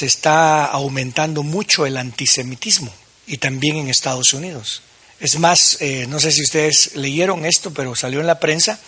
se 0.00 0.06
está 0.06 0.64
aumentando 0.64 1.42
mucho 1.42 1.84
el 1.84 1.98
antisemitismo 1.98 2.90
y 3.26 3.36
también 3.36 3.76
en 3.76 3.90
Estados 3.90 4.32
Unidos. 4.32 4.80
Es 5.20 5.38
más, 5.38 5.76
eh, 5.82 6.06
no 6.08 6.18
sé 6.18 6.32
si 6.32 6.40
ustedes 6.40 6.96
leyeron 6.96 7.44
esto, 7.44 7.70
pero 7.74 7.94
salió 7.94 8.20
en 8.20 8.26
la 8.26 8.40
prensa 8.40 8.80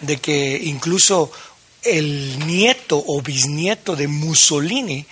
de 0.00 0.16
que 0.16 0.60
incluso 0.64 1.30
el 1.84 2.44
nieto 2.48 3.00
o 3.06 3.22
bisnieto 3.22 3.94
de 3.94 4.08
Mussolini 4.08 5.06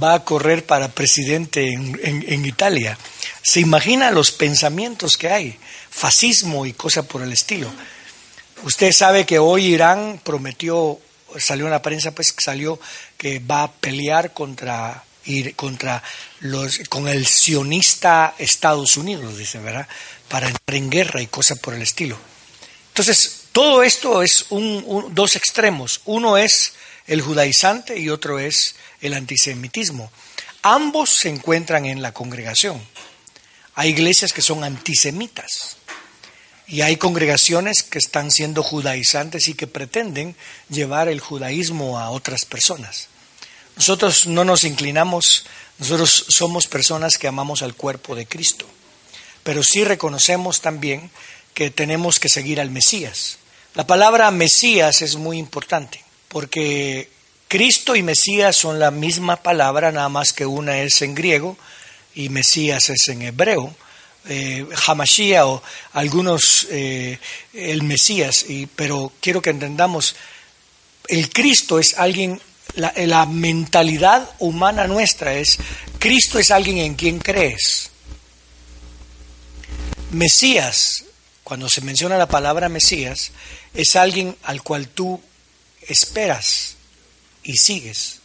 va 0.00 0.14
a 0.14 0.24
correr 0.24 0.64
para 0.64 0.92
presidente 0.92 1.72
en, 1.72 2.44
Italia. 2.44 2.96
¿Se 3.42 3.58
imagina 3.58 4.12
los 4.12 4.30
pensamientos 4.30 5.18
que 5.18 5.28
hay? 5.28 5.58
Fascismo 5.90 6.66
y 6.66 6.72
cosas 6.72 7.06
por 7.06 7.20
el 7.20 7.32
estilo. 7.32 7.68
Usted 8.62 8.92
sabe 8.92 9.26
que 9.26 9.40
hoy 9.40 9.74
Irán 9.74 10.20
prometió, 10.22 11.00
salió 11.38 11.66
en 11.66 11.70
la 11.70 11.82
prensa, 11.82 12.12
pues 12.12 12.34
salió 12.38 12.80
que 13.16 13.38
va 13.38 13.64
a 13.64 13.72
pelear 13.72 14.32
contra, 14.32 15.04
contra 15.56 16.02
los, 16.40 16.80
con 16.88 17.08
el 17.08 17.26
sionista 17.26 18.34
Estados 18.38 18.96
Unidos, 18.96 19.38
dice, 19.38 19.58
¿verdad? 19.58 19.88
Para 20.28 20.48
entrar 20.48 20.76
en 20.76 20.90
guerra 20.90 21.22
y 21.22 21.26
cosas 21.26 21.58
por 21.58 21.74
el 21.74 21.82
estilo. 21.82 22.18
Entonces, 22.88 23.44
todo 23.52 23.82
esto 23.82 24.22
es 24.22 24.46
un, 24.50 25.14
dos 25.14 25.36
extremos. 25.36 26.00
Uno 26.04 26.36
es 26.36 26.74
el 27.06 27.20
judaizante 27.20 27.98
y 27.98 28.08
otro 28.08 28.38
es 28.38 28.76
el 29.00 29.14
antisemitismo. 29.14 30.10
Ambos 30.62 31.18
se 31.20 31.28
encuentran 31.28 31.86
en 31.86 32.02
la 32.02 32.12
congregación. 32.12 32.80
Hay 33.74 33.90
iglesias 33.90 34.32
que 34.32 34.42
son 34.42 34.64
antisemitas 34.64 35.76
y 36.66 36.80
hay 36.80 36.96
congregaciones 36.96 37.82
que 37.82 37.98
están 37.98 38.30
siendo 38.30 38.62
judaizantes 38.62 39.48
y 39.48 39.54
que 39.54 39.66
pretenden 39.66 40.34
llevar 40.68 41.08
el 41.08 41.20
judaísmo 41.20 41.98
a 41.98 42.10
otras 42.10 42.44
personas. 42.44 43.08
Nosotros 43.76 44.26
no 44.26 44.44
nos 44.44 44.64
inclinamos, 44.64 45.44
nosotros 45.78 46.26
somos 46.28 46.66
personas 46.66 47.18
que 47.18 47.28
amamos 47.28 47.62
al 47.62 47.74
cuerpo 47.74 48.14
de 48.14 48.26
Cristo, 48.26 48.66
pero 49.42 49.62
sí 49.62 49.84
reconocemos 49.84 50.60
también 50.60 51.10
que 51.52 51.70
tenemos 51.70 52.18
que 52.18 52.28
seguir 52.28 52.60
al 52.60 52.70
Mesías. 52.70 53.38
La 53.74 53.86
palabra 53.86 54.30
Mesías 54.30 55.02
es 55.02 55.16
muy 55.16 55.38
importante 55.38 56.02
porque 56.28 57.10
Cristo 57.48 57.94
y 57.94 58.02
Mesías 58.02 58.56
son 58.56 58.78
la 58.78 58.90
misma 58.90 59.36
palabra, 59.36 59.92
nada 59.92 60.08
más 60.08 60.32
que 60.32 60.46
una 60.46 60.78
es 60.78 61.02
en 61.02 61.14
griego 61.14 61.56
y 62.14 62.28
Mesías 62.28 62.90
es 62.90 63.08
en 63.08 63.22
hebreo. 63.22 63.74
Eh, 64.26 64.66
Hamashia 64.86 65.46
o 65.46 65.62
algunos 65.92 66.66
eh, 66.70 67.18
el 67.52 67.82
Mesías, 67.82 68.46
y, 68.48 68.64
pero 68.64 69.12
quiero 69.20 69.42
que 69.42 69.50
entendamos, 69.50 70.16
el 71.08 71.28
Cristo 71.28 71.78
es 71.78 71.98
alguien, 71.98 72.40
la, 72.74 73.26
mentalidad 73.26 74.30
humana 74.38 74.86
nuestra 74.86 75.34
es, 75.34 75.58
Cristo 75.98 76.38
es 76.38 76.50
alguien 76.50 76.78
en 76.78 76.94
quien 76.94 77.18
crees. 77.18 77.90
Mesías, 80.10 81.04
cuando 81.42 81.68
se 81.68 81.82
menciona 81.82 82.16
la 82.16 82.28
palabra 82.28 82.70
Mesías, 82.70 83.32
es 83.74 83.94
alguien 83.94 84.34
al 84.44 84.62
cual 84.62 84.88
tú 84.88 85.20
esperas 85.82 86.76
y 87.42 87.58
sigues. 87.58 88.20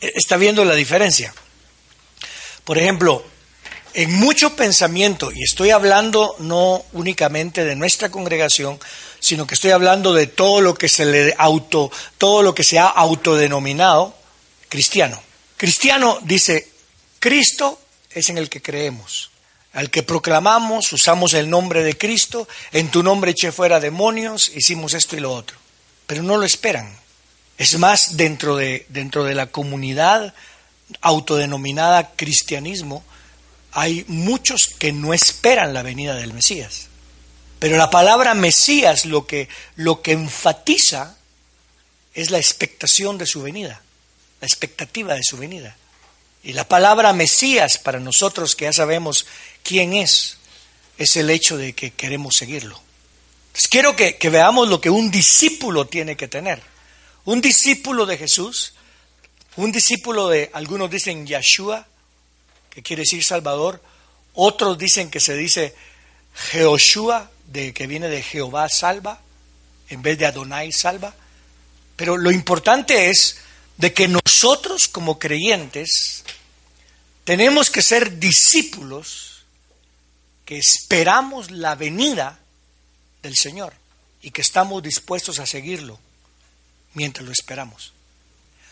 E, 0.00 0.12
¿Está 0.16 0.38
viendo 0.38 0.64
la 0.64 0.74
diferencia? 0.74 1.34
Por 2.64 2.78
ejemplo, 2.78 3.22
en 3.96 4.12
mucho 4.12 4.54
pensamiento, 4.54 5.32
y 5.32 5.42
estoy 5.42 5.70
hablando 5.70 6.36
no 6.38 6.84
únicamente 6.92 7.64
de 7.64 7.76
nuestra 7.76 8.10
congregación, 8.10 8.78
sino 9.20 9.46
que 9.46 9.54
estoy 9.54 9.70
hablando 9.70 10.12
de 10.12 10.26
todo 10.26 10.60
lo 10.60 10.74
que 10.74 10.90
se 10.90 11.06
le 11.06 11.34
auto, 11.38 11.90
todo 12.18 12.42
lo 12.42 12.54
que 12.54 12.62
se 12.62 12.78
ha 12.78 12.88
autodenominado 12.88 14.14
cristiano. 14.68 15.18
Cristiano 15.56 16.18
dice, 16.22 16.68
Cristo 17.18 17.80
es 18.10 18.28
en 18.28 18.36
el 18.36 18.50
que 18.50 18.60
creemos, 18.60 19.30
al 19.72 19.88
que 19.88 20.02
proclamamos, 20.02 20.92
usamos 20.92 21.32
el 21.32 21.48
nombre 21.48 21.82
de 21.82 21.96
Cristo, 21.96 22.46
en 22.72 22.90
tu 22.90 23.02
nombre 23.02 23.30
eché 23.30 23.50
fuera 23.50 23.80
demonios, 23.80 24.52
hicimos 24.54 24.92
esto 24.92 25.16
y 25.16 25.20
lo 25.20 25.32
otro, 25.32 25.56
pero 26.06 26.22
no 26.22 26.36
lo 26.36 26.44
esperan. 26.44 26.94
Es 27.56 27.78
más, 27.78 28.18
dentro 28.18 28.56
de, 28.56 28.84
dentro 28.90 29.24
de 29.24 29.34
la 29.34 29.46
comunidad 29.46 30.34
autodenominada 31.00 32.10
cristianismo, 32.14 33.02
hay 33.78 34.06
muchos 34.08 34.68
que 34.68 34.90
no 34.90 35.12
esperan 35.12 35.74
la 35.74 35.82
venida 35.82 36.14
del 36.14 36.32
Mesías. 36.32 36.86
Pero 37.58 37.76
la 37.76 37.90
palabra 37.90 38.32
Mesías 38.32 39.04
lo 39.04 39.26
que, 39.26 39.50
lo 39.74 40.00
que 40.00 40.12
enfatiza 40.12 41.18
es 42.14 42.30
la 42.30 42.38
expectación 42.38 43.18
de 43.18 43.26
su 43.26 43.42
venida, 43.42 43.82
la 44.40 44.46
expectativa 44.46 45.12
de 45.12 45.22
su 45.22 45.36
venida. 45.36 45.76
Y 46.42 46.54
la 46.54 46.66
palabra 46.66 47.12
Mesías 47.12 47.76
para 47.76 48.00
nosotros 48.00 48.56
que 48.56 48.64
ya 48.64 48.72
sabemos 48.72 49.26
quién 49.62 49.92
es, 49.92 50.38
es 50.96 51.14
el 51.16 51.28
hecho 51.28 51.58
de 51.58 51.74
que 51.74 51.90
queremos 51.90 52.36
seguirlo. 52.36 52.80
Entonces, 53.48 53.68
quiero 53.68 53.94
que, 53.94 54.16
veamos 54.30 54.70
lo 54.70 54.80
que 54.80 54.88
un 54.88 55.10
discípulo 55.10 55.86
tiene 55.86 56.16
que 56.16 56.28
tener. 56.28 56.62
Un 57.26 57.42
discípulo 57.42 58.06
de 58.06 58.16
Jesús, 58.16 58.72
un 59.56 59.70
discípulo 59.70 60.30
de, 60.30 60.50
algunos 60.54 60.90
dicen 60.90 61.26
Yeshua, 61.26 61.86
que 62.76 62.82
quiere 62.82 63.04
decir 63.04 63.24
Salvador, 63.24 63.82
otros 64.34 64.76
dicen 64.76 65.10
que 65.10 65.18
se 65.18 65.34
dice 65.34 65.74
Jehoshua, 66.34 67.30
de, 67.46 67.72
que 67.72 67.86
viene 67.86 68.10
de 68.10 68.22
Jehová 68.22 68.68
salva, 68.68 69.22
en 69.88 70.02
vez 70.02 70.18
de 70.18 70.26
Adonai 70.26 70.72
salva. 70.72 71.14
Pero 71.96 72.18
lo 72.18 72.30
importante 72.30 73.08
es 73.08 73.38
de 73.78 73.94
que 73.94 74.08
nosotros 74.08 74.88
como 74.88 75.18
creyentes 75.18 76.22
tenemos 77.24 77.70
que 77.70 77.80
ser 77.80 78.18
discípulos 78.18 79.46
que 80.44 80.58
esperamos 80.58 81.50
la 81.50 81.76
venida 81.76 82.38
del 83.22 83.36
Señor 83.38 83.72
y 84.20 84.32
que 84.32 84.42
estamos 84.42 84.82
dispuestos 84.82 85.38
a 85.38 85.46
seguirlo 85.46 85.98
mientras 86.92 87.24
lo 87.24 87.32
esperamos. 87.32 87.94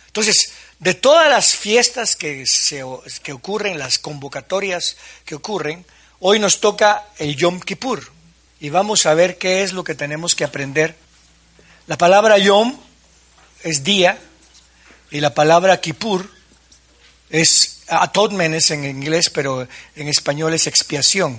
Entonces, 0.09 0.53
de 0.85 0.93
todas 0.93 1.31
las 1.31 1.57
fiestas 1.57 2.15
que, 2.15 2.45
se, 2.47 2.85
que 3.23 3.33
ocurren, 3.33 3.79
las 3.79 3.99
convocatorias 3.99 4.99
que 5.25 5.35
ocurren, 5.35 5.87
hoy 6.21 6.39
nos 6.39 6.61
toca 6.61 7.07
el 7.17 7.37
Yom 7.37 7.59
Kippur 7.59 8.13
y 8.61 8.69
vamos 8.69 9.07
a 9.07 9.15
ver 9.15 9.39
qué 9.39 9.63
es 9.63 9.73
lo 9.73 9.83
que 9.83 9.95
tenemos 9.95 10.35
que 10.35 10.45
aprender. 10.45 10.95
La 11.87 11.97
palabra 11.97 12.37
Yom 12.37 12.79
es 13.63 13.83
día 13.83 14.19
y 15.11 15.21
la 15.21 15.33
palabra 15.33 15.81
Kippur 15.81 16.29
es 17.31 17.81
atonement 17.89 18.55
es 18.55 18.71
en 18.71 18.85
inglés, 18.85 19.31
pero 19.31 19.67
en 19.97 20.09
español 20.09 20.53
es 20.53 20.67
expiación. 20.67 21.39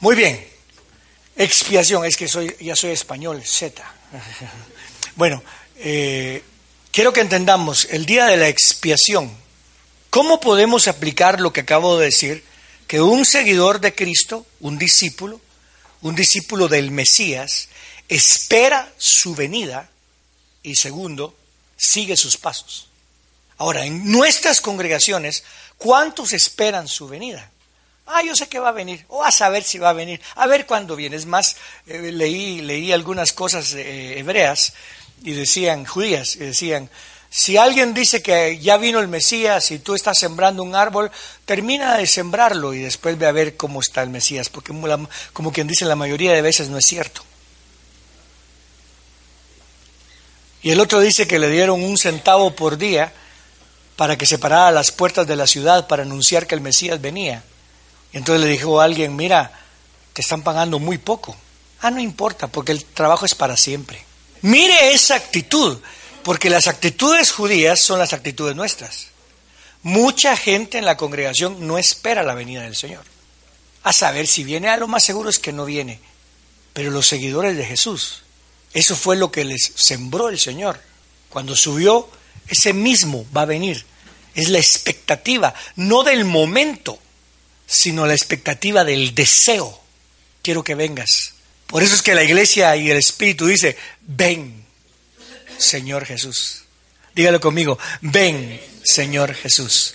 Muy 0.00 0.14
bien, 0.14 0.46
expiación, 1.36 2.04
es 2.04 2.18
que 2.18 2.28
soy, 2.28 2.54
ya 2.60 2.76
soy 2.76 2.90
español, 2.90 3.42
Z. 3.42 3.82
Bueno, 5.16 5.42
eh, 5.76 6.42
quiero 6.92 7.12
que 7.12 7.22
entendamos 7.22 7.88
el 7.90 8.06
día 8.06 8.26
de 8.26 8.36
la 8.36 8.48
expiación. 8.48 9.34
¿Cómo 10.10 10.40
podemos 10.40 10.86
aplicar 10.86 11.40
lo 11.40 11.52
que 11.52 11.62
acabo 11.62 11.98
de 11.98 12.06
decir? 12.06 12.44
Que 12.86 13.00
un 13.00 13.24
seguidor 13.24 13.80
de 13.80 13.94
Cristo, 13.94 14.46
un 14.60 14.78
discípulo, 14.78 15.40
un 16.02 16.14
discípulo 16.14 16.68
del 16.68 16.90
Mesías, 16.90 17.68
espera 18.08 18.92
su 18.98 19.34
venida 19.34 19.88
y 20.62 20.76
segundo, 20.76 21.34
sigue 21.76 22.16
sus 22.16 22.36
pasos. 22.36 22.88
Ahora, 23.56 23.86
en 23.86 24.10
nuestras 24.10 24.60
congregaciones, 24.60 25.44
¿cuántos 25.78 26.34
esperan 26.34 26.88
su 26.88 27.08
venida? 27.08 27.50
Ah, 28.06 28.22
yo 28.22 28.36
sé 28.36 28.48
que 28.48 28.58
va 28.58 28.68
a 28.68 28.72
venir, 28.72 29.06
o 29.08 29.24
a 29.24 29.30
saber 29.30 29.62
si 29.62 29.78
va 29.78 29.90
a 29.90 29.94
venir, 29.94 30.20
a 30.34 30.46
ver 30.46 30.66
cuándo 30.66 30.96
viene. 30.96 31.16
Es 31.16 31.24
más, 31.24 31.56
eh, 31.86 32.12
leí, 32.12 32.60
leí 32.60 32.92
algunas 32.92 33.32
cosas 33.32 33.72
eh, 33.72 34.18
hebreas 34.18 34.74
y 35.22 35.32
decían, 35.32 35.84
judías, 35.84 36.36
y 36.36 36.40
decían, 36.40 36.90
si 37.30 37.56
alguien 37.56 37.94
dice 37.94 38.20
que 38.20 38.58
ya 38.58 38.76
vino 38.76 39.00
el 39.00 39.08
Mesías 39.08 39.70
y 39.70 39.78
tú 39.78 39.94
estás 39.94 40.18
sembrando 40.18 40.62
un 40.62 40.74
árbol, 40.74 41.10
termina 41.46 41.96
de 41.96 42.06
sembrarlo 42.06 42.74
y 42.74 42.80
después 42.80 43.16
ve 43.16 43.26
a 43.26 43.32
ver 43.32 43.56
cómo 43.56 43.80
está 43.80 44.02
el 44.02 44.10
Mesías, 44.10 44.50
porque 44.50 44.74
como 45.32 45.50
quien 45.50 45.66
dice 45.66 45.86
la 45.86 45.96
mayoría 45.96 46.32
de 46.32 46.42
veces 46.42 46.68
no 46.68 46.76
es 46.76 46.84
cierto. 46.84 47.22
Y 50.62 50.70
el 50.70 50.80
otro 50.80 51.00
dice 51.00 51.26
que 51.26 51.38
le 51.38 51.48
dieron 51.48 51.82
un 51.82 51.96
centavo 51.96 52.54
por 52.54 52.76
día 52.76 53.12
para 53.96 54.18
que 54.18 54.26
se 54.26 54.38
parara 54.38 54.70
las 54.70 54.92
puertas 54.92 55.26
de 55.26 55.36
la 55.36 55.46
ciudad 55.46 55.88
para 55.88 56.02
anunciar 56.02 56.46
que 56.46 56.54
el 56.54 56.60
Mesías 56.60 57.00
venía. 57.00 57.42
Y 58.12 58.18
entonces 58.18 58.44
le 58.44 58.50
dijo 58.50 58.80
a 58.80 58.84
alguien, 58.84 59.16
mira, 59.16 59.58
te 60.12 60.20
están 60.20 60.42
pagando 60.42 60.78
muy 60.78 60.98
poco. 60.98 61.34
Ah, 61.80 61.90
no 61.90 62.00
importa, 62.00 62.46
porque 62.46 62.72
el 62.72 62.84
trabajo 62.84 63.24
es 63.24 63.34
para 63.34 63.56
siempre. 63.56 64.04
Mire 64.42 64.92
esa 64.92 65.14
actitud, 65.14 65.78
porque 66.22 66.50
las 66.50 66.66
actitudes 66.66 67.30
judías 67.30 67.80
son 67.80 67.98
las 67.98 68.12
actitudes 68.12 68.54
nuestras. 68.54 69.08
Mucha 69.82 70.36
gente 70.36 70.78
en 70.78 70.84
la 70.84 70.96
congregación 70.96 71.66
no 71.66 71.78
espera 71.78 72.22
la 72.22 72.34
venida 72.34 72.62
del 72.62 72.76
Señor. 72.76 73.04
A 73.82 73.92
saber 73.92 74.26
si 74.26 74.44
viene, 74.44 74.68
a 74.68 74.76
lo 74.76 74.86
más 74.86 75.04
seguro 75.04 75.30
es 75.30 75.38
que 75.38 75.52
no 75.52 75.64
viene. 75.64 76.00
Pero 76.72 76.90
los 76.90 77.08
seguidores 77.08 77.56
de 77.56 77.64
Jesús, 77.64 78.22
eso 78.72 78.94
fue 78.94 79.16
lo 79.16 79.32
que 79.32 79.44
les 79.44 79.72
sembró 79.74 80.28
el 80.28 80.38
Señor. 80.38 80.80
Cuando 81.28 81.56
subió, 81.56 82.08
ese 82.48 82.72
mismo 82.72 83.26
va 83.34 83.42
a 83.42 83.46
venir 83.46 83.84
es 84.34 84.48
la 84.48 84.58
expectativa, 84.58 85.54
no 85.76 86.02
del 86.02 86.24
momento, 86.24 86.98
sino 87.66 88.06
la 88.06 88.14
expectativa 88.14 88.84
del 88.84 89.14
deseo. 89.14 89.80
Quiero 90.42 90.64
que 90.64 90.74
vengas. 90.74 91.34
Por 91.72 91.82
eso 91.82 91.94
es 91.94 92.02
que 92.02 92.14
la 92.14 92.22
iglesia 92.22 92.76
y 92.76 92.90
el 92.90 92.98
Espíritu 92.98 93.46
dice, 93.46 93.78
ven, 94.02 94.62
Señor 95.56 96.04
Jesús. 96.04 96.64
Dígalo 97.14 97.40
conmigo, 97.40 97.78
ven, 98.02 98.60
Señor 98.84 99.32
Jesús. 99.32 99.94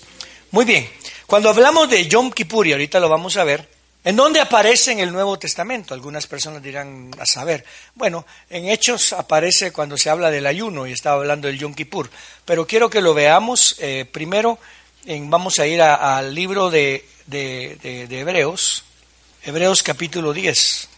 Muy 0.50 0.66
bien, 0.66 0.90
cuando 1.28 1.52
hablamos 1.52 1.88
de 1.88 2.08
Yom 2.08 2.32
Kippur, 2.32 2.66
y 2.66 2.72
ahorita 2.72 3.00
lo 3.00 3.10
vamos 3.10 3.38
a 3.38 3.44
ver, 3.44 3.70
¿en 4.04 4.16
dónde 4.16 4.40
aparece 4.40 4.92
en 4.92 5.02
el 5.02 5.12
Nuevo 5.12 5.38
Testamento? 5.38 5.94
Algunas 5.94 6.26
personas 6.26 6.64
dirán 6.64 7.12
a 7.20 7.28
saber. 7.28 7.64
Bueno, 7.94 8.26
en 8.50 8.70
Hechos 8.70 9.14
aparece 9.14 9.72
cuando 9.72 10.00
se 10.00 10.10
habla 10.10 10.32
del 10.32 10.48
ayuno 10.48 10.88
y 10.88 10.94
estaba 10.94 11.18
hablando 11.18 11.48
del 11.48 11.60
Yom 11.60 11.76
Kippur, 11.76 12.10
pero 12.44 12.66
quiero 12.66 12.90
que 12.90 13.02
lo 13.02 13.14
veamos 13.14 13.76
eh, 13.78 14.06
primero. 14.12 14.58
Vamos 15.06 15.60
a 15.60 15.68
ir 15.68 15.80
al 15.80 16.34
libro 16.34 16.72
de, 16.72 17.08
de 17.28 18.08
Hebreos, 18.10 18.84
Hebreos 19.44 19.84
capítulo 19.84 20.34
10, 20.34 20.90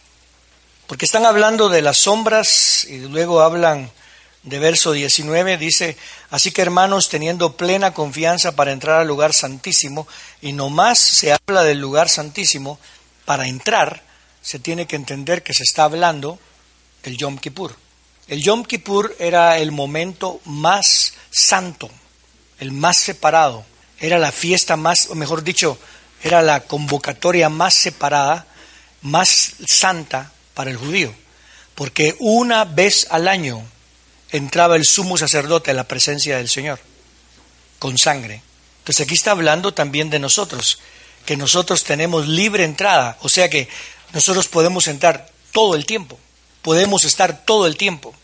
porque 0.90 1.04
están 1.04 1.24
hablando 1.24 1.68
de 1.68 1.82
las 1.82 1.98
sombras 1.98 2.84
y 2.84 2.98
luego 2.98 3.42
hablan 3.42 3.92
de 4.42 4.58
verso 4.58 4.90
19 4.90 5.56
dice, 5.56 5.96
así 6.30 6.50
que 6.50 6.62
hermanos, 6.62 7.08
teniendo 7.08 7.56
plena 7.56 7.94
confianza 7.94 8.56
para 8.56 8.72
entrar 8.72 9.00
al 9.00 9.06
lugar 9.06 9.32
santísimo, 9.32 10.08
y 10.42 10.52
no 10.52 10.68
más 10.68 10.98
se 10.98 11.32
habla 11.32 11.62
del 11.62 11.78
lugar 11.78 12.08
santísimo, 12.08 12.80
para 13.24 13.46
entrar 13.46 14.02
se 14.42 14.58
tiene 14.58 14.86
que 14.88 14.96
entender 14.96 15.44
que 15.44 15.54
se 15.54 15.62
está 15.62 15.84
hablando 15.84 16.40
del 17.04 17.16
Yom 17.16 17.38
Kippur. 17.38 17.76
El 18.26 18.42
Yom 18.42 18.64
Kippur 18.64 19.14
era 19.20 19.58
el 19.58 19.70
momento 19.70 20.40
más 20.44 21.12
santo, 21.30 21.88
el 22.58 22.72
más 22.72 22.96
separado, 22.96 23.64
era 24.00 24.18
la 24.18 24.32
fiesta 24.32 24.76
más, 24.76 25.06
o 25.08 25.14
mejor 25.14 25.44
dicho, 25.44 25.78
era 26.20 26.42
la 26.42 26.62
convocatoria 26.62 27.48
más 27.48 27.74
separada, 27.74 28.44
más 29.02 29.52
santa 29.64 30.32
para 30.60 30.72
el 30.72 30.76
judío, 30.76 31.10
porque 31.74 32.16
una 32.18 32.66
vez 32.66 33.06
al 33.08 33.28
año 33.28 33.66
entraba 34.30 34.76
el 34.76 34.84
sumo 34.84 35.16
sacerdote 35.16 35.70
a 35.70 35.74
la 35.74 35.88
presencia 35.88 36.36
del 36.36 36.50
Señor, 36.50 36.78
con 37.78 37.96
sangre. 37.96 38.42
Entonces 38.80 39.06
aquí 39.06 39.14
está 39.14 39.30
hablando 39.30 39.72
también 39.72 40.10
de 40.10 40.18
nosotros, 40.18 40.78
que 41.24 41.38
nosotros 41.38 41.82
tenemos 41.82 42.28
libre 42.28 42.64
entrada, 42.64 43.16
o 43.22 43.30
sea 43.30 43.48
que 43.48 43.70
nosotros 44.12 44.48
podemos 44.48 44.86
entrar 44.86 45.30
todo 45.50 45.76
el 45.76 45.86
tiempo, 45.86 46.18
podemos 46.60 47.06
estar 47.06 47.46
todo 47.46 47.66
el 47.66 47.78
tiempo. 47.78 48.14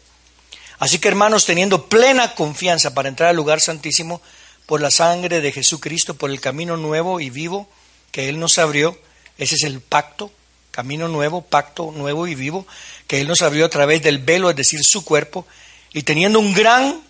Así 0.79 0.99
que 0.99 1.09
hermanos, 1.09 1.47
teniendo 1.47 1.87
plena 1.87 2.35
confianza 2.35 2.93
para 2.93 3.09
entrar 3.09 3.31
al 3.31 3.37
lugar 3.37 3.62
santísimo 3.62 4.21
por 4.67 4.82
la 4.82 4.91
sangre 4.91 5.41
de 5.41 5.53
Jesucristo, 5.53 6.12
por 6.12 6.31
el 6.31 6.43
camino 6.43 6.77
nuevo 6.77 7.19
y 7.19 7.31
vivo 7.31 7.67
que 8.12 8.29
Él 8.29 8.39
nos 8.39 8.59
abrió, 8.59 9.00
ese 9.39 9.55
es 9.55 9.62
el 9.62 9.81
pacto, 9.81 10.31
camino 10.76 11.08
nuevo, 11.08 11.40
pacto 11.40 11.90
nuevo 11.90 12.26
y 12.26 12.34
vivo, 12.34 12.67
que 13.06 13.23
Él 13.23 13.28
nos 13.28 13.40
abrió 13.40 13.64
a 13.64 13.70
través 13.70 14.02
del 14.02 14.19
velo, 14.19 14.50
es 14.50 14.56
decir, 14.56 14.78
su 14.82 15.06
cuerpo, 15.06 15.46
y 15.94 16.02
teniendo 16.02 16.38
un 16.38 16.52
gran 16.52 17.00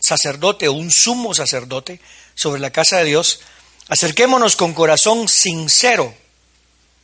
sacerdote 0.00 0.68
o 0.68 0.72
un 0.72 0.90
sumo 0.90 1.34
sacerdote 1.34 2.00
sobre 2.34 2.62
la 2.62 2.70
casa 2.70 2.96
de 2.96 3.04
Dios, 3.04 3.40
acerquémonos 3.88 4.56
con 4.56 4.72
corazón 4.72 5.28
sincero. 5.28 6.14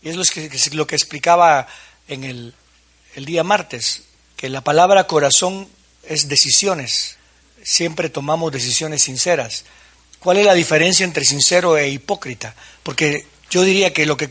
Y 0.03 0.09
es 0.09 0.17
lo 0.73 0.87
que, 0.87 0.97
explicaba 0.97 1.67
en 2.09 2.25
el, 2.25 2.55
el 3.15 3.27
día 3.27 3.45
martes, 3.45 4.05
que 4.39 4.49
la 4.49 4.63
palabra 4.63 5.07
corazón 5.07 5.69
es 6.05 6.29
decisiones. 6.29 7.19
Siempre 7.63 8.09
tomamos 8.09 8.53
decisiones 8.53 9.03
sinceras. 9.03 9.67
¿Cuál 10.19 10.39
es 10.39 10.47
la 10.47 10.55
diferencia 10.55 11.05
entre 11.05 11.27
sincero 11.27 11.77
e 11.77 11.91
hipócrita? 11.91 12.55
Porque 12.83 13.27
yo 13.51 13.63
diría 13.63 13.93
que 13.93 14.07
lo 14.07 14.17
que, 14.17 14.29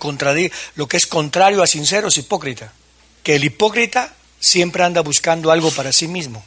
lo 0.75 0.87
que 0.87 0.97
es 0.97 1.05
contrario 1.05 1.61
a 1.61 1.67
sincero 1.67 2.07
es 2.07 2.17
hipócrita. 2.17 2.73
Que 3.21 3.35
el 3.35 3.43
hipócrita 3.43 4.13
siempre 4.39 4.83
anda 4.83 5.01
buscando 5.01 5.51
algo 5.51 5.69
para 5.71 5.91
sí 5.91 6.07
mismo 6.07 6.43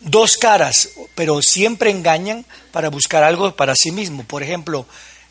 dos 0.00 0.36
caras, 0.36 0.90
pero 1.14 1.42
siempre 1.42 1.90
engañan 1.90 2.44
para 2.72 2.88
buscar 2.88 3.22
algo 3.22 3.54
para 3.56 3.74
sí 3.74 3.90
mismo. 3.90 4.24
Por 4.24 4.42
ejemplo, 4.42 4.86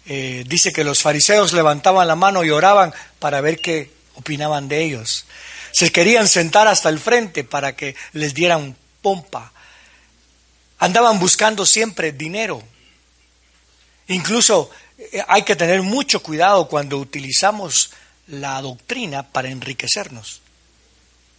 eh, 0.05 0.43
dice 0.47 0.73
que 0.73 0.83
los 0.83 1.01
fariseos 1.01 1.53
levantaban 1.53 2.07
la 2.07 2.15
mano 2.15 2.43
y 2.43 2.49
oraban 2.49 2.93
para 3.19 3.41
ver 3.41 3.59
qué 3.59 3.91
opinaban 4.15 4.67
de 4.67 4.83
ellos. 4.83 5.25
Se 5.71 5.91
querían 5.91 6.27
sentar 6.27 6.67
hasta 6.67 6.89
el 6.89 6.99
frente 6.99 7.43
para 7.43 7.75
que 7.75 7.95
les 8.13 8.33
dieran 8.33 8.75
pompa. 9.01 9.53
Andaban 10.79 11.19
buscando 11.19 11.65
siempre 11.65 12.11
dinero. 12.11 12.61
Incluso 14.07 14.69
hay 15.27 15.43
que 15.43 15.55
tener 15.55 15.81
mucho 15.81 16.21
cuidado 16.21 16.67
cuando 16.67 16.97
utilizamos 16.97 17.91
la 18.27 18.61
doctrina 18.61 19.23
para 19.23 19.49
enriquecernos 19.49 20.41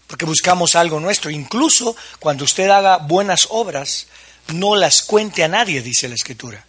porque 0.08 0.25
buscamos 0.25 0.75
algo 0.75 0.99
nuestro. 0.99 1.31
Incluso 1.31 1.94
cuando 2.19 2.44
usted 2.44 2.69
haga 2.70 2.96
buenas 2.96 3.46
obras, 3.50 4.08
no 4.49 4.75
las 4.75 5.02
cuente 5.02 5.44
a 5.44 5.49
nadie, 5.49 5.82
dice 5.82 6.08
la 6.08 6.16
Escritura, 6.16 6.64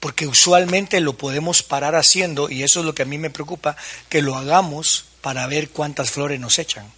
porque 0.00 0.26
usualmente 0.26 1.00
lo 1.00 1.16
podemos 1.16 1.62
parar 1.62 1.94
haciendo, 1.94 2.50
y 2.50 2.64
eso 2.64 2.80
es 2.80 2.86
lo 2.86 2.94
que 2.94 3.02
a 3.02 3.06
mí 3.06 3.16
me 3.16 3.30
preocupa, 3.30 3.76
que 4.10 4.20
lo 4.20 4.34
hagamos 4.36 5.06
para 5.22 5.46
ver 5.46 5.70
cuántas 5.70 6.10
flores 6.10 6.38
nos 6.40 6.58
echan. 6.58 6.92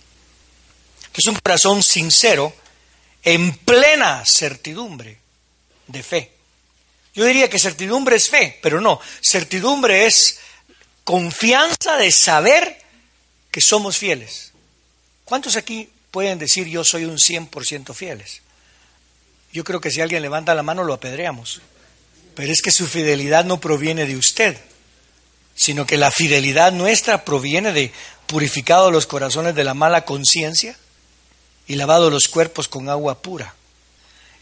Es 1.14 1.26
un 1.26 1.36
corazón 1.36 1.82
sincero, 1.82 2.52
en 3.22 3.56
plena 3.58 4.24
certidumbre 4.24 5.18
de 5.86 6.02
fe. 6.02 6.32
Yo 7.16 7.24
diría 7.24 7.48
que 7.48 7.58
certidumbre 7.58 8.16
es 8.16 8.28
fe, 8.28 8.58
pero 8.62 8.78
no, 8.78 9.00
certidumbre 9.22 10.06
es 10.06 10.38
confianza 11.02 11.96
de 11.96 12.12
saber 12.12 12.78
que 13.50 13.62
somos 13.62 13.96
fieles. 13.96 14.52
¿Cuántos 15.24 15.56
aquí 15.56 15.88
pueden 16.10 16.38
decir 16.38 16.66
yo 16.68 16.84
soy 16.84 17.06
un 17.06 17.16
100% 17.16 17.94
fieles? 17.94 18.42
Yo 19.50 19.64
creo 19.64 19.80
que 19.80 19.90
si 19.90 20.02
alguien 20.02 20.20
levanta 20.20 20.54
la 20.54 20.62
mano 20.62 20.84
lo 20.84 20.92
apedreamos. 20.92 21.62
Pero 22.34 22.52
es 22.52 22.60
que 22.60 22.70
su 22.70 22.86
fidelidad 22.86 23.46
no 23.46 23.58
proviene 23.60 24.04
de 24.04 24.18
usted, 24.18 24.58
sino 25.54 25.86
que 25.86 25.96
la 25.96 26.10
fidelidad 26.10 26.70
nuestra 26.70 27.24
proviene 27.24 27.72
de 27.72 27.92
purificado 28.26 28.90
los 28.90 29.06
corazones 29.06 29.54
de 29.54 29.64
la 29.64 29.72
mala 29.72 30.04
conciencia 30.04 30.76
y 31.66 31.76
lavado 31.76 32.10
los 32.10 32.28
cuerpos 32.28 32.68
con 32.68 32.90
agua 32.90 33.22
pura. 33.22 33.54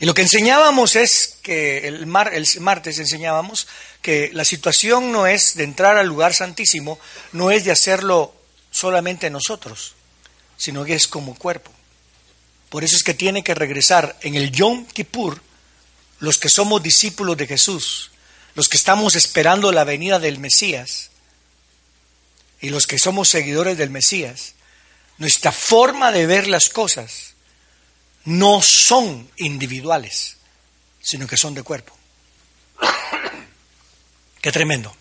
Y 0.00 0.06
lo 0.06 0.14
que 0.14 0.22
enseñábamos 0.22 0.96
es 0.96 1.38
que 1.42 1.86
el, 1.86 2.06
mar, 2.06 2.34
el 2.34 2.46
martes 2.60 2.98
enseñábamos 2.98 3.68
que 4.02 4.30
la 4.32 4.44
situación 4.44 5.12
no 5.12 5.26
es 5.26 5.54
de 5.54 5.64
entrar 5.64 5.96
al 5.96 6.06
lugar 6.06 6.34
santísimo, 6.34 6.98
no 7.32 7.50
es 7.50 7.64
de 7.64 7.70
hacerlo 7.70 8.34
solamente 8.70 9.30
nosotros, 9.30 9.94
sino 10.56 10.84
que 10.84 10.94
es 10.94 11.06
como 11.06 11.34
cuerpo. 11.36 11.70
Por 12.68 12.82
eso 12.82 12.96
es 12.96 13.04
que 13.04 13.14
tiene 13.14 13.44
que 13.44 13.54
regresar 13.54 14.16
en 14.22 14.34
el 14.34 14.50
Yom 14.50 14.86
Kippur 14.86 15.40
los 16.18 16.38
que 16.38 16.48
somos 16.48 16.82
discípulos 16.82 17.36
de 17.36 17.46
Jesús, 17.46 18.10
los 18.54 18.68
que 18.68 18.76
estamos 18.76 19.14
esperando 19.14 19.70
la 19.70 19.84
venida 19.84 20.18
del 20.18 20.38
Mesías 20.38 21.10
y 22.60 22.70
los 22.70 22.86
que 22.86 22.98
somos 22.98 23.28
seguidores 23.28 23.78
del 23.78 23.90
Mesías. 23.90 24.54
Nuestra 25.18 25.52
forma 25.52 26.10
de 26.10 26.26
ver 26.26 26.48
las 26.48 26.68
cosas 26.68 27.33
no 28.24 28.62
son 28.62 29.28
individuales, 29.36 30.36
sino 31.00 31.26
que 31.26 31.36
son 31.36 31.54
de 31.54 31.62
cuerpo. 31.62 31.96
Qué 34.40 34.52
tremendo. 34.52 34.94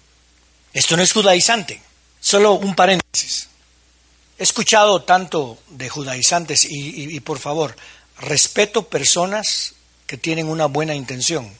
Esto 0.73 0.97
no 0.97 1.03
es 1.03 1.13
judaizante. 1.13 1.81
Solo 2.19 2.53
un 2.53 2.75
paréntesis. 2.75 3.47
He 4.37 4.43
escuchado 4.43 5.03
tanto 5.03 5.59
de 5.69 5.89
judaizantes 5.89 6.65
y, 6.69 7.19
por 7.19 7.39
favor, 7.39 7.75
respeto 8.19 8.87
personas 8.87 9.75
que 10.07 10.17
tienen 10.17 10.47
una 10.47 10.65
buena 10.65 10.95
intención. 10.95 11.51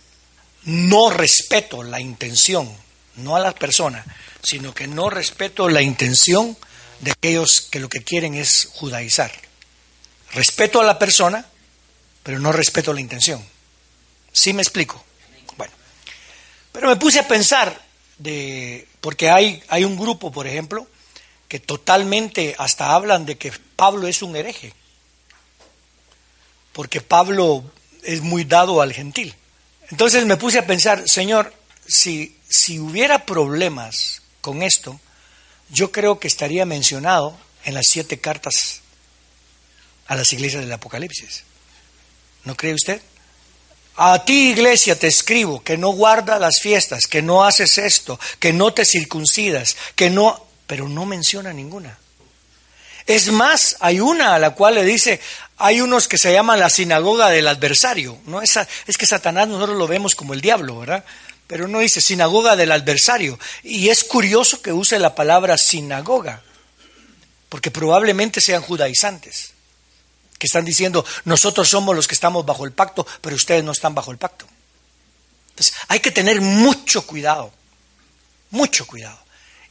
No 0.64 1.10
respeto 1.10 1.84
la 1.84 2.00
intención, 2.00 2.74
no 3.18 3.36
a 3.36 3.40
la 3.40 3.54
persona, 3.54 4.04
sino 4.42 4.74
que 4.74 4.88
no 4.88 5.10
respeto 5.10 5.70
la 5.70 5.82
intención 5.82 6.58
de 7.02 7.12
aquellos 7.12 7.62
que 7.62 7.80
lo 7.80 7.90
que 7.90 8.04
quieren 8.04 8.36
es 8.36 8.70
judaizar. 8.74 9.32
Respeto 10.32 10.82
a 10.82 10.86
la 10.86 10.98
persona, 10.98 11.46
pero 12.24 12.40
no 12.40 12.52
respeto 12.52 12.94
la 12.94 13.02
intención. 13.02 13.44
¿Sí 14.32 14.54
me 14.54 14.62
explico? 14.62 15.04
Bueno, 15.58 15.74
pero 16.72 16.88
me 16.88 16.96
puse 16.96 17.20
a 17.20 17.28
pensar 17.28 17.80
de 18.18 18.88
porque 19.02 19.30
hay, 19.30 19.62
hay 19.68 19.84
un 19.84 19.98
grupo, 19.98 20.32
por 20.32 20.48
ejemplo, 20.48 20.88
que 21.48 21.60
totalmente 21.60 22.56
hasta 22.58 22.96
hablan 22.96 23.26
de 23.26 23.38
que 23.38 23.52
Pablo 23.76 24.08
es 24.08 24.22
un 24.22 24.36
hereje, 24.36 24.74
porque 26.72 27.02
Pablo 27.02 27.64
es 28.02 28.22
muy 28.22 28.46
dado 28.46 28.82
al 28.82 28.94
gentil. 28.94 29.36
Entonces 29.92 30.26
me 30.26 30.38
puse 30.38 30.58
a 30.58 30.66
pensar, 30.66 31.08
Señor, 31.08 31.54
si, 31.86 32.38
si 32.50 32.80
hubiera 32.80 33.26
problemas 33.26 34.22
con 34.42 34.64
esto, 34.64 35.00
yo 35.70 35.92
creo 35.92 36.20
que 36.20 36.28
estaría 36.28 36.66
mencionado 36.66 37.38
en 37.66 37.74
las 37.74 37.88
siete 37.88 38.20
cartas 38.20 38.82
a 40.08 40.16
las 40.16 40.32
iglesias 40.34 40.64
del 40.64 40.72
Apocalipsis. 40.72 41.44
¿No 42.46 42.56
cree 42.56 42.74
usted? 42.74 43.02
A 43.96 44.26
ti, 44.26 44.50
iglesia, 44.50 44.98
te 44.98 45.08
escribo 45.08 45.64
que 45.64 45.78
no 45.78 45.90
guardas 45.90 46.40
las 46.40 46.60
fiestas, 46.62 47.08
que 47.08 47.22
no 47.22 47.44
haces 47.44 47.78
esto, 47.78 48.20
que 48.40 48.52
no 48.52 48.74
te 48.74 48.86
circuncidas, 48.86 49.78
que 49.96 50.10
no... 50.10 50.46
Pero 50.66 50.90
no 50.90 51.06
menciona 51.06 51.54
ninguna. 51.54 52.00
Es 53.06 53.32
más, 53.32 53.76
hay 53.80 54.00
una 54.00 54.34
a 54.34 54.40
la 54.40 54.52
cual 54.52 54.76
le 54.76 54.84
dice, 54.84 55.20
hay 55.58 55.82
unos 55.82 56.08
que 56.08 56.18
se 56.18 56.32
llaman 56.32 56.60
la 56.60 56.70
sinagoga 56.70 57.30
del 57.30 57.48
adversario. 57.48 58.18
No 58.26 58.42
es, 58.42 58.58
es 58.88 58.98
que 58.98 59.06
Satanás 59.06 59.48
nosotros 59.48 59.78
lo 59.78 59.88
vemos 59.88 60.16
como 60.16 60.34
el 60.34 60.42
diablo, 60.42 60.80
¿verdad? 60.80 61.04
Pero 61.48 61.68
no 61.68 61.80
dice 61.80 62.02
sinagoga 62.02 62.56
del 62.56 62.72
adversario. 62.72 63.38
Y 63.62 63.90
es 63.90 64.04
curioso 64.04 64.62
que 64.62 64.72
use 64.72 64.98
la 65.00 65.16
palabra 65.16 65.58
sinagoga, 65.58 66.42
porque 67.50 67.72
probablemente 67.72 68.42
sean 68.42 68.62
judaizantes, 68.62 69.53
que 70.44 70.48
están 70.48 70.66
diciendo, 70.66 71.06
nosotros 71.24 71.70
somos 71.70 71.96
los 71.96 72.06
que 72.06 72.16
estamos 72.16 72.46
bajo 72.46 72.66
el 72.66 72.74
pacto, 72.74 73.08
pero 73.22 73.34
ustedes 73.34 73.64
no 73.64 73.72
están 73.72 73.96
bajo 73.96 74.12
el 74.12 74.18
pacto. 74.18 74.46
Entonces, 75.52 75.74
hay 75.88 76.02
que 76.02 76.12
tener 76.12 76.42
mucho 76.42 77.08
cuidado, 77.08 77.50
mucho 78.50 78.86
cuidado. 78.86 79.18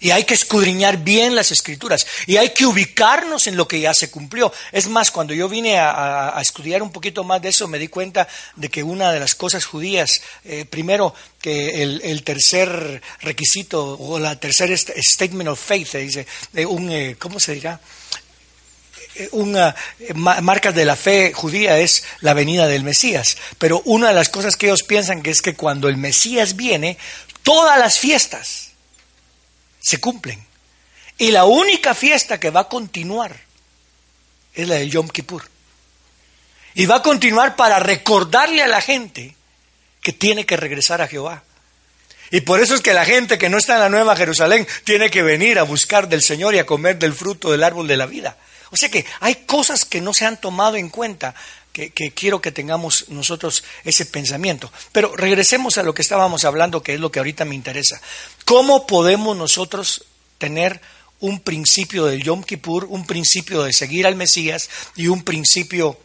Y 0.01 0.13
hay 0.13 0.25
que 0.25 0.33
escudriñar 0.33 0.97
bien 1.05 1.35
las 1.35 1.53
escrituras. 1.53 2.07
Y 2.27 2.39
hay 2.39 2.55
que 2.55 2.65
ubicarnos 2.65 3.47
en 3.49 3.57
lo 3.57 3.69
que 3.69 3.81
ya 3.81 3.93
se 3.93 4.11
cumplió. 4.11 4.51
Es 4.73 4.89
más, 4.89 5.11
cuando 5.11 5.35
yo 5.35 5.47
vine 5.47 5.79
a, 5.79 6.39
estudiar 6.41 6.83
un 6.83 6.91
poquito 6.91 7.23
más 7.23 7.43
de 7.43 7.51
eso, 7.51 7.69
me 7.69 7.79
di 7.79 7.89
cuenta 7.89 8.27
de 8.57 8.71
que 8.71 8.83
una 8.83 9.13
de 9.13 9.21
las 9.21 9.35
cosas 9.35 9.67
judías, 9.67 10.23
eh, 10.45 10.65
primero, 10.65 11.15
que 11.39 11.83
el, 11.83 12.25
tercer 12.25 13.03
requisito 13.21 13.99
o 14.01 14.19
la 14.19 14.41
tercera 14.41 14.75
statement 14.75 15.51
of 15.51 15.61
faith, 15.61 15.95
dice, 15.97 16.27
un, 16.67 16.91
eh, 16.91 17.17
¿cómo 17.19 17.39
se 17.39 17.53
dirá? 17.53 17.79
Eh, 19.15 19.29
una 19.33 19.75
marca 20.15 20.73
de 20.73 20.85
la 20.85 20.97
fe 20.97 21.33
judía 21.35 21.79
es 21.79 22.05
la 22.21 22.35
venida 22.35 22.67
del 22.67 22.85
Mesías. 22.85 23.37
Pero 23.59 23.83
una 23.85 24.09
de 24.09 24.15
las 24.15 24.29
cosas 24.29 24.57
que 24.57 24.67
ellos 24.67 24.83
piensan 24.83 25.23
que 25.23 25.31
es 25.31 25.43
que 25.43 25.55
cuando 25.55 25.89
el 25.89 25.97
Mesías 25.97 26.57
viene, 26.57 26.99
todas 27.43 27.79
las 27.79 27.99
fiestas 27.99 28.71
se 29.81 29.99
cumplen. 29.99 30.45
Y 31.19 31.31
la 31.31 31.45
única 31.45 31.95
fiesta 31.95 32.41
que 32.41 32.51
va 32.51 32.61
a 32.61 32.69
continuar 32.69 33.37
es 34.55 34.69
la 34.69 34.77
del 34.77 34.91
Yom 34.91 35.09
Kippur. 35.09 35.45
Y 36.75 36.87
va 36.87 36.97
a 36.97 37.03
continuar 37.03 37.55
para 37.57 37.79
recordarle 37.79 38.63
a 38.63 38.69
la 38.69 38.81
gente 38.81 39.35
que 40.01 40.13
tiene 40.13 40.47
que 40.47 40.57
regresar 40.57 41.03
a 41.03 41.09
Jehová. 41.09 41.45
Y 42.31 42.41
por 42.41 42.61
eso 42.61 42.75
es 42.75 42.81
que 42.81 42.95
la 42.95 43.05
gente 43.05 43.37
que 43.37 43.51
no 43.51 43.59
está 43.59 43.75
en 43.75 43.81
la 43.81 43.89
Nueva 43.91 44.17
Jerusalén 44.17 44.67
tiene 44.85 45.11
que 45.11 45.23
venir 45.23 45.59
a 45.59 45.65
buscar 45.65 46.09
del 46.09 46.23
Señor 46.23 46.55
y 46.55 46.59
a 46.59 46.67
comer 46.67 46.99
del 46.99 47.13
fruto 47.13 47.51
del 47.53 47.63
árbol 47.63 47.87
de 47.87 47.99
la 47.99 48.07
vida. 48.07 48.39
O 48.73 48.77
sea 48.77 48.91
que 48.91 49.05
hay 49.21 49.35
cosas 49.47 49.85
que 49.85 50.01
no 50.01 50.15
se 50.15 50.25
han 50.25 50.41
tomado 50.41 50.77
en 50.77 50.89
cuenta 50.89 51.35
que, 51.73 51.93
quiero 52.15 52.41
que 52.41 52.53
tengamos 52.53 53.07
nosotros 53.09 53.65
ese 53.85 54.07
pensamiento. 54.07 54.73
Pero 54.93 55.15
regresemos 55.15 55.77
a 55.77 55.83
lo 55.83 55.93
que 55.93 56.01
estábamos 56.01 56.45
hablando, 56.45 56.83
que 56.83 56.95
es 56.95 57.01
lo 57.01 57.13
que 57.13 57.19
ahorita 57.19 57.45
me 57.45 57.55
interesa. 57.55 58.01
¿Cómo 58.47 58.87
podemos 58.87 59.37
nosotros 59.37 60.07
tener 60.39 60.81
un 61.21 61.41
principio 61.41 62.07
del 62.07 62.23
Yom 62.23 62.43
Kippur, 62.43 62.87
un 62.87 63.07
principio 63.07 63.63
de 63.63 63.75
seguir 63.75 64.07
al 64.07 64.17
Mesías 64.17 64.71
y 64.97 65.09
un 65.09 65.23
principio 65.23 65.99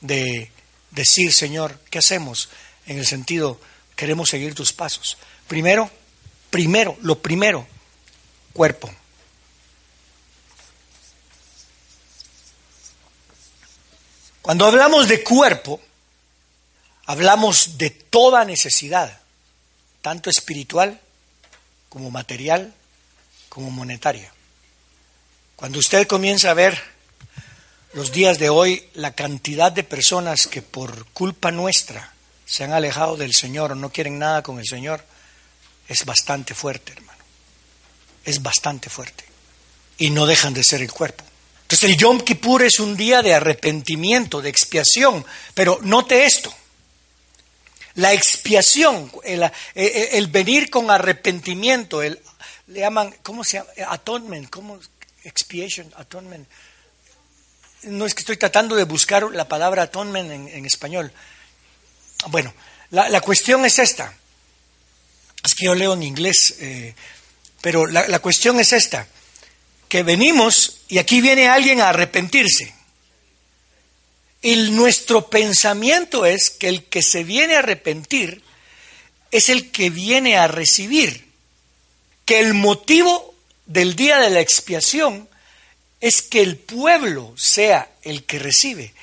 de 0.00 0.50
decir, 0.92 1.32
Señor, 1.32 1.80
¿qué 1.90 1.98
hacemos? 1.98 2.50
En 2.86 2.98
el 2.98 3.06
sentido, 3.06 3.60
queremos 3.96 4.30
seguir 4.30 4.54
tus 4.54 4.72
pasos. 4.72 5.18
Primero, 5.48 5.90
primero, 6.50 6.96
lo 7.02 7.20
primero, 7.20 7.66
cuerpo. 8.52 8.92
Cuando 14.42 14.66
hablamos 14.66 15.06
de 15.06 15.22
cuerpo, 15.22 15.80
hablamos 17.06 17.78
de 17.78 17.90
toda 17.90 18.44
necesidad, 18.44 19.20
tanto 20.02 20.30
espiritual 20.30 21.00
como 21.88 22.10
material, 22.10 22.74
como 23.48 23.70
monetaria. 23.70 24.32
Cuando 25.54 25.78
usted 25.78 26.08
comienza 26.08 26.50
a 26.50 26.54
ver 26.54 26.76
los 27.92 28.10
días 28.10 28.40
de 28.40 28.48
hoy 28.48 28.88
la 28.94 29.12
cantidad 29.12 29.70
de 29.70 29.84
personas 29.84 30.48
que 30.48 30.60
por 30.60 31.06
culpa 31.12 31.52
nuestra 31.52 32.12
se 32.44 32.64
han 32.64 32.72
alejado 32.72 33.16
del 33.16 33.34
Señor 33.34 33.72
o 33.72 33.74
no 33.76 33.92
quieren 33.92 34.18
nada 34.18 34.42
con 34.42 34.58
el 34.58 34.66
Señor, 34.66 35.04
es 35.86 36.04
bastante 36.04 36.54
fuerte, 36.54 36.92
hermano. 36.92 37.22
Es 38.24 38.42
bastante 38.42 38.90
fuerte. 38.90 39.24
Y 39.98 40.10
no 40.10 40.26
dejan 40.26 40.52
de 40.52 40.64
ser 40.64 40.82
el 40.82 40.90
cuerpo. 40.90 41.22
Entonces 41.72 41.88
el 41.88 41.96
Yom 41.96 42.20
Kippur 42.20 42.62
es 42.64 42.80
un 42.80 42.94
día 42.98 43.22
de 43.22 43.32
arrepentimiento, 43.32 44.42
de 44.42 44.50
expiación, 44.50 45.24
pero 45.54 45.78
note 45.80 46.26
esto. 46.26 46.52
La 47.94 48.12
expiación, 48.12 49.10
el, 49.24 50.26
venir 50.26 50.68
con 50.68 50.90
arrepentimiento, 50.90 52.02
el, 52.02 52.20
le 52.66 52.80
llaman, 52.80 53.16
¿cómo 53.22 53.42
se 53.42 53.56
llama? 53.56 53.70
Atonement, 53.88 54.50
¿cómo? 54.50 54.78
Expiation, 55.24 55.90
atonement. 55.96 56.46
No 57.84 58.04
es 58.04 58.14
que 58.14 58.20
estoy 58.20 58.36
tratando 58.36 58.76
de 58.76 58.84
buscar 58.84 59.22
la 59.32 59.48
palabra 59.48 59.84
atonement 59.84 60.30
en, 60.30 60.66
español. 60.66 61.10
Bueno, 62.26 62.52
la, 62.90 63.18
cuestión 63.22 63.64
es 63.64 63.78
esta. 63.78 64.12
Es 65.42 65.54
que 65.54 65.64
yo 65.64 65.74
leo 65.74 65.94
en 65.94 66.02
inglés, 66.02 66.54
eh, 66.58 66.94
pero 67.62 67.86
la 67.86 68.18
cuestión 68.18 68.60
es 68.60 68.74
esta 68.74 69.08
que 69.92 70.04
venimos 70.04 70.78
y 70.88 70.96
aquí 70.96 71.20
viene 71.20 71.48
alguien 71.48 71.82
a 71.82 71.90
arrepentirse. 71.90 72.72
Y 74.40 74.56
nuestro 74.70 75.28
pensamiento 75.28 76.24
es 76.24 76.48
que 76.48 76.68
el 76.68 76.84
que 76.84 77.02
se 77.02 77.24
viene 77.24 77.56
a 77.56 77.58
arrepentir 77.58 78.40
es 79.30 79.50
el 79.50 79.70
que 79.70 79.90
viene 79.90 80.38
a 80.38 80.48
recibir. 80.48 81.28
Que 82.24 82.40
el 82.40 82.54
motivo 82.54 83.34
del 83.66 83.94
día 83.94 84.16
de 84.16 84.30
la 84.30 84.40
expiación 84.40 85.28
es 86.00 86.22
que 86.22 86.40
el 86.40 86.56
pueblo 86.56 87.34
sea 87.36 87.90
el 88.00 88.24
que 88.24 88.38
recibe. 88.38 88.94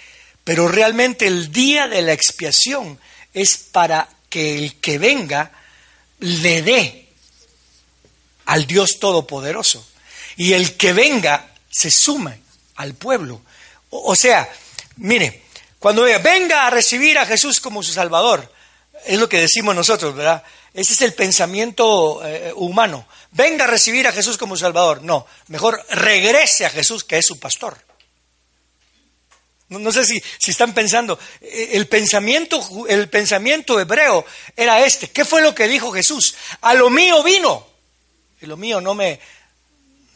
Pero 0.43 0.69
realmente 0.69 1.27
el 1.27 1.51
día 1.51 1.87
de 1.87 2.01
la 2.01 2.13
expiación 2.13 2.99
es 3.35 3.57
para 3.57 4.09
que 4.27 4.57
el 4.57 4.73
que 4.77 4.97
venga 4.97 5.51
le 6.17 6.63
dé 6.63 7.09
al 8.45 8.65
Dios 8.65 8.97
Todopoderoso 8.97 9.85
y 10.39 10.53
el 10.53 10.77
que 10.77 10.93
venga 10.93 11.51
se 11.69 11.91
sume 11.91 12.39
al 12.77 12.93
pueblo. 12.93 13.41
O, 13.89 14.15
sea, 14.15 14.49
mire, 14.95 15.43
cuando 15.79 16.03
venga 16.03 16.65
a 16.65 16.69
recibir 16.69 17.19
a 17.19 17.25
Jesús 17.25 17.59
como 17.59 17.83
su 17.83 17.91
Salvador, 17.91 18.49
es 19.05 19.19
lo 19.19 19.27
que 19.27 19.41
decimos 19.41 19.75
nosotros, 19.75 20.15
¿verdad? 20.15 20.41
Ese 20.73 20.93
es 20.93 21.01
el 21.01 21.13
pensamiento 21.13 22.21
eh, 22.25 22.53
humano. 22.55 23.05
Venga 23.31 23.65
a 23.65 23.67
recibir 23.67 24.07
a 24.07 24.13
Jesús 24.13 24.37
como 24.37 24.55
Salvador. 24.55 25.03
No, 25.03 25.27
mejor 25.47 25.85
regrese 25.89 26.65
a 26.65 26.69
Jesús, 26.69 27.03
que 27.03 27.17
es 27.17 27.25
su 27.25 27.37
pastor. 27.37 27.77
No, 29.67 29.91
sé 29.91 30.05
si, 30.05 30.23
si, 30.37 30.51
están 30.51 30.73
pensando, 30.73 31.19
eh, 31.41 31.71
el 31.73 31.89
pensamiento, 31.89 32.87
el 32.87 33.09
pensamiento 33.09 33.77
hebreo 33.77 34.25
era 34.55 34.85
este. 34.85 35.09
¿Qué 35.09 35.25
fue 35.25 35.41
lo 35.41 35.53
que 35.53 35.67
dijo 35.67 35.91
Jesús? 35.91 36.35
A 36.61 36.75
lo 36.75 36.89
mío 36.89 37.23
vino. 37.23 37.67
Y 38.41 38.45
lo 38.45 38.55
mío 38.55 38.79
no 38.79 38.95
me, 38.95 39.19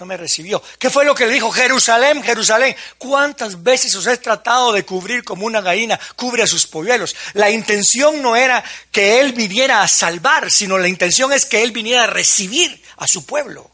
no 0.04 0.08
me 0.08 0.18
recibió. 0.18 0.62
¿Qué 0.78 0.90
fue 0.90 1.06
lo 1.06 1.16
que 1.16 1.26
le 1.26 1.32
dijo? 1.32 1.50
Jerusalén, 1.50 2.22
Jerusalén, 2.22 2.76
¿cuántas 2.98 3.64
veces 3.64 3.96
os 3.96 4.06
he 4.06 4.18
tratado 4.18 4.74
de 4.74 4.84
cubrir 4.84 5.24
como 5.24 5.46
una 5.46 5.62
gallina 5.62 5.98
cubre 6.18 6.44
a 6.44 6.48
sus 6.48 6.68
polluelos? 6.68 7.16
La 7.32 7.50
intención 7.50 8.22
no 8.22 8.36
era 8.36 8.62
que 8.92 9.22
él 9.22 9.32
viniera 9.32 9.82
a 9.82 9.88
salvar, 9.88 10.52
sino 10.52 10.78
la 10.78 10.90
intención 10.90 11.32
es 11.32 11.46
que 11.46 11.64
él 11.64 11.72
viniera 11.72 12.04
a 12.04 12.08
recibir 12.08 12.84
a 12.98 13.08
su 13.08 13.26
pueblo. 13.26 13.72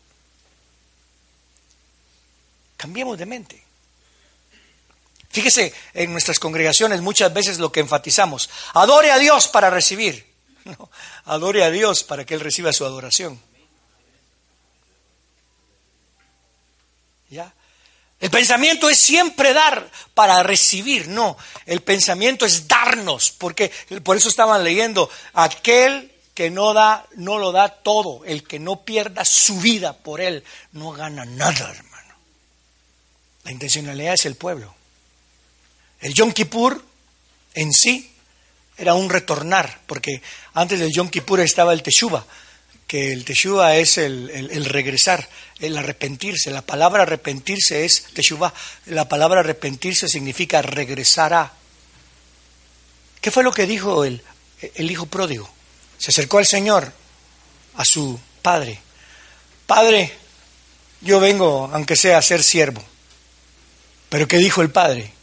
Cambiemos 2.78 3.18
de 3.18 3.26
mente. 3.26 3.64
Fíjese, 5.32 5.74
en 5.96 6.12
nuestras 6.12 6.38
congregaciones 6.38 7.02
muchas 7.02 7.34
veces 7.34 7.58
lo 7.58 7.72
que 7.72 7.80
enfatizamos, 7.80 8.52
adore 8.76 9.12
a 9.12 9.18
Dios 9.18 9.48
para 9.48 9.72
recibir. 9.72 10.30
No, 10.66 10.92
adore 11.24 11.64
a 11.64 11.72
Dios 11.72 12.04
para 12.04 12.26
que 12.26 12.36
Él 12.36 12.42
reciba 12.42 12.72
su 12.74 12.86
adoración. 12.86 13.42
¿Ya? 17.30 17.54
El 18.20 18.30
pensamiento 18.30 18.90
es 18.90 19.00
siempre 19.00 19.54
dar 19.54 19.90
para 20.14 20.44
recibir, 20.44 21.08
no. 21.08 21.38
El 21.66 21.82
pensamiento 21.82 22.46
es 22.46 22.68
darnos, 22.68 23.32
porque 23.32 23.72
por 24.04 24.18
eso 24.18 24.28
estaban 24.28 24.64
leyendo, 24.64 25.10
aquel 25.34 26.12
que 26.34 26.50
no 26.50 26.74
da, 26.74 27.06
no 27.16 27.38
lo 27.38 27.52
da 27.52 27.70
todo, 27.70 28.24
el 28.26 28.44
que 28.44 28.60
no 28.60 28.84
pierda 28.84 29.24
su 29.24 29.60
vida 29.60 29.94
por 29.94 30.20
él, 30.20 30.44
no 30.74 30.92
gana 30.92 31.26
nada, 31.26 31.72
hermano. 31.72 32.16
La 33.44 33.52
intencionalidad 33.52 34.14
es 34.14 34.26
el 34.26 34.36
pueblo. 34.36 34.76
El 36.02 36.14
Yom 36.14 36.32
Kippur 36.32 36.84
en 37.54 37.74
sí 37.74 38.14
era 38.78 38.94
un 38.94 39.10
retornar, 39.10 39.82
porque 39.86 40.22
antes 40.54 40.80
del 40.80 40.92
Yom 40.94 41.10
Kippur 41.10 41.40
estaba 41.40 41.74
el 41.74 41.84
Teshuva, 41.84 42.26
que 42.90 43.14
el 43.14 43.24
Teshuvah 43.24 43.76
es 43.76 44.00
el, 44.00 44.66
regresar, 44.66 45.30
el 45.60 45.78
arrepentirse. 45.78 46.50
La 46.50 46.64
palabra 46.64 47.04
arrepentirse 47.04 47.86
es 47.86 48.06
Teshuvah. 48.16 48.52
La 48.88 49.08
palabra 49.08 49.42
arrepentirse 49.42 50.10
significa 50.10 50.64
regresar 50.64 51.36
a. 51.36 51.54
¿Qué 53.22 53.30
fue 53.30 53.44
lo 53.44 53.52
que 53.52 53.68
dijo 53.68 54.06
el, 54.06 54.24
el 54.74 54.90
hijo 54.90 55.06
pródigo. 55.06 55.48
Se 56.00 56.10
acercó 56.10 56.40
al 56.40 56.48
Señor, 56.48 56.92
a 57.76 57.86
su 57.86 58.20
padre. 58.42 58.80
Padre, 59.68 60.12
yo 61.02 61.20
vengo, 61.20 61.70
aunque 61.72 61.96
sea 61.96 62.18
a 62.18 62.24
ser 62.24 62.42
siervo. 62.42 62.84
Pero 64.10 64.28
¿qué 64.28 64.38
dijo 64.38 64.64
el 64.64 64.72
padre? 64.72 65.14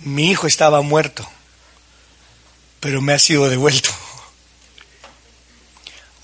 Mi 0.00 0.30
hijo 0.30 0.46
estaba 0.46 0.82
muerto, 0.82 1.26
pero 2.80 3.00
me 3.00 3.14
ha 3.14 3.18
sido 3.18 3.48
devuelto. 3.48 3.90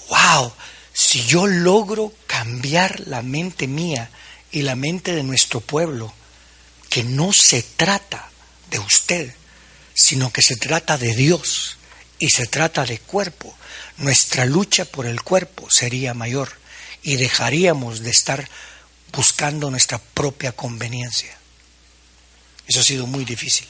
¡Wow! 0.08 0.52
Si 0.92 1.24
yo 1.26 1.46
logro 1.46 2.12
cambiar 2.26 3.00
la 3.06 3.22
mente 3.22 3.66
mía 3.66 4.10
y 4.50 4.62
la 4.62 4.76
mente 4.76 5.14
de 5.14 5.22
nuestro 5.22 5.60
pueblo, 5.60 6.12
que 6.88 7.04
no 7.04 7.32
se 7.32 7.62
trata 7.62 8.30
de 8.70 8.78
usted, 8.78 9.34
sino 9.94 10.32
que 10.32 10.42
se 10.42 10.56
trata 10.56 10.96
de 10.96 11.14
Dios 11.14 11.76
y 12.18 12.30
se 12.30 12.46
trata 12.46 12.84
de 12.84 12.98
cuerpo, 12.98 13.54
nuestra 13.98 14.44
lucha 14.44 14.84
por 14.84 15.06
el 15.06 15.22
cuerpo 15.22 15.70
sería 15.70 16.14
mayor 16.14 16.50
y 17.02 17.16
dejaríamos 17.16 18.00
de 18.00 18.10
estar 18.10 18.48
buscando 19.12 19.70
nuestra 19.70 19.98
propia 19.98 20.52
conveniencia. 20.52 21.36
Eso 22.66 22.80
ha 22.80 22.84
sido 22.84 23.06
muy 23.06 23.24
difícil. 23.24 23.66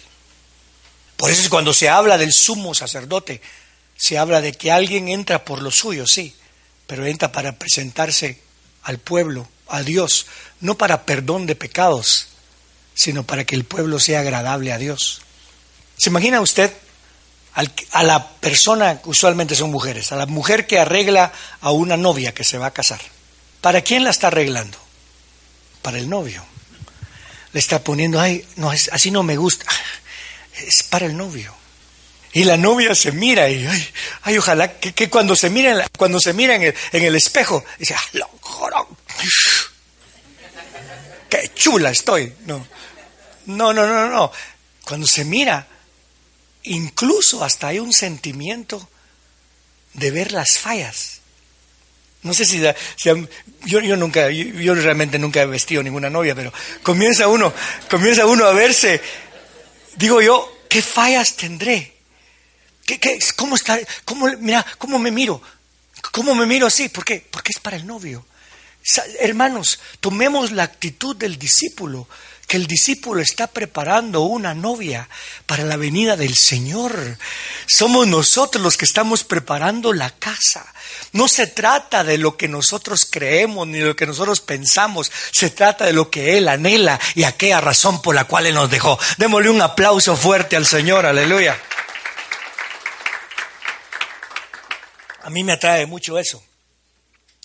Por 1.17 1.31
eso 1.31 1.43
es 1.43 1.49
cuando 1.49 1.73
se 1.75 1.89
habla 1.89 2.19
del 2.19 2.33
sumo 2.33 2.75
sacerdote, 2.75 3.41
se 3.97 4.19
habla 4.19 4.41
de 4.41 4.53
que 4.53 4.71
alguien 4.71 5.09
entra 5.09 5.45
por 5.45 5.63
lo 5.63 5.71
suyo, 5.71 6.07
sí, 6.07 6.35
pero 6.87 7.07
entra 7.07 7.33
para 7.33 7.53
presentarse 7.59 8.41
al 8.83 8.99
pueblo, 8.99 9.49
a 9.69 9.83
Dios, 9.83 10.27
no 10.61 10.79
para 10.79 11.05
perdón 11.05 11.47
de 11.47 11.57
pecados, 11.57 12.29
sino 12.95 13.25
para 13.25 13.45
que 13.45 13.57
el 13.57 13.65
pueblo 13.65 13.99
sea 13.99 14.21
agradable 14.21 14.73
a 14.73 14.79
Dios. 14.79 15.23
¿Se 15.97 16.11
imagina 16.11 16.41
usted 16.41 16.73
a 17.91 18.03
la 18.03 18.29
persona, 18.29 19.01
usualmente 19.05 19.55
son 19.55 19.71
mujeres, 19.71 20.13
a 20.13 20.17
la 20.17 20.27
mujer 20.27 20.67
que 20.67 20.79
arregla 20.79 21.33
a 21.61 21.71
una 21.73 21.97
novia 21.97 22.35
que 22.35 22.45
se 22.45 22.59
va 22.59 22.67
a 22.67 22.75
casar? 22.75 23.01
¿Para 23.61 23.81
quién 23.81 24.05
la 24.05 24.11
está 24.11 24.29
arreglando? 24.29 24.79
Para 25.83 25.99
el 25.99 26.09
novio. 26.09 26.45
Le 27.53 27.59
está 27.59 27.83
poniendo, 27.83 28.21
ay, 28.21 28.47
no, 28.57 28.71
así 28.71 29.11
no 29.11 29.23
me 29.23 29.37
gusta. 29.37 29.67
Es 30.59 30.83
para 30.83 31.07
el 31.07 31.17
novio. 31.17 31.56
Y 32.37 32.45
la 32.45 32.59
novia 32.59 32.95
se 32.95 33.13
mira 33.13 33.49
y, 33.49 33.67
ay, 33.67 33.89
ay 34.21 34.37
ojalá 34.37 34.79
que, 34.79 35.09
cuando 35.09 35.35
se 35.35 35.49
mira, 35.49 35.89
cuando 35.97 36.21
se 36.21 36.35
mira 36.35 36.55
en 36.55 36.65
el, 36.65 36.75
en 36.93 37.05
el 37.05 37.15
espejo, 37.15 37.65
dice, 37.79 37.95
ah, 37.95 38.87
qué 41.31 41.51
chula 41.55 41.89
estoy. 41.89 42.35
No, 42.45 42.67
no, 43.47 43.73
no, 43.73 43.87
no, 43.87 44.11
no. 44.11 44.31
Cuando 44.85 45.07
se 45.07 45.25
mira, 45.25 45.67
incluso 46.65 47.43
hasta 47.43 47.69
hay 47.69 47.79
un 47.79 47.95
sentimiento 47.95 48.87
de 49.95 50.11
ver 50.11 50.33
las 50.33 50.59
fallas. 50.59 51.21
No 52.21 52.35
sé 52.35 52.45
si, 52.45 52.61
yo, 52.99 53.17
yo, 53.65 53.97
nunca, 53.97 54.29
yo, 54.29 54.75
realmente 54.75 55.19
nunca 55.19 55.41
he 55.41 55.47
vestido 55.47 55.83
ninguna 55.83 56.11
novia, 56.11 56.35
pero 56.35 56.53
comienza 56.83 57.29
uno, 57.29 57.51
comienza 57.89 58.27
uno 58.27 58.45
a 58.45 58.53
verse. 58.53 59.01
Digo 59.97 60.21
yo, 60.21 60.65
¿qué 60.69 60.83
fallas 60.83 61.35
tendré? 61.37 61.96
¿Qué, 62.87 63.19
cómo 63.37 63.57
está? 63.57 63.79
Cómo, 64.05 64.29
mira, 64.39 64.65
cómo 64.79 64.99
me 64.99 65.11
miro. 65.11 65.43
¿Cómo 66.13 66.35
me 66.35 66.47
miro 66.47 66.67
así? 66.67 66.89
¿Por 66.89 67.05
qué? 67.05 67.27
Porque 67.31 67.53
es 67.53 67.61
para 67.61 67.77
el 67.77 67.87
novio. 67.87 68.25
Hermanos, 69.19 69.81
tomemos 70.01 70.53
la 70.53 70.63
actitud 70.63 71.17
del 71.17 71.39
discípulo 71.39 72.07
que 72.47 72.57
el 72.57 72.67
discípulo 72.67 73.21
está 73.21 73.49
preparando 73.49 74.23
una 74.23 74.55
novia 74.55 75.09
para 75.47 75.65
la 75.65 75.77
venida 75.77 76.17
del 76.17 76.37
Señor. 76.37 77.19
Somos 77.67 78.07
nosotros 78.07 78.63
los 78.63 78.77
que 78.77 78.85
estamos 78.85 79.25
preparando 79.25 79.93
la 79.93 80.11
casa. 80.11 80.65
No 81.13 81.27
se 81.27 81.49
trata 81.49 82.05
de 82.05 82.19
lo 82.19 82.37
que 82.37 82.47
nosotros 82.47 83.07
creemos 83.11 83.67
ni 83.67 83.79
de 83.79 83.87
lo 83.87 83.97
que 83.97 84.07
nosotros 84.07 84.41
pensamos, 84.41 85.11
se 85.33 85.51
trata 85.51 85.87
de 85.87 85.93
lo 85.93 86.09
que 86.09 86.39
Él 86.39 86.47
anhela 86.47 87.01
y 87.15 87.25
aquella 87.25 87.61
razón 87.61 88.01
por 88.01 88.15
la 88.15 88.25
cual 88.25 88.47
Él 88.47 88.55
nos 88.55 88.71
dejó. 88.71 88.99
Démosle 89.19 89.51
un 89.51 89.63
aplauso 89.63 90.17
fuerte 90.17 90.55
al 90.55 90.67
Señor, 90.67 91.05
aleluya. 91.05 91.61
A 95.27 95.31
mí 95.31 95.43
me 95.43 95.55
atrae 95.55 95.87
mucho 95.87 96.21
eso, 96.21 96.41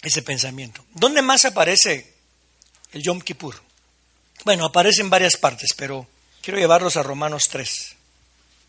ese 0.04 0.22
pensamiento. 0.22 0.86
¿Dónde 0.94 1.24
más 1.24 1.46
aparece 1.46 2.14
el 2.92 3.02
Yom 3.02 3.20
Kippur? 3.20 3.60
Bueno, 4.46 4.66
aparece 4.66 5.02
en 5.02 5.10
varias 5.10 5.36
partes, 5.36 5.72
pero 5.76 6.06
quiero 6.44 6.60
llevarlos 6.60 6.96
a 6.96 7.02
Romanos 7.02 7.50
3. 7.50 7.96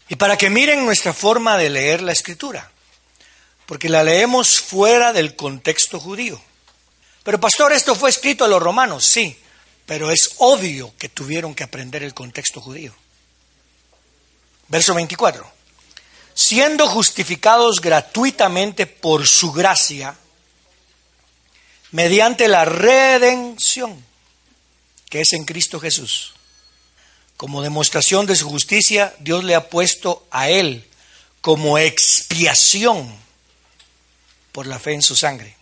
Y 0.08 0.16
para 0.16 0.38
que 0.38 0.48
miren 0.48 0.86
nuestra 0.86 1.12
forma 1.12 1.58
de 1.58 1.68
leer 1.68 2.00
la 2.00 2.12
escritura, 2.12 2.72
porque 3.66 3.90
la 3.90 4.02
leemos 4.02 4.62
fuera 4.62 5.12
del 5.12 5.36
contexto 5.36 6.00
judío. 6.00 6.40
Pero 7.22 7.38
pastor, 7.38 7.74
esto 7.74 7.94
fue 7.94 8.08
escrito 8.08 8.46
a 8.46 8.48
los 8.48 8.62
romanos, 8.62 9.04
sí, 9.04 9.38
pero 9.84 10.10
es 10.10 10.36
obvio 10.38 10.94
que 10.96 11.10
tuvieron 11.10 11.54
que 11.54 11.64
aprender 11.64 12.02
el 12.02 12.14
contexto 12.14 12.62
judío. 12.62 12.94
Verso 14.68 14.94
24. 14.94 15.61
Siendo 16.44 16.88
justificados 16.88 17.80
gratuitamente 17.80 18.88
por 18.88 19.28
su 19.28 19.52
gracia, 19.52 20.16
mediante 21.92 22.48
la 22.48 22.64
redención 22.64 24.04
que 25.08 25.20
es 25.20 25.34
en 25.34 25.44
Cristo 25.44 25.78
Jesús. 25.78 26.34
Como 27.36 27.62
demostración 27.62 28.26
de 28.26 28.34
su 28.34 28.48
justicia, 28.48 29.14
Dios 29.20 29.44
le 29.44 29.54
ha 29.54 29.68
puesto 29.68 30.26
a 30.32 30.48
él 30.48 30.84
como 31.40 31.78
expiación 31.78 33.14
por 34.50 34.66
la 34.66 34.80
fe 34.80 34.94
en 34.94 35.02
su 35.02 35.14
sangre, 35.14 35.56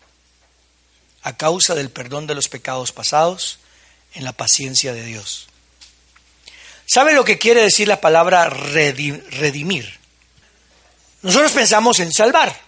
a 1.23 1.37
causa 1.37 1.75
del 1.75 1.91
perdón 1.91 2.27
de 2.27 2.35
los 2.35 2.49
pecados 2.49 2.91
pasados 2.91 3.59
en 4.15 4.25
la 4.25 4.33
paciencia 4.33 4.95
de 4.95 5.05
Dios. 5.05 5.47
¿Sabe 6.87 7.13
lo 7.13 7.27
que 7.27 7.37
quiere 7.37 7.61
decir 7.61 7.87
la 7.87 8.01
palabra 8.01 8.49
redimir? 8.49 10.00
Nosotros 11.23 11.53
pensamos 11.53 12.01
en 12.01 12.13
salvar, 12.13 12.59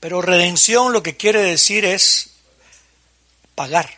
pero 0.00 0.20
redención 0.20 0.92
lo 0.92 1.02
que 1.02 1.16
quiere 1.16 1.42
decir 1.42 1.84
es 1.84 2.30
pagar. 3.54 3.88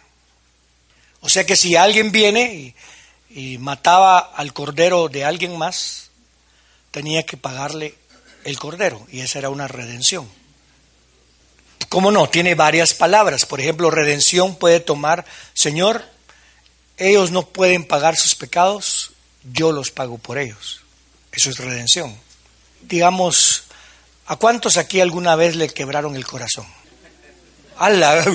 O 1.20 1.28
sea 1.28 1.44
que 1.44 1.56
si 1.56 1.74
alguien 1.74 2.12
viene 2.12 2.74
y, 3.30 3.58
mataba 3.58 4.18
al 4.18 4.52
cordero 4.52 5.08
de 5.08 5.24
alguien 5.24 5.56
más, 5.56 6.10
tenía 6.90 7.24
que 7.24 7.36
pagarle 7.36 7.94
el 8.44 8.58
cordero 8.58 9.06
y 9.10 9.20
esa 9.20 9.38
era 9.38 9.50
una 9.50 9.68
redención. 9.68 10.28
¿Cómo 11.88 12.10
no? 12.10 12.28
Tiene 12.28 12.54
varias 12.54 12.94
palabras. 12.94 13.46
Por 13.46 13.60
ejemplo, 13.60 13.90
redención 13.90 14.56
puede 14.56 14.80
tomar, 14.80 15.24
Señor, 15.54 16.04
ellos 16.96 17.30
no 17.30 17.46
pueden 17.46 17.84
pagar 17.84 18.16
sus 18.16 18.34
pecados, 18.34 19.12
yo 19.52 19.72
los 19.72 19.90
pago 19.90 20.18
por 20.18 20.38
ellos. 20.38 20.82
Eso 21.32 21.50
es 21.50 21.58
redención. 21.58 22.27
Digamos, 22.82 23.64
¿a 24.26 24.36
cuántos 24.36 24.76
aquí 24.76 25.00
alguna 25.00 25.36
vez 25.36 25.56
le 25.56 25.68
quebraron 25.68 26.16
el 26.16 26.26
corazón? 26.26 26.66
¡Hala! 27.76 28.24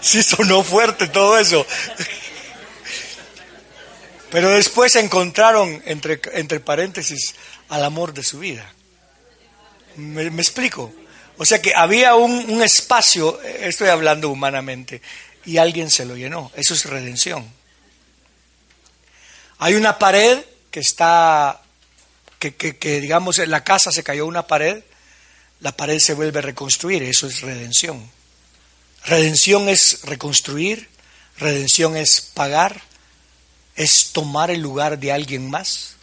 sí 0.00 0.22
sonó 0.22 0.62
fuerte 0.62 1.08
todo 1.08 1.38
eso. 1.38 1.66
Pero 4.30 4.50
después 4.50 4.94
encontraron, 4.96 5.82
entre, 5.86 6.20
entre 6.34 6.60
paréntesis, 6.60 7.34
al 7.68 7.84
amor 7.84 8.12
de 8.12 8.22
su 8.22 8.38
vida. 8.38 8.70
¿Me, 9.96 10.26
explico? 10.26 10.92
O 11.38 11.44
sea 11.44 11.62
que 11.62 11.74
había 11.74 12.14
un, 12.14 12.50
un, 12.50 12.62
espacio, 12.62 13.40
estoy 13.42 13.88
hablando 13.88 14.28
humanamente, 14.28 15.00
y 15.44 15.56
alguien 15.56 15.90
se 15.90 16.04
lo 16.04 16.16
llenó. 16.16 16.52
Eso 16.54 16.74
es 16.74 16.84
redención. 16.84 17.50
Hay 19.58 19.74
una 19.74 19.98
pared 19.98 20.38
que 20.70 20.80
está, 20.80 21.62
que, 22.38 23.00
digamos 23.00 23.38
la 23.38 23.64
casa 23.64 23.90
se 23.90 24.02
cayó 24.02 24.26
una 24.26 24.46
pared, 24.46 24.82
la 25.60 25.72
pared 25.76 25.98
se 25.98 26.14
vuelve 26.14 26.38
a 26.38 26.42
reconstruir, 26.42 27.02
eso 27.02 27.26
es 27.26 27.40
redención. 27.40 28.10
Redención 29.04 29.68
es 29.68 30.00
reconstruir, 30.02 30.88
redención 31.38 31.96
es 31.96 32.20
pagar, 32.20 32.80
es 33.74 34.12
tomar 34.12 34.50
el 34.50 34.60
lugar 34.60 34.98
de 34.98 35.12
alguien 35.12 35.48
más. 35.48 35.96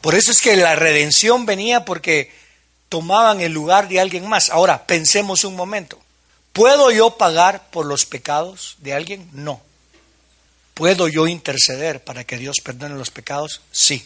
Por 0.00 0.14
eso 0.14 0.30
es 0.30 0.38
que 0.40 0.56
la 0.56 0.76
redención 0.76 1.46
venía 1.46 1.84
porque 1.84 2.32
tomaban 2.88 3.40
el 3.40 3.52
lugar 3.52 3.88
de 3.88 4.00
alguien 4.00 4.28
más. 4.28 4.50
Ahora, 4.50 4.86
pensemos 4.86 5.44
un 5.44 5.56
momento. 5.56 6.00
¿Puedo 6.52 6.90
yo 6.90 7.16
pagar 7.16 7.70
por 7.70 7.86
los 7.86 8.06
pecados 8.06 8.76
de 8.78 8.92
alguien? 8.92 9.28
No. 9.32 9.62
¿Puedo 10.74 11.08
yo 11.08 11.28
interceder 11.28 12.02
para 12.02 12.24
que 12.24 12.38
Dios 12.38 12.56
perdone 12.62 12.96
los 12.96 13.10
pecados? 13.10 13.60
Sí. 13.70 14.04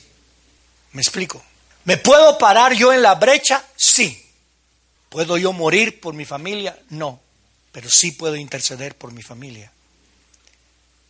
¿Me 0.95 1.03
explico? 1.03 1.45
¿Me 1.85 1.99
puedo 1.99 2.39
parar 2.39 2.73
yo 2.73 2.93
en 2.93 3.03
la 3.03 3.15
brecha? 3.15 3.65
Sí. 3.77 4.21
¿Puedo 5.11 5.37
yo 5.37 5.53
morir 5.53 6.01
por 6.01 6.15
mi 6.15 6.25
familia? 6.25 6.77
No 6.91 7.21
pero 7.75 7.91
sí 7.91 8.13
puedo 8.13 8.37
interceder 8.37 8.97
por 8.97 9.11
mi 9.11 9.21
familia. 9.21 9.73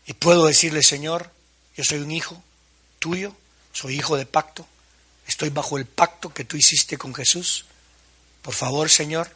Y 0.06 0.14
puedo 0.14 0.46
decirle, 0.46 0.82
Señor, 0.82 1.30
yo 1.76 1.84
soy 1.84 1.98
un 1.98 2.10
hijo 2.10 2.42
tuyo, 2.98 3.36
soy 3.74 3.96
hijo 3.96 4.16
de 4.16 4.24
pacto, 4.24 4.66
estoy 5.26 5.50
bajo 5.50 5.76
el 5.76 5.84
pacto 5.84 6.32
que 6.32 6.46
tú 6.46 6.56
hiciste 6.56 6.96
con 6.96 7.14
Jesús. 7.14 7.66
Por 8.40 8.54
favor, 8.54 8.88
Señor, 8.88 9.28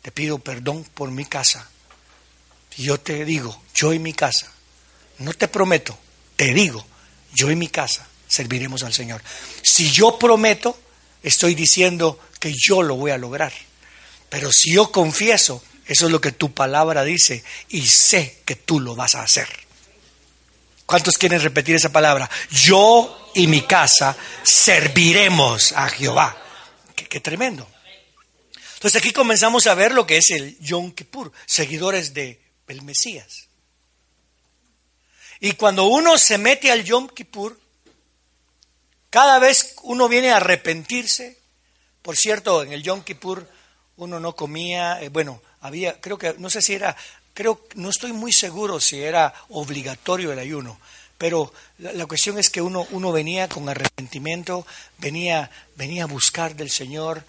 te 0.00 0.10
pido 0.10 0.38
perdón 0.38 0.82
por 0.94 1.10
mi 1.10 1.26
casa. 1.26 1.68
Y 2.78 2.84
yo 2.84 2.98
te 2.98 3.26
digo, 3.26 3.62
yo 3.74 3.92
y 3.92 3.98
mi 3.98 4.14
casa, 4.14 4.50
no 5.18 5.34
te 5.34 5.46
prometo, 5.46 5.98
te 6.36 6.54
digo, 6.54 6.86
yo 7.34 7.50
y 7.50 7.56
mi 7.56 7.68
casa 7.68 8.08
serviremos 8.30 8.82
al 8.84 8.94
Señor. 8.94 9.20
Si 9.62 9.90
yo 9.90 10.18
prometo, 10.18 10.78
estoy 11.22 11.54
diciendo 11.54 12.18
que 12.38 12.54
yo 12.56 12.82
lo 12.82 12.96
voy 12.96 13.10
a 13.10 13.18
lograr. 13.18 13.52
Pero 14.30 14.50
si 14.52 14.72
yo 14.72 14.90
confieso, 14.90 15.62
eso 15.84 16.06
es 16.06 16.12
lo 16.12 16.20
que 16.20 16.32
tu 16.32 16.54
palabra 16.54 17.04
dice 17.04 17.44
y 17.68 17.84
sé 17.86 18.38
que 18.46 18.54
tú 18.54 18.80
lo 18.80 18.94
vas 18.94 19.16
a 19.16 19.22
hacer. 19.22 19.48
¿Cuántos 20.86 21.18
quieren 21.18 21.40
repetir 21.40 21.76
esa 21.76 21.92
palabra? 21.92 22.30
Yo 22.50 23.30
y 23.34 23.46
mi 23.46 23.62
casa 23.62 24.16
serviremos 24.42 25.72
a 25.72 25.88
Jehová. 25.88 26.36
Qué, 26.94 27.20
tremendo. 27.20 27.68
Entonces 28.74 29.00
aquí 29.00 29.12
comenzamos 29.12 29.66
a 29.66 29.74
ver 29.74 29.92
lo 29.92 30.06
que 30.06 30.16
es 30.16 30.30
el 30.30 30.58
Yom 30.60 30.92
Kippur, 30.92 31.32
seguidores 31.44 32.14
de 32.14 32.40
el 32.70 32.82
Mesías. 32.82 33.48
Y 35.40 35.52
cuando 35.52 35.84
uno 35.84 36.16
se 36.18 36.38
mete 36.38 36.70
al 36.70 36.84
Yom 36.84 37.08
Kippur, 37.08 37.59
cada 39.10 39.38
vez 39.38 39.74
uno 39.82 40.08
viene 40.08 40.30
a 40.30 40.36
arrepentirse. 40.36 41.38
Por 42.02 42.16
cierto, 42.16 42.62
en 42.62 42.72
el 42.72 42.82
Yom 42.82 43.02
Kippur 43.02 43.46
uno 43.96 44.18
no 44.18 44.34
comía, 44.34 45.02
eh, 45.02 45.10
bueno, 45.10 45.42
había, 45.60 46.00
creo 46.00 46.16
que, 46.16 46.34
no 46.38 46.48
sé 46.48 46.62
si 46.62 46.74
era, 46.74 46.96
creo, 47.34 47.66
no 47.74 47.90
estoy 47.90 48.12
muy 48.12 48.32
seguro 48.32 48.80
si 48.80 49.02
era 49.02 49.34
obligatorio 49.50 50.32
el 50.32 50.38
ayuno, 50.38 50.80
pero 51.18 51.52
la, 51.78 52.06
cuestión 52.06 52.38
es 52.38 52.48
que 52.48 52.62
uno, 52.62 52.86
uno 52.92 53.12
venía 53.12 53.46
con 53.46 53.68
arrepentimiento, 53.68 54.66
venía, 54.96 55.50
venía 55.76 56.04
a 56.04 56.06
buscar 56.06 56.56
del 56.56 56.70
Señor, 56.70 57.24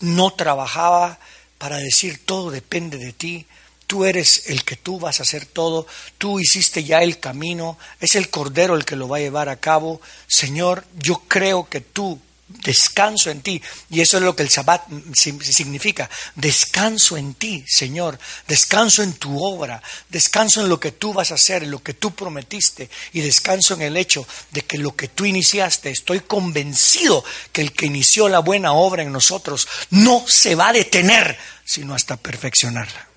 no 0.00 0.32
trabajaba 0.34 1.18
para 1.58 1.78
decir 1.78 2.24
todo 2.24 2.52
depende 2.52 2.96
de 2.96 3.12
ti, 3.12 3.46
tú 3.88 4.04
eres 4.04 4.44
el 4.46 4.64
que 4.64 4.76
tú 4.76 5.00
vas 5.00 5.18
a 5.18 5.22
hacer 5.24 5.46
todo, 5.46 5.86
tú 6.18 6.38
hiciste 6.38 6.84
ya 6.84 7.02
el 7.02 7.18
camino, 7.18 7.78
es 7.98 8.14
el 8.14 8.28
Cordero 8.28 8.76
el 8.76 8.84
que 8.84 8.94
lo 8.94 9.08
va 9.08 9.16
a 9.16 9.20
llevar 9.20 9.48
a 9.48 9.58
cabo. 9.58 10.00
Señor, 10.28 10.84
yo 11.00 11.22
creo 11.26 11.68
que 11.68 11.80
tú 11.80 12.20
descanso 12.48 13.30
en 13.30 13.40
ti. 13.40 13.62
Y 13.90 14.02
eso 14.02 14.18
es 14.18 14.22
lo 14.22 14.36
que 14.36 14.42
el 14.42 14.50
Sabbat 14.50 14.82
significa. 15.14 16.08
Descanso 16.34 17.16
en 17.16 17.34
ti, 17.34 17.64
Señor. 17.66 18.18
Descanso 18.46 19.02
en 19.02 19.14
tu 19.14 19.42
obra. 19.42 19.82
Descanso 20.10 20.60
en 20.60 20.68
lo 20.68 20.78
que 20.78 20.92
tú 20.92 21.14
vas 21.14 21.30
a 21.30 21.36
hacer, 21.36 21.62
en 21.62 21.70
lo 21.70 21.82
que 21.82 21.94
tú 21.94 22.14
prometiste. 22.14 22.90
Y 23.14 23.22
descanso 23.22 23.74
en 23.74 23.82
el 23.82 23.96
hecho 23.96 24.26
de 24.50 24.62
que 24.62 24.76
lo 24.76 24.94
que 24.94 25.08
tú 25.08 25.24
iniciaste, 25.24 25.90
estoy 25.90 26.20
convencido 26.20 27.24
que 27.52 27.62
el 27.62 27.72
que 27.72 27.86
inició 27.86 28.28
la 28.28 28.40
buena 28.40 28.72
obra 28.72 29.02
en 29.02 29.12
nosotros 29.12 29.66
no 29.90 30.24
se 30.28 30.54
va 30.54 30.68
a 30.68 30.74
detener, 30.74 31.38
sino 31.64 31.94
hasta 31.94 32.18
perfeccionarla. 32.18 33.07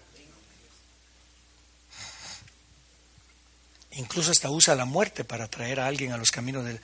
Incluso 4.02 4.32
hasta 4.32 4.50
usa 4.50 4.74
la 4.74 4.86
muerte 4.86 5.24
para 5.24 5.48
traer 5.48 5.80
a 5.80 5.86
alguien 5.86 6.12
a 6.12 6.18
los 6.18 6.32
caminos 6.32 6.66
del, 6.66 6.82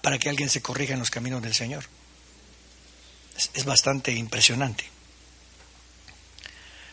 para 0.00 0.18
que 0.18 0.30
alguien 0.30 0.48
se 0.48 0.62
corrija 0.62 0.94
en 0.94 1.00
los 1.00 1.10
caminos 1.10 1.42
del 1.42 1.54
Señor. 1.54 1.84
Es, 3.52 3.64
bastante 3.66 4.10
impresionante. 4.12 4.84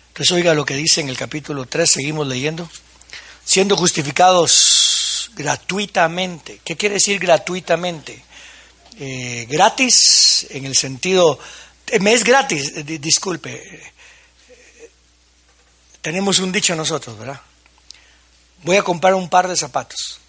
Entonces 0.10 0.32
oiga 0.34 0.54
lo 0.54 0.65
que 0.65 0.76
dice 0.76 0.99
en 0.99 1.08
el 1.08 1.15
capítulo 1.15 1.65
3, 1.65 1.89
seguimos 1.89 2.28
leyendo. 2.28 2.69
Siendo 3.45 3.78
justificados 3.78 5.32
gratuitamente. 5.34 6.60
¿Qué 6.62 6.76
quiere 6.76 6.95
decir 6.95 7.17
gratuitamente? 7.17 8.21
Eh, 8.99 9.47
gratis 9.49 10.45
en 10.49 10.65
el 10.65 10.76
sentido, 10.76 11.39
eh, 11.88 11.99
me 11.99 12.12
es 12.12 12.26
gratis, 12.26 12.73
eh, 12.76 12.84
disculpe. 12.84 13.93
Tenemos 16.02 16.39
un 16.39 16.52
dicho 16.52 16.76
nosotros, 16.76 17.17
¿verdad? 17.17 17.39
Voy 18.61 18.77
a 18.77 18.83
comprar 18.83 19.15
un 19.15 19.29
par 19.29 19.47
de 19.47 19.57
zapatos. 19.57 20.19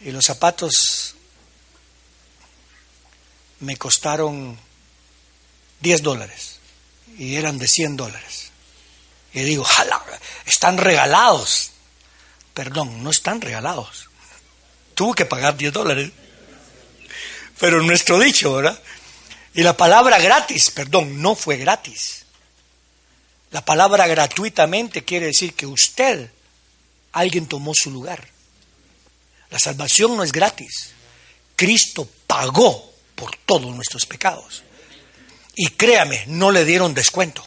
Y 0.00 0.10
los 0.10 0.24
zapatos 0.24 1.14
me 3.60 3.76
costaron 3.76 4.58
10 5.80 6.02
dólares 6.02 6.58
y 7.18 7.36
eran 7.36 7.58
de 7.58 7.66
100 7.66 7.96
dólares. 7.96 8.50
Y 9.32 9.42
digo, 9.42 9.64
jala, 9.64 10.02
están 10.44 10.78
regalados. 10.78 11.70
Perdón, 12.54 13.02
no 13.02 13.10
están 13.10 13.40
regalados. 13.40 14.08
Tuvo 14.94 15.14
que 15.14 15.26
pagar 15.26 15.56
10 15.56 15.72
dólares. 15.72 16.10
Pero 17.58 17.82
nuestro 17.82 18.18
dicho, 18.18 18.54
¿verdad? 18.54 18.80
Y 19.54 19.62
la 19.62 19.76
palabra 19.76 20.18
gratis, 20.18 20.70
perdón, 20.70 21.20
no 21.22 21.34
fue 21.34 21.56
gratis. 21.56 22.24
La 23.50 23.64
palabra 23.64 24.06
gratuitamente 24.06 25.04
quiere 25.04 25.26
decir 25.26 25.54
que 25.54 25.66
usted 25.66 26.30
alguien 27.16 27.46
tomó 27.46 27.72
su 27.74 27.90
lugar. 27.90 28.28
La 29.50 29.58
salvación 29.58 30.16
no 30.16 30.22
es 30.22 30.32
gratis. 30.32 30.90
Cristo 31.56 32.08
pagó 32.26 32.92
por 33.14 33.34
todos 33.38 33.74
nuestros 33.74 34.04
pecados. 34.04 34.62
Y 35.54 35.68
créame, 35.68 36.24
no 36.26 36.50
le 36.50 36.64
dieron 36.64 36.92
descuento. 36.92 37.46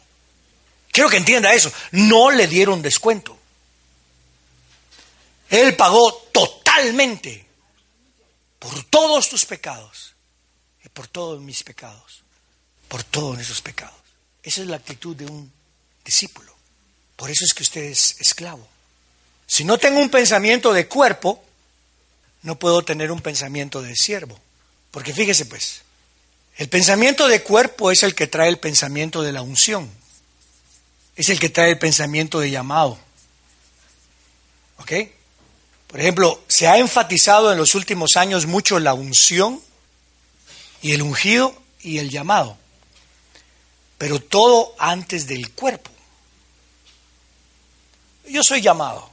Quiero 0.91 1.10
que 1.10 1.17
entienda 1.17 1.53
eso. 1.53 1.71
No 1.91 2.32
le 2.32 2.47
dieron 2.47 2.82
descuento. 2.82 3.38
Él 5.49 5.75
pagó 5.75 6.13
totalmente 6.34 7.45
por 8.58 8.84
todos 8.86 9.29
tus 9.29 9.45
pecados 9.45 10.15
y 10.84 10.89
por 10.89 11.08
todos 11.08 11.39
mis 11.41 11.63
pecados, 11.63 12.23
por 12.88 13.03
todos 13.03 13.39
esos 13.39 13.62
pecados. 13.62 13.97
Esa 14.41 14.62
es 14.62 14.67
la 14.67 14.77
actitud 14.77 15.15
de 15.15 15.25
un 15.25 15.51
discípulo. 16.03 16.55
Por 17.15 17.29
eso 17.29 17.45
es 17.45 17.53
que 17.53 17.63
usted 17.63 17.84
es 17.84 18.19
esclavo. 18.19 18.67
Si 19.49 19.63
no 19.63 19.79
tengo 19.79 19.99
un 19.99 20.12
pensamiento 20.12 20.73
de 20.73 20.88
cuerpo, 20.88 21.43
no 22.43 22.59
puedo 22.59 22.83
tener 22.83 23.12
un 23.12 23.19
pensamiento 23.19 23.81
de 23.81 23.95
siervo. 23.95 24.39
Porque 24.91 25.12
fíjese 25.12 25.47
pues, 25.47 25.81
el 26.57 26.69
pensamiento 26.69 27.27
de 27.27 27.41
cuerpo 27.41 27.89
es 27.89 28.03
el 28.03 28.13
que 28.13 28.27
trae 28.27 28.47
el 28.47 28.59
pensamiento 28.59 29.23
de 29.23 29.31
la 29.31 29.41
unción. 29.41 29.89
Es 31.15 31.29
el 31.29 31.39
que 31.39 31.49
trae 31.49 31.71
el 31.71 31.79
pensamiento 31.79 32.39
de 32.39 32.51
llamado. 32.51 32.99
¿Ok? 34.77 34.91
Por 35.88 35.99
ejemplo, 35.99 36.43
se 36.47 36.67
ha 36.67 36.77
enfatizado 36.77 37.51
en 37.51 37.57
los 37.57 37.73
últimos 37.73 38.17
años 38.17 38.45
mucho 38.45 38.79
la 38.79 38.93
unción 38.93 39.59
y 40.83 40.91
el 40.91 41.01
ungido 41.01 41.59
y 41.81 41.97
el 41.97 42.12
llamado. 42.12 42.55
Pero 43.97 44.19
todo 44.19 44.75
antes 44.77 45.25
del 45.25 45.51
cuerpo. 45.53 45.89
Yo 48.27 48.43
soy 48.43 48.62
llamado 48.62 49.08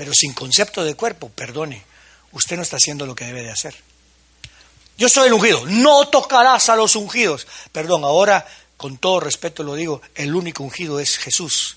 pero 0.00 0.14
sin 0.14 0.32
concepto 0.32 0.82
de 0.82 0.94
cuerpo, 0.94 1.28
perdone, 1.28 1.84
usted 2.32 2.56
no 2.56 2.62
está 2.62 2.76
haciendo 2.76 3.04
lo 3.04 3.14
que 3.14 3.26
debe 3.26 3.42
de 3.42 3.50
hacer. 3.50 3.74
Yo 4.96 5.10
soy 5.10 5.26
el 5.26 5.34
ungido, 5.34 5.66
no 5.66 6.08
tocarás 6.08 6.70
a 6.70 6.76
los 6.76 6.96
ungidos. 6.96 7.46
Perdón, 7.70 8.04
ahora 8.04 8.48
con 8.78 8.96
todo 8.96 9.20
respeto 9.20 9.62
lo 9.62 9.74
digo, 9.74 10.00
el 10.14 10.34
único 10.34 10.62
ungido 10.62 11.00
es 11.00 11.18
Jesús 11.18 11.76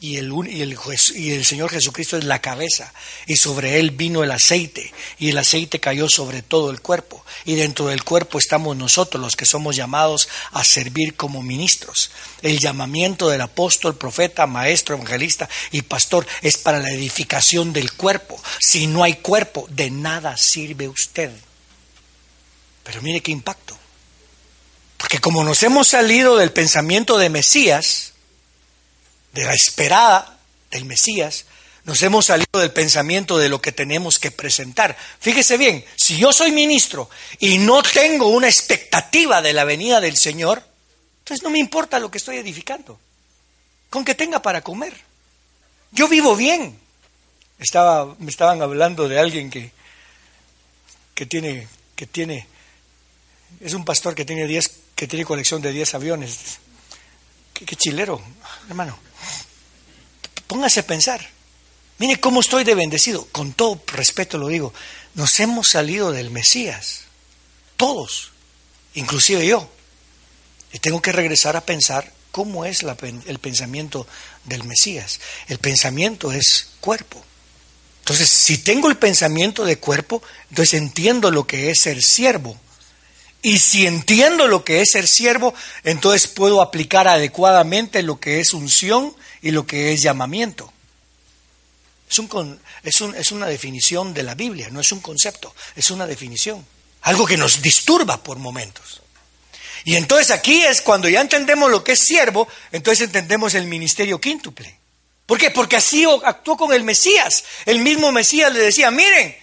y 0.00 0.16
el, 0.16 0.32
y 0.48 0.62
el, 0.62 0.78
y 1.14 1.30
el 1.32 1.44
Señor 1.44 1.70
Jesucristo 1.70 2.16
es 2.16 2.24
la 2.24 2.40
cabeza, 2.40 2.92
y 3.26 3.36
sobre 3.36 3.78
él 3.78 3.90
vino 3.90 4.24
el 4.24 4.30
aceite, 4.30 4.92
y 5.18 5.28
el 5.28 5.38
aceite 5.38 5.78
cayó 5.78 6.08
sobre 6.08 6.40
todo 6.40 6.70
el 6.70 6.80
cuerpo, 6.80 7.24
y 7.44 7.54
dentro 7.54 7.86
del 7.88 8.02
cuerpo 8.02 8.38
estamos 8.38 8.76
nosotros 8.76 9.22
los 9.22 9.36
que 9.36 9.44
somos 9.44 9.76
llamados 9.76 10.28
a 10.52 10.64
servir 10.64 11.16
como 11.16 11.42
ministros. 11.42 12.10
El 12.40 12.58
llamamiento 12.58 13.28
del 13.28 13.42
apóstol, 13.42 13.96
profeta, 13.96 14.46
maestro, 14.46 14.96
evangelista 14.96 15.48
y 15.70 15.82
pastor 15.82 16.26
es 16.42 16.56
para 16.56 16.78
la 16.78 16.90
edificación 16.90 17.72
del 17.72 17.92
cuerpo. 17.92 18.42
Si 18.58 18.86
no 18.86 19.04
hay 19.04 19.16
cuerpo, 19.16 19.66
de 19.70 19.90
nada 19.90 20.36
sirve 20.36 20.88
usted. 20.88 21.30
Pero 22.84 23.02
mire 23.02 23.20
qué 23.20 23.32
impacto. 23.32 23.78
Porque 24.96 25.18
como 25.18 25.44
nos 25.44 25.62
hemos 25.62 25.88
salido 25.88 26.36
del 26.36 26.52
pensamiento 26.52 27.16
de 27.16 27.30
Mesías, 27.30 28.09
de 29.32 29.44
la 29.44 29.54
esperada 29.54 30.38
del 30.70 30.84
Mesías, 30.84 31.46
nos 31.84 32.02
hemos 32.02 32.26
salido 32.26 32.60
del 32.60 32.72
pensamiento 32.72 33.38
de 33.38 33.48
lo 33.48 33.60
que 33.60 33.72
tenemos 33.72 34.18
que 34.18 34.30
presentar. 34.30 34.96
Fíjese 35.18 35.56
bien, 35.56 35.84
si 35.96 36.18
yo 36.18 36.32
soy 36.32 36.52
ministro 36.52 37.08
y 37.38 37.58
no 37.58 37.82
tengo 37.82 38.28
una 38.28 38.48
expectativa 38.48 39.40
de 39.40 39.52
la 39.52 39.64
venida 39.64 40.00
del 40.00 40.16
Señor, 40.16 40.62
entonces 41.20 41.42
no 41.42 41.50
me 41.50 41.58
importa 41.58 41.98
lo 41.98 42.10
que 42.10 42.18
estoy 42.18 42.36
edificando, 42.36 42.98
con 43.88 44.04
que 44.04 44.14
tenga 44.14 44.42
para 44.42 44.62
comer. 44.62 44.94
Yo 45.92 46.08
vivo 46.08 46.36
bien. 46.36 46.78
Estaba, 47.58 48.14
me 48.18 48.30
estaban 48.30 48.62
hablando 48.62 49.08
de 49.08 49.18
alguien 49.18 49.50
que, 49.50 49.72
que 51.14 51.26
tiene, 51.26 51.68
que 51.94 52.06
tiene, 52.06 52.46
es 53.60 53.74
un 53.74 53.84
pastor 53.84 54.14
que 54.14 54.24
tiene 54.24 54.46
diez, 54.46 54.70
que 54.94 55.06
tiene 55.06 55.24
colección 55.24 55.60
de 55.60 55.72
10 55.72 55.94
aviones. 55.94 56.58
Qué, 57.66 57.76
chilero, 57.76 58.20
hermano. 58.68 58.98
Póngase 60.46 60.80
a 60.80 60.86
pensar. 60.86 61.20
Mire 61.98 62.18
cómo 62.18 62.40
estoy 62.40 62.64
de 62.64 62.74
bendecido. 62.74 63.26
Con 63.26 63.52
todo 63.52 63.80
respeto 63.88 64.38
lo 64.38 64.48
digo. 64.48 64.72
Nos 65.14 65.38
hemos 65.40 65.68
salido 65.68 66.12
del 66.12 66.30
Mesías. 66.30 67.02
Todos, 67.76 68.32
inclusive 68.94 69.46
yo. 69.46 69.70
Y 70.72 70.78
tengo 70.78 71.02
que 71.02 71.12
regresar 71.12 71.56
a 71.56 71.66
pensar 71.66 72.12
cómo 72.30 72.64
es 72.64 72.82
el 72.82 73.38
pensamiento 73.38 74.06
del 74.44 74.64
Mesías. 74.64 75.20
El 75.48 75.58
pensamiento 75.58 76.32
es 76.32 76.68
cuerpo. 76.80 77.22
Entonces, 78.00 78.28
si 78.30 78.58
tengo 78.58 78.88
el 78.88 78.96
pensamiento 78.96 79.64
de 79.64 79.78
cuerpo, 79.78 80.22
entonces 80.48 80.74
entiendo 80.74 81.30
lo 81.30 81.46
que 81.46 81.70
es 81.70 81.80
ser 81.80 82.02
siervo. 82.02 82.58
Y 83.42 83.58
si 83.58 83.86
entiendo 83.86 84.48
lo 84.48 84.64
que 84.64 84.82
es 84.82 84.90
ser 84.92 85.08
siervo, 85.08 85.54
entonces 85.84 86.28
puedo 86.28 86.60
aplicar 86.60 87.08
adecuadamente 87.08 88.02
lo 88.02 88.20
que 88.20 88.40
es 88.40 88.52
unción 88.52 89.14
y 89.40 89.50
lo 89.50 89.66
que 89.66 89.92
es 89.92 90.02
llamamiento. 90.02 90.72
Es, 92.10 92.18
un, 92.18 92.60
es, 92.82 93.00
un, 93.00 93.14
es 93.14 93.32
una 93.32 93.46
definición 93.46 94.12
de 94.12 94.24
la 94.24 94.34
Biblia, 94.34 94.68
no 94.70 94.80
es 94.80 94.92
un 94.92 95.00
concepto, 95.00 95.54
es 95.74 95.90
una 95.90 96.06
definición. 96.06 96.66
Algo 97.02 97.24
que 97.24 97.38
nos 97.38 97.62
disturba 97.62 98.22
por 98.22 98.38
momentos. 98.38 99.00
Y 99.84 99.96
entonces 99.96 100.30
aquí 100.30 100.62
es 100.62 100.82
cuando 100.82 101.08
ya 101.08 101.22
entendemos 101.22 101.70
lo 101.70 101.82
que 101.82 101.92
es 101.92 102.00
siervo, 102.00 102.46
entonces 102.72 103.06
entendemos 103.06 103.54
el 103.54 103.66
ministerio 103.66 104.20
quíntuple. 104.20 104.76
¿Por 105.24 105.38
qué? 105.38 105.50
Porque 105.50 105.76
así 105.76 106.04
actuó 106.24 106.56
con 106.56 106.72
el 106.72 106.82
Mesías. 106.82 107.44
El 107.64 107.78
mismo 107.78 108.12
Mesías 108.12 108.52
le 108.52 108.58
decía, 108.58 108.90
miren, 108.90 109.36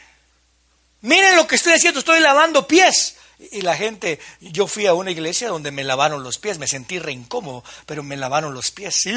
miren 1.01 1.35
lo 1.35 1.47
que 1.47 1.55
estoy 1.55 1.73
haciendo, 1.73 1.99
estoy 1.99 2.19
lavando 2.19 2.67
pies. 2.67 3.15
Y 3.39 3.61
la 3.61 3.77
gente, 3.77 4.19
yo 4.41 4.65
fui 4.65 4.87
a 4.87 4.95
una 4.95 5.11
iglesia 5.11 5.49
donde 5.49 5.71
me 5.71 5.83
lavaron 5.83 6.23
los 6.23 6.39
pies, 6.39 6.57
me 6.57 6.67
sentí 6.67 6.97
re 6.97 7.11
incómodo, 7.11 7.63
pero 7.85 8.01
me 8.01 8.17
lavaron 8.17 8.53
los 8.53 8.71
pies. 8.71 8.95
Sí, 8.95 9.11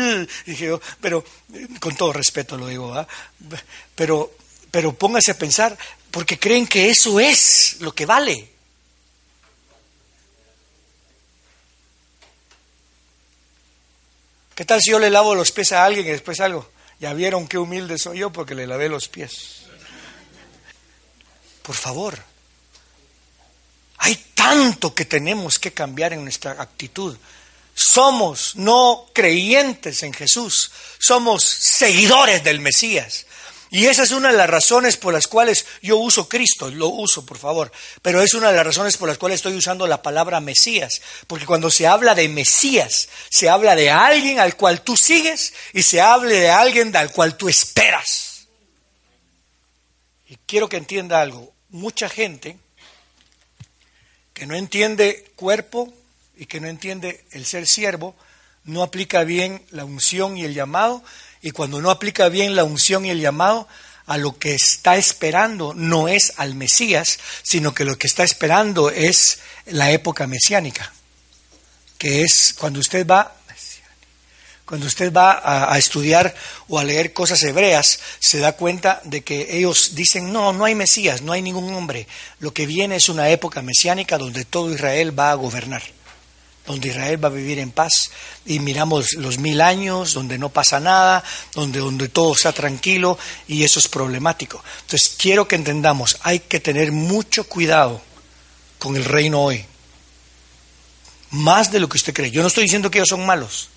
dije 0.45 0.67
yo, 0.67 0.81
pero 1.01 1.25
con 1.81 1.97
todo 1.97 2.13
respeto 2.13 2.59
lo 2.59 2.67
digo, 2.67 2.93
¿ah? 2.95 3.09
pero, 3.95 4.31
pero 4.71 4.93
póngase 4.93 5.31
a 5.31 5.39
pensar, 5.39 5.77
porque 6.11 6.39
creen 6.39 6.67
que 6.67 6.91
eso 6.91 7.19
es 7.19 7.77
lo 7.81 7.95
que 7.95 8.05
vale. 8.05 8.51
¿Qué 14.55 14.67
tal 14.67 14.83
si 14.83 14.91
yo 14.91 14.99
le 14.99 15.09
lavo 15.09 15.35
los 15.35 15.53
pies 15.53 15.73
a 15.73 15.87
alguien 15.87 16.07
y 16.07 16.11
después 16.11 16.39
algo? 16.41 16.69
Ya 16.99 17.15
vieron 17.15 17.49
qué 17.49 17.57
humilde 17.57 17.97
soy 17.97 18.19
yo 18.19 18.31
porque 18.31 18.55
le 18.55 18.67
lavé 18.67 18.91
los 18.91 19.09
pies. 19.09 19.63
Por 21.63 21.75
favor, 21.75 22.19
hay 24.01 24.17
tanto 24.35 24.95
que 24.95 25.05
tenemos 25.05 25.59
que 25.59 25.73
cambiar 25.73 26.15
en 26.15 26.23
nuestra 26.23 26.53
actitud. 26.53 27.17
Somos 27.75 28.57
no 28.57 29.07
creyentes 29.13 30.03
en 30.03 30.15
Jesús, 30.15 30.73
somos 30.99 31.45
seguidores 31.45 32.43
del 32.43 32.61
Mesías. 32.61 33.27
Y 33.69 33.87
esa 33.87 34.03
es 34.03 34.11
una 34.11 34.33
de 34.33 34.39
las 34.39 34.49
razones 34.49 34.97
por 34.97 35.13
las 35.13 35.29
cuales 35.29 35.67
yo 35.83 35.99
uso 35.99 36.29
Cristo, 36.29 36.71
lo 36.71 36.89
uso 36.89 37.25
por 37.27 37.39
favor, 37.39 37.71
pero 38.01 38.23
es 38.23 38.33
una 38.33 38.51
de 38.51 38.57
las 38.57 38.67
razones 38.67 38.97
por 38.97 39.07
las 39.07 39.19
cuales 39.19 39.37
estoy 39.37 39.55
usando 39.55 39.87
la 39.87 40.03
palabra 40.03 40.41
Mesías, 40.41 41.03
porque 41.27 41.47
cuando 41.47 41.71
se 41.71 41.87
habla 41.87 42.15
de 42.15 42.29
Mesías, 42.29 43.09
se 43.29 43.51
habla 43.51 43.77
de 43.77 43.91
alguien 43.91 44.41
al 44.41 44.57
cual 44.57 44.81
tú 44.81 44.97
sigues 44.97 45.53
y 45.75 45.83
se 45.83 46.01
habla 46.01 46.33
de 46.33 46.51
alguien 46.51 46.97
al 46.97 47.13
cual 47.13 47.37
tú 47.37 47.49
esperas. 47.51 48.49
Y 50.27 50.37
quiero 50.47 50.71
que 50.71 50.79
entienda 50.79 51.21
algo, 51.21 51.53
mucha 51.69 52.09
gente 52.09 52.59
que 54.41 54.47
no 54.47 54.55
entiende 54.55 55.31
cuerpo 55.37 55.93
y 56.35 56.47
que 56.47 56.61
no 56.61 56.67
entiende 56.67 57.23
el 57.33 57.45
ser 57.45 57.67
siervo, 57.67 58.17
no 58.65 58.83
aplica 58.83 59.23
bien 59.23 59.63
la 59.71 59.85
unción 59.85 60.39
y 60.39 60.45
el 60.45 60.55
llamado, 60.55 61.05
y 61.43 61.51
cuando 61.51 61.83
no 61.83 61.91
aplica 61.91 62.31
bien 62.31 62.57
la 62.57 62.65
unción 62.65 63.05
y 63.05 63.11
el 63.11 63.21
llamado, 63.21 63.69
a 64.07 64.17
lo 64.17 64.39
que 64.39 64.55
está 64.55 64.97
esperando 64.97 65.75
no 65.75 66.09
es 66.09 66.33
al 66.39 66.55
Mesías, 66.55 67.19
sino 67.43 67.75
que 67.75 67.85
lo 67.85 67.99
que 67.99 68.07
está 68.07 68.25
esperando 68.25 68.89
es 68.89 69.41
la 69.67 69.91
época 69.91 70.27
mesiánica, 70.27 70.91
que 71.99 72.23
es 72.23 72.55
cuando 72.59 72.81
usted 72.81 73.07
va 73.07 73.37
cuando 74.71 74.87
usted 74.87 75.13
va 75.13 75.43
a, 75.43 75.77
estudiar 75.79 76.33
o 76.69 76.79
a 76.79 76.85
leer 76.85 77.13
cosas 77.13 77.43
hebreas, 77.43 77.99
se 78.21 78.39
da 78.39 78.53
cuenta 78.53 79.01
de 79.03 79.23
que 79.23 79.57
ellos 79.57 79.97
dicen, 79.97 80.33
no, 80.33 80.53
no 80.53 80.65
hay 80.65 80.77
Mesías, 80.77 81.23
no 81.23 81.33
hay 81.33 81.43
ningún 81.43 81.75
hombre. 81.75 82.07
Lo 82.39 82.55
que 82.55 82.67
viene 82.67 82.95
es 82.95 83.09
una 83.09 83.31
época 83.31 83.63
mesiánica 83.63 84.17
donde 84.17 84.45
todo 84.45 84.73
Israel 84.73 85.19
va 85.19 85.33
a 85.33 85.35
gobernar, 85.35 85.83
donde 86.69 86.87
Israel 86.87 87.25
va 87.25 87.27
a 87.27 87.33
vivir 87.33 87.59
en 87.59 87.73
paz. 87.73 88.13
Y 88.47 88.61
miramos 88.61 89.15
los 89.15 89.39
mil 89.39 89.61
años, 89.61 90.15
donde 90.15 90.39
no 90.39 90.51
pasa 90.51 90.79
nada, 90.79 91.25
donde, 91.53 91.81
donde 91.81 92.07
todo 92.07 92.33
está 92.33 92.53
tranquilo 92.53 93.19
y 93.49 93.65
eso 93.65 93.81
es 93.81 93.89
problemático. 93.89 94.63
Entonces, 94.83 95.17
quiero 95.19 95.49
que 95.49 95.57
entendamos, 95.57 96.17
hay 96.23 96.39
que 96.39 96.61
tener 96.61 96.93
mucho 96.93 97.43
cuidado 97.43 98.01
con 98.79 98.95
el 98.95 99.05
reino 99.05 99.43
hoy. 99.43 99.65
Más 101.33 101.73
de 101.73 101.81
lo 101.81 101.89
que 101.89 101.97
usted 101.97 102.15
cree. 102.15 102.31
Yo 102.31 102.43
no 102.43 102.47
estoy 102.47 102.63
diciendo 102.63 102.89
que 102.89 102.99
ellos 102.99 103.09
son 103.09 103.27
malos 103.27 103.71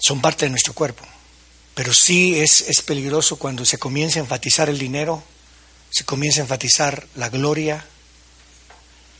son 0.00 0.20
parte 0.20 0.46
de 0.46 0.50
nuestro 0.50 0.72
cuerpo. 0.72 1.04
Pero 1.74 1.94
sí 1.94 2.40
es, 2.40 2.62
es 2.62 2.82
peligroso 2.82 3.36
cuando 3.36 3.64
se 3.64 3.78
comienza 3.78 4.18
a 4.18 4.22
enfatizar 4.22 4.68
el 4.68 4.78
dinero, 4.78 5.22
se 5.90 6.04
comienza 6.04 6.40
a 6.40 6.42
enfatizar 6.42 7.06
la 7.14 7.28
gloria, 7.28 7.84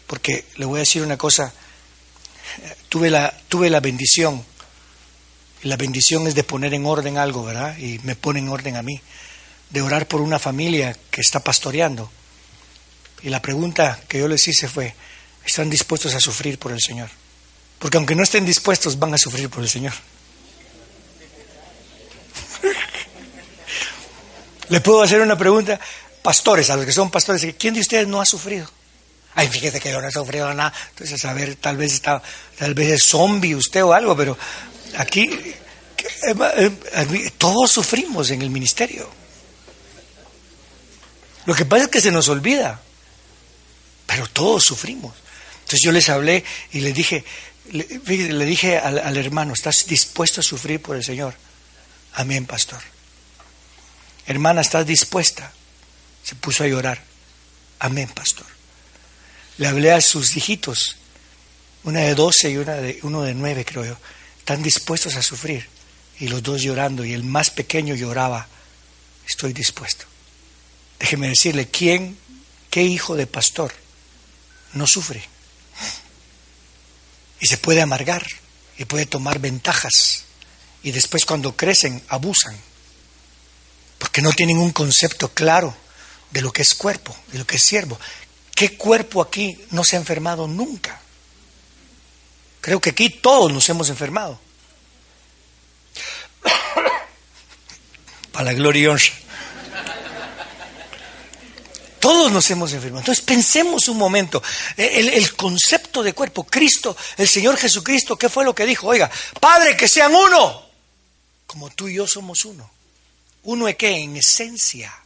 porque 0.07 0.45
le 0.57 0.66
voy 0.66 0.79
a 0.79 0.81
decir 0.81 1.03
una 1.03 1.16
cosa, 1.16 1.53
tuve 2.88 3.11
la, 3.11 3.37
tuve 3.49 3.71
la 3.71 3.81
bendición, 3.81 4.45
y 5.62 5.69
la 5.69 5.77
bendición 5.77 6.27
es 6.27 6.35
de 6.35 6.43
poner 6.43 6.75
en 6.75 6.87
orden 6.87 7.19
algo, 7.19 7.45
¿verdad? 7.45 7.77
Y 7.79 8.01
me 8.03 8.16
pone 8.16 8.40
en 8.40 8.49
orden 8.49 8.77
a 8.77 8.83
mí, 8.83 9.01
de 9.69 9.83
orar 9.83 10.09
por 10.09 10.21
una 10.21 10.38
familia 10.38 10.97
que 11.11 11.21
está 11.21 11.40
pastoreando. 11.40 12.11
Y 13.23 13.29
la 13.29 13.43
pregunta 13.43 14.01
que 14.09 14.19
yo 14.19 14.29
les 14.29 14.49
hice 14.49 14.69
fue, 14.69 14.95
¿están 15.45 15.69
dispuestos 15.69 16.14
a 16.14 16.21
sufrir 16.21 16.59
por 16.59 16.73
el 16.73 16.81
Señor? 16.81 17.11
Porque 17.79 17.99
aunque 17.99 18.14
no 18.14 18.23
estén 18.23 18.47
dispuestos, 18.47 18.99
van 18.99 19.14
a 19.14 19.19
sufrir 19.19 19.51
por 19.51 19.62
el 19.62 19.69
Señor. 19.69 19.93
Le 24.68 24.81
puedo 24.81 25.03
hacer 25.03 25.20
una 25.20 25.37
pregunta, 25.37 25.81
pastores, 26.23 26.70
a 26.70 26.77
los 26.77 26.87
que 26.87 26.92
son 26.92 27.11
pastores, 27.11 27.55
¿quién 27.59 27.75
de 27.75 27.81
ustedes 27.81 28.07
no 28.07 28.20
ha 28.20 28.27
sufrido? 28.27 28.70
Ay, 29.35 29.49
fíjese 29.49 29.81
que 29.81 29.90
yo 29.90 30.01
no 30.01 30.09
he 30.09 30.12
sufrido 30.12 30.53
nada. 30.55 30.73
Entonces, 30.90 31.25
a 31.25 31.33
ver, 31.33 31.57
tal 31.57 31.77
vez 31.77 31.92
está, 31.92 32.23
tal 32.59 32.75
vez 32.75 32.90
es 32.90 33.03
zombie 33.05 33.55
usted 33.55 33.83
o 33.85 33.92
algo, 33.92 34.16
pero 34.16 34.37
aquí 34.96 35.23
eh, 35.29 36.70
eh, 36.92 37.31
todos 37.38 37.70
sufrimos 37.70 38.31
en 38.31 38.42
el 38.42 38.51
ministerio. 38.51 39.09
Lo 41.46 41.55
que 41.55 41.64
pasa 41.64 41.85
es 41.85 41.90
que 41.90 42.01
se 42.01 42.11
nos 42.11 42.29
olvida, 42.29 42.81
pero 44.07 44.27
todos 44.29 44.62
sufrimos. 44.64 45.14
Entonces 45.62 45.83
yo 45.83 45.92
les 45.92 46.09
hablé 46.09 46.44
y 46.73 46.81
les 46.81 46.94
dije, 46.94 47.25
le, 47.73 48.44
dije 48.44 48.79
al 48.79 49.16
hermano, 49.16 49.55
¿estás 49.55 49.87
dispuesto 49.87 50.40
a 50.40 50.44
sufrir 50.44 50.83
por 50.83 50.96
el 50.96 51.05
Señor? 51.05 51.35
Amén, 52.14 52.46
pastor. 52.46 52.81
Hermana, 54.27 54.61
¿estás 54.61 54.87
dispuesta? 54.87 55.53
Se 56.23 56.35
puso 56.35 56.64
a 56.64 56.68
llorar. 56.68 57.03
Amén, 57.79 58.09
pastor. 58.09 58.46
Le 59.59 59.68
hablé 59.68 59.92
a 59.92 60.01
sus 60.01 60.37
hijitos, 60.37 60.96
una 61.85 62.01
de 62.01 62.14
doce 62.14 62.51
y 62.51 62.57
una 62.57 62.75
de, 62.75 62.99
uno 63.03 63.23
de 63.23 63.35
nueve, 63.35 63.64
creo 63.64 63.85
yo. 63.85 63.96
Están 64.38 64.62
dispuestos 64.62 65.16
a 65.16 65.23
sufrir. 65.23 65.68
Y 66.18 66.29
los 66.29 66.42
dos 66.42 66.62
llorando, 66.62 67.05
y 67.05 67.12
el 67.12 67.25
más 67.25 67.51
pequeño 67.51 67.94
lloraba. 67.94 68.46
Estoy 69.27 69.53
dispuesto. 69.53 70.05
Déjeme 70.99 71.29
decirle, 71.29 71.68
¿quién, 71.68 72.18
qué 72.68 72.83
hijo 72.83 73.16
de 73.16 73.27
pastor 73.27 73.73
no 74.75 74.87
sufre? 74.87 75.23
Y 77.40 77.46
se 77.46 77.57
puede 77.57 77.81
amargar, 77.81 78.27
y 78.77 78.85
puede 78.85 79.07
tomar 79.07 79.38
ventajas, 79.38 80.25
y 80.83 80.93
después 80.93 81.25
cuando 81.25 81.57
crecen 81.57 82.03
abusan 82.09 82.57
porque 84.01 84.23
no 84.23 84.33
tienen 84.33 84.57
un 84.57 84.71
concepto 84.71 85.29
claro 85.29 85.77
de 86.31 86.40
lo 86.40 86.51
que 86.53 86.62
es 86.62 86.75
cuerpo, 86.75 87.14
de 87.33 87.38
lo 87.38 87.47
que 87.47 87.57
es 87.57 87.62
siervo. 87.62 88.01
¿Qué 88.55 88.77
cuerpo 88.77 89.21
aquí 89.21 89.61
no 89.73 89.85
se 89.85 89.97
ha 89.97 89.99
enfermado 89.99 90.49
nunca? 90.49 90.99
Creo 92.62 92.81
que 92.81 92.90
aquí 92.90 93.11
todos 93.11 93.53
nos 93.53 93.69
hemos 93.69 93.90
enfermado. 93.90 94.40
Para 98.33 98.47
la 98.47 98.53
gloria 98.55 98.97
Todos 101.99 102.33
nos 102.33 102.51
hemos 102.51 102.73
enfermado. 102.73 103.01
Entonces 103.01 103.23
pensemos 103.23 103.87
un 103.88 103.99
momento, 103.99 104.43
el, 104.79 105.11
el, 105.11 105.37
concepto 105.37 106.03
de 106.03 106.14
cuerpo, 106.14 106.45
Cristo, 106.45 106.97
el 107.19 107.29
Señor 107.29 107.59
Jesucristo, 107.59 108.16
¿qué 108.16 108.31
fue 108.31 108.47
lo 108.47 108.55
que 108.55 108.64
dijo? 108.64 108.87
Oiga, 108.87 109.11
Padre, 109.38 109.77
que 109.77 109.87
sean 109.87 110.14
uno, 110.14 110.69
como 111.50 111.68
tú 111.68 111.88
y 111.88 111.94
yo 111.94 112.06
somos 112.06 112.44
uno. 112.44 112.70
Uno 113.42 113.66
es 113.66 113.74
que 113.74 113.90
en 113.90 114.16
esencia, 114.16 114.96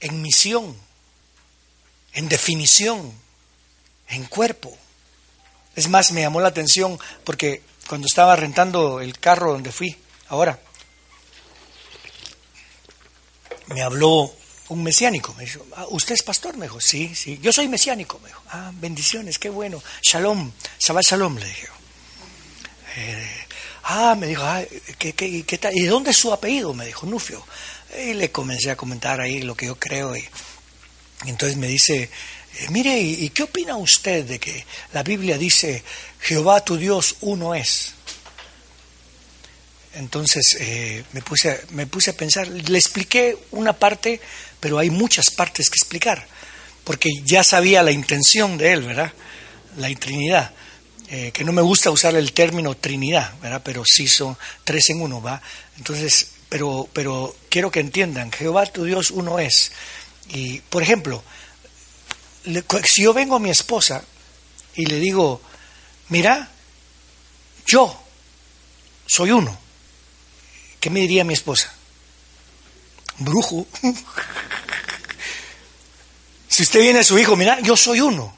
en 0.00 0.20
misión, 0.20 0.76
en 2.14 2.28
definición, 2.28 3.12
en 4.08 4.24
cuerpo. 4.24 4.76
Es 5.76 5.88
más, 5.88 6.10
me 6.10 6.22
llamó 6.22 6.40
la 6.40 6.48
atención 6.48 6.98
porque 7.22 7.62
cuando 7.86 8.08
estaba 8.08 8.34
rentando 8.34 9.00
el 9.00 9.20
carro 9.20 9.52
donde 9.52 9.70
fui, 9.70 9.96
ahora, 10.30 10.58
me 13.68 13.82
habló 13.82 14.34
un 14.68 14.82
mesiánico. 14.82 15.32
Me 15.34 15.44
dijo, 15.44 15.64
ah, 15.76 15.86
¿usted 15.90 16.16
es 16.16 16.24
pastor? 16.24 16.56
Me 16.56 16.66
dijo, 16.66 16.80
sí, 16.80 17.14
sí. 17.14 17.38
Yo 17.40 17.52
soy 17.52 17.68
mesiánico. 17.68 18.18
Me 18.18 18.30
dijo, 18.30 18.42
ah, 18.48 18.72
bendiciones, 18.74 19.38
qué 19.38 19.48
bueno. 19.48 19.80
Shalom, 20.02 20.50
Shabbat 20.80 21.04
Shalom, 21.04 21.36
le 21.36 21.46
dije. 21.46 21.68
Eh, 22.96 23.46
ah, 23.84 24.14
me 24.18 24.26
dijo, 24.26 24.42
ah, 24.42 24.62
¿qué, 24.98 25.12
qué, 25.12 25.58
tal? 25.58 25.76
¿y 25.76 25.84
dónde 25.84 26.10
es 26.10 26.16
su 26.16 26.32
apellido? 26.32 26.74
Me 26.74 26.86
dijo, 26.86 27.06
Nufio. 27.06 27.44
Y 28.06 28.14
le 28.14 28.30
comencé 28.30 28.70
a 28.70 28.76
comentar 28.76 29.20
ahí 29.20 29.42
lo 29.42 29.54
que 29.54 29.66
yo 29.66 29.78
creo. 29.78 30.16
Y, 30.16 30.24
entonces 31.26 31.56
me 31.56 31.68
dice, 31.68 32.10
eh, 32.58 32.66
mire, 32.70 32.98
¿y 32.98 33.28
qué 33.30 33.44
opina 33.44 33.76
usted 33.76 34.24
de 34.24 34.38
que 34.38 34.64
la 34.92 35.02
Biblia 35.02 35.38
dice, 35.38 35.82
Jehová 36.20 36.64
tu 36.64 36.76
Dios 36.76 37.16
uno 37.20 37.54
es? 37.54 37.94
Entonces 39.94 40.56
eh, 40.58 41.04
me, 41.12 41.20
puse, 41.20 41.60
me 41.70 41.86
puse 41.86 42.10
a 42.10 42.16
pensar, 42.16 42.48
le 42.48 42.78
expliqué 42.78 43.36
una 43.50 43.74
parte, 43.74 44.20
pero 44.58 44.78
hay 44.78 44.90
muchas 44.90 45.30
partes 45.30 45.68
que 45.68 45.76
explicar, 45.76 46.26
porque 46.84 47.10
ya 47.24 47.44
sabía 47.44 47.82
la 47.82 47.92
intención 47.92 48.56
de 48.56 48.72
él, 48.72 48.82
¿verdad? 48.82 49.12
La 49.76 49.94
Trinidad. 49.94 50.52
Eh, 51.14 51.30
que 51.30 51.44
no 51.44 51.52
me 51.52 51.60
gusta 51.60 51.90
usar 51.90 52.14
el 52.14 52.32
término 52.32 52.74
Trinidad, 52.74 53.34
¿verdad? 53.42 53.60
Pero 53.62 53.82
sí 53.84 54.08
son 54.08 54.34
tres 54.64 54.88
en 54.88 55.02
uno, 55.02 55.20
¿va? 55.20 55.42
Entonces, 55.76 56.30
pero, 56.48 56.88
pero 56.90 57.36
quiero 57.50 57.70
que 57.70 57.80
entiendan, 57.80 58.32
Jehová 58.32 58.64
tu 58.64 58.84
Dios 58.84 59.10
uno 59.10 59.38
es. 59.38 59.72
Y, 60.30 60.60
por 60.60 60.82
ejemplo, 60.82 61.22
si 62.84 63.02
yo 63.02 63.12
vengo 63.12 63.36
a 63.36 63.40
mi 63.40 63.50
esposa 63.50 64.02
y 64.74 64.86
le 64.86 64.98
digo, 64.98 65.42
mira, 66.08 66.50
yo 67.66 68.02
soy 69.06 69.32
uno, 69.32 69.58
¿Qué 70.80 70.90
me 70.90 70.98
diría 70.98 71.22
mi 71.22 71.34
esposa? 71.34 71.72
Brujo. 73.18 73.68
si 76.48 76.64
usted 76.64 76.80
viene 76.80 76.98
a 76.98 77.04
su 77.04 77.16
hijo, 77.20 77.36
mira, 77.36 77.60
yo 77.60 77.76
soy 77.76 78.00
uno. 78.00 78.36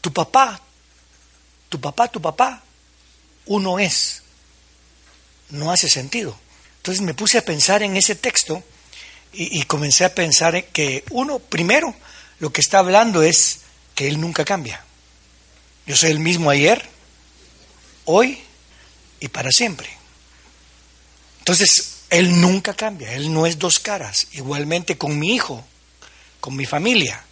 Tu 0.00 0.10
papá, 0.14 0.62
tu 1.72 1.80
papá, 1.80 2.06
tu 2.08 2.20
papá, 2.20 2.62
uno 3.46 3.78
es. 3.78 4.22
No 5.48 5.72
hace 5.72 5.88
sentido. 5.88 6.38
Entonces 6.76 7.00
me 7.00 7.14
puse 7.14 7.38
a 7.38 7.44
pensar 7.46 7.82
en 7.82 7.96
ese 7.96 8.14
texto 8.14 8.62
y, 9.32 9.58
y 9.58 9.62
comencé 9.62 10.04
a 10.04 10.14
pensar 10.14 10.66
que 10.66 11.02
uno, 11.08 11.38
primero, 11.38 11.94
lo 12.40 12.52
que 12.52 12.60
está 12.60 12.78
hablando 12.78 13.22
es 13.22 13.60
que 13.94 14.06
Él 14.06 14.20
nunca 14.20 14.44
cambia. 14.44 14.84
Yo 15.86 15.96
soy 15.96 16.10
el 16.10 16.18
mismo 16.18 16.50
ayer, 16.50 16.86
hoy 18.04 18.38
y 19.18 19.28
para 19.28 19.50
siempre. 19.50 19.88
Entonces, 21.38 22.02
Él 22.10 22.38
nunca 22.38 22.74
cambia, 22.74 23.14
Él 23.14 23.32
no 23.32 23.46
es 23.46 23.58
dos 23.58 23.80
caras. 23.80 24.26
Igualmente 24.32 24.98
con 24.98 25.18
mi 25.18 25.34
hijo, 25.34 25.64
con 26.38 26.54
mi 26.54 26.66
familia, 26.66 27.24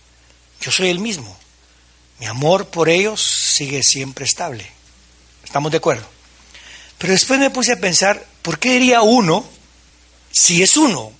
yo 0.62 0.72
soy 0.72 0.88
el 0.88 0.98
mismo. 0.98 1.38
Mi 2.20 2.26
amor 2.26 2.68
por 2.68 2.88
ellos 2.88 3.20
sigue 3.20 3.82
siempre 3.82 4.24
estable. 4.24 4.66
¿Estamos 5.42 5.72
de 5.72 5.78
acuerdo? 5.78 6.06
Pero 6.98 7.12
después 7.12 7.40
me 7.40 7.50
puse 7.50 7.72
a 7.72 7.80
pensar, 7.80 8.24
¿por 8.42 8.58
qué 8.58 8.74
diría 8.74 9.02
uno 9.02 9.44
si 10.30 10.62
es 10.62 10.76
uno? 10.76 11.12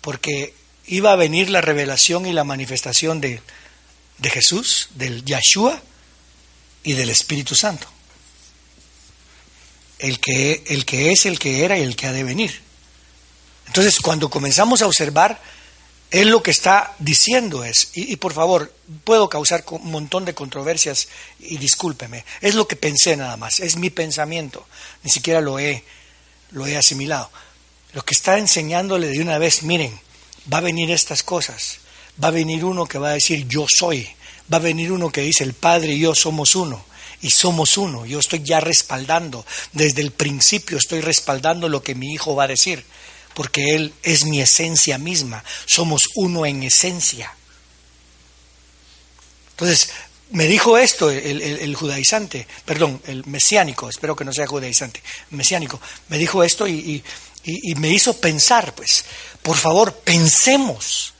Porque 0.00 0.54
iba 0.86 1.12
a 1.12 1.16
venir 1.16 1.50
la 1.50 1.60
revelación 1.60 2.24
y 2.24 2.32
la 2.32 2.44
manifestación 2.44 3.20
de, 3.20 3.42
de 4.18 4.30
Jesús, 4.30 4.88
del 4.94 5.24
Yahshua 5.24 5.82
y 6.84 6.94
del 6.94 7.10
Espíritu 7.10 7.54
Santo 7.54 7.88
el 9.98 10.20
que, 10.20 10.64
el 10.68 10.84
que 10.84 11.10
es, 11.10 11.26
el 11.26 11.38
que 11.38 11.64
era 11.64 11.78
y 11.78 11.82
el 11.82 11.96
que 11.96 12.06
ha 12.06 12.12
de 12.12 12.24
venir. 12.24 12.60
Entonces, 13.66 13.98
cuando 14.00 14.30
comenzamos 14.30 14.82
a 14.82 14.86
observar, 14.86 15.40
él 16.10 16.28
lo 16.28 16.42
que 16.42 16.50
está 16.50 16.94
diciendo 16.98 17.64
es, 17.64 17.90
y, 17.94 18.16
por 18.16 18.32
favor, 18.32 18.72
puedo 19.04 19.28
causar 19.28 19.64
un 19.70 19.90
montón 19.90 20.24
de 20.24 20.34
controversias 20.34 21.08
y 21.38 21.58
discúlpeme, 21.58 22.24
es 22.40 22.54
lo 22.54 22.66
que 22.66 22.76
pensé 22.76 23.16
nada 23.16 23.36
más, 23.36 23.60
es 23.60 23.76
mi 23.76 23.90
pensamiento, 23.90 24.66
ni 25.02 25.10
siquiera 25.10 25.40
lo 25.40 25.58
he, 25.58 25.84
lo 26.50 26.66
he 26.66 26.76
asimilado. 26.76 27.30
Lo 27.92 28.04
que 28.04 28.14
está 28.14 28.38
enseñándole 28.38 29.08
de 29.08 29.20
una 29.20 29.38
vez, 29.38 29.62
miren, 29.62 29.98
va 30.52 30.58
a 30.58 30.62
venir 30.62 30.90
estas 30.90 31.22
cosas, 31.22 31.78
va 32.22 32.28
a 32.28 32.32
venir 32.32 32.64
uno 32.64 32.86
que 32.86 32.98
va 32.98 33.10
a 33.10 33.14
decir 33.14 33.46
yo 33.46 33.66
soy, 33.68 34.08
va 34.52 34.56
a 34.56 34.60
venir 34.60 34.92
uno 34.92 35.10
que 35.10 35.20
dice 35.20 35.44
el 35.44 35.52
Padre 35.52 35.92
y 35.92 36.00
yo 36.00 36.14
somos 36.14 36.56
uno, 36.56 36.84
y 37.20 37.30
somos 37.30 37.76
uno. 37.76 38.06
Yo 38.06 38.18
estoy 38.18 38.42
ya 38.42 38.60
respaldando, 38.60 39.44
desde 39.72 40.00
el 40.00 40.10
principio 40.10 40.78
estoy 40.78 41.02
respaldando 41.02 41.68
lo 41.68 41.82
que 41.82 41.94
mi 41.94 42.12
hijo 42.14 42.34
va 42.34 42.44
a 42.44 42.48
decir, 42.48 42.84
porque 43.38 43.76
él 43.76 43.94
es 44.02 44.24
mi 44.24 44.40
esencia 44.40 44.98
misma, 44.98 45.44
somos 45.64 46.08
uno 46.16 46.44
en 46.44 46.64
esencia. 46.64 47.32
Entonces, 49.50 49.90
me 50.30 50.48
dijo 50.48 50.76
esto 50.76 51.08
el, 51.08 51.72
judaizante, 51.76 52.48
perdón, 52.64 53.00
el 53.06 53.24
mesiánico, 53.26 53.88
espero 53.88 54.16
que 54.16 54.24
no 54.24 54.32
sea 54.32 54.48
judaizante, 54.48 55.00
mesiánico, 55.30 55.80
me 56.08 56.18
dijo 56.18 56.42
esto 56.42 56.66
y, 56.66 57.04
y 57.44 57.74
me 57.76 57.90
hizo 57.90 58.20
pensar, 58.20 58.74
pues, 58.74 59.04
por 59.40 59.56
favor, 59.56 59.94
pensemos. 59.94 61.14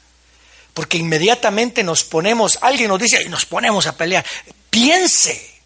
Porque 0.74 0.98
inmediatamente 0.98 1.84
nos 1.84 2.02
ponemos, 2.02 2.58
alguien 2.62 2.88
nos 2.88 2.98
dice, 2.98 3.22
y 3.22 3.28
nos 3.28 3.46
ponemos 3.46 3.86
a 3.86 3.96
pelear. 3.96 4.26
Piense, 4.70 5.60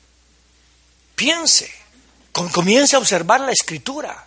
piense, 1.14 1.72
comience 2.30 2.94
a 2.94 2.98
observar 2.98 3.40
la 3.40 3.52
escritura, 3.52 4.26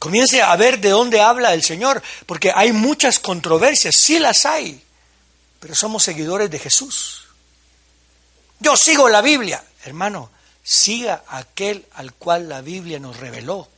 comience 0.00 0.40
a 0.40 0.56
ver 0.56 0.80
de 0.80 0.88
dónde 0.88 1.20
habla 1.20 1.52
el 1.52 1.62
Señor, 1.62 2.02
porque 2.26 2.50
hay 2.52 2.72
muchas 2.72 3.20
controversias, 3.20 3.94
sí 3.94 4.18
las 4.18 4.46
hay, 4.46 4.82
pero 5.60 5.74
somos 5.74 6.02
seguidores 6.02 6.50
de 6.50 6.58
Jesús. 6.58 7.26
Yo 8.58 8.76
sigo 8.76 9.08
la 9.10 9.20
Biblia, 9.20 9.62
hermano, 9.84 10.30
siga 10.64 11.22
aquel 11.28 11.86
al 11.92 12.14
cual 12.14 12.48
la 12.48 12.62
Biblia 12.62 12.98
nos 12.98 13.18
reveló. 13.18 13.68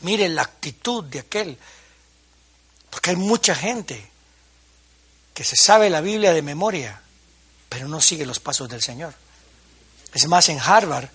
Mire 0.00 0.28
la 0.28 0.42
actitud 0.42 1.04
de 1.04 1.20
aquel, 1.20 1.56
porque 2.90 3.10
hay 3.10 3.16
mucha 3.16 3.54
gente 3.54 4.10
que 5.32 5.44
se 5.44 5.54
sabe 5.54 5.90
la 5.90 6.00
Biblia 6.00 6.32
de 6.32 6.42
memoria, 6.42 7.00
pero 7.68 7.86
no 7.86 8.00
sigue 8.00 8.26
los 8.26 8.40
pasos 8.40 8.68
del 8.68 8.82
Señor. 8.82 9.14
Es 10.12 10.26
más, 10.26 10.48
en 10.48 10.58
Harvard, 10.58 11.08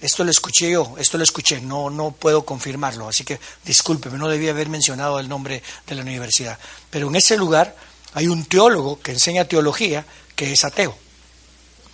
esto 0.00 0.24
lo 0.24 0.30
escuché 0.30 0.70
yo, 0.70 0.94
esto 0.98 1.18
lo 1.18 1.24
escuché, 1.24 1.60
no, 1.60 1.90
no 1.90 2.12
puedo 2.12 2.44
confirmarlo, 2.44 3.08
así 3.08 3.24
que 3.24 3.38
discúlpeme, 3.64 4.18
no 4.18 4.28
debía 4.28 4.50
haber 4.50 4.68
mencionado 4.68 5.18
el 5.18 5.28
nombre 5.28 5.62
de 5.86 5.94
la 5.94 6.02
universidad. 6.02 6.58
Pero 6.88 7.08
en 7.08 7.16
ese 7.16 7.36
lugar 7.36 7.76
hay 8.14 8.26
un 8.26 8.44
teólogo 8.44 9.00
que 9.00 9.12
enseña 9.12 9.44
teología 9.44 10.04
que 10.34 10.52
es 10.52 10.64
ateo. 10.64 10.96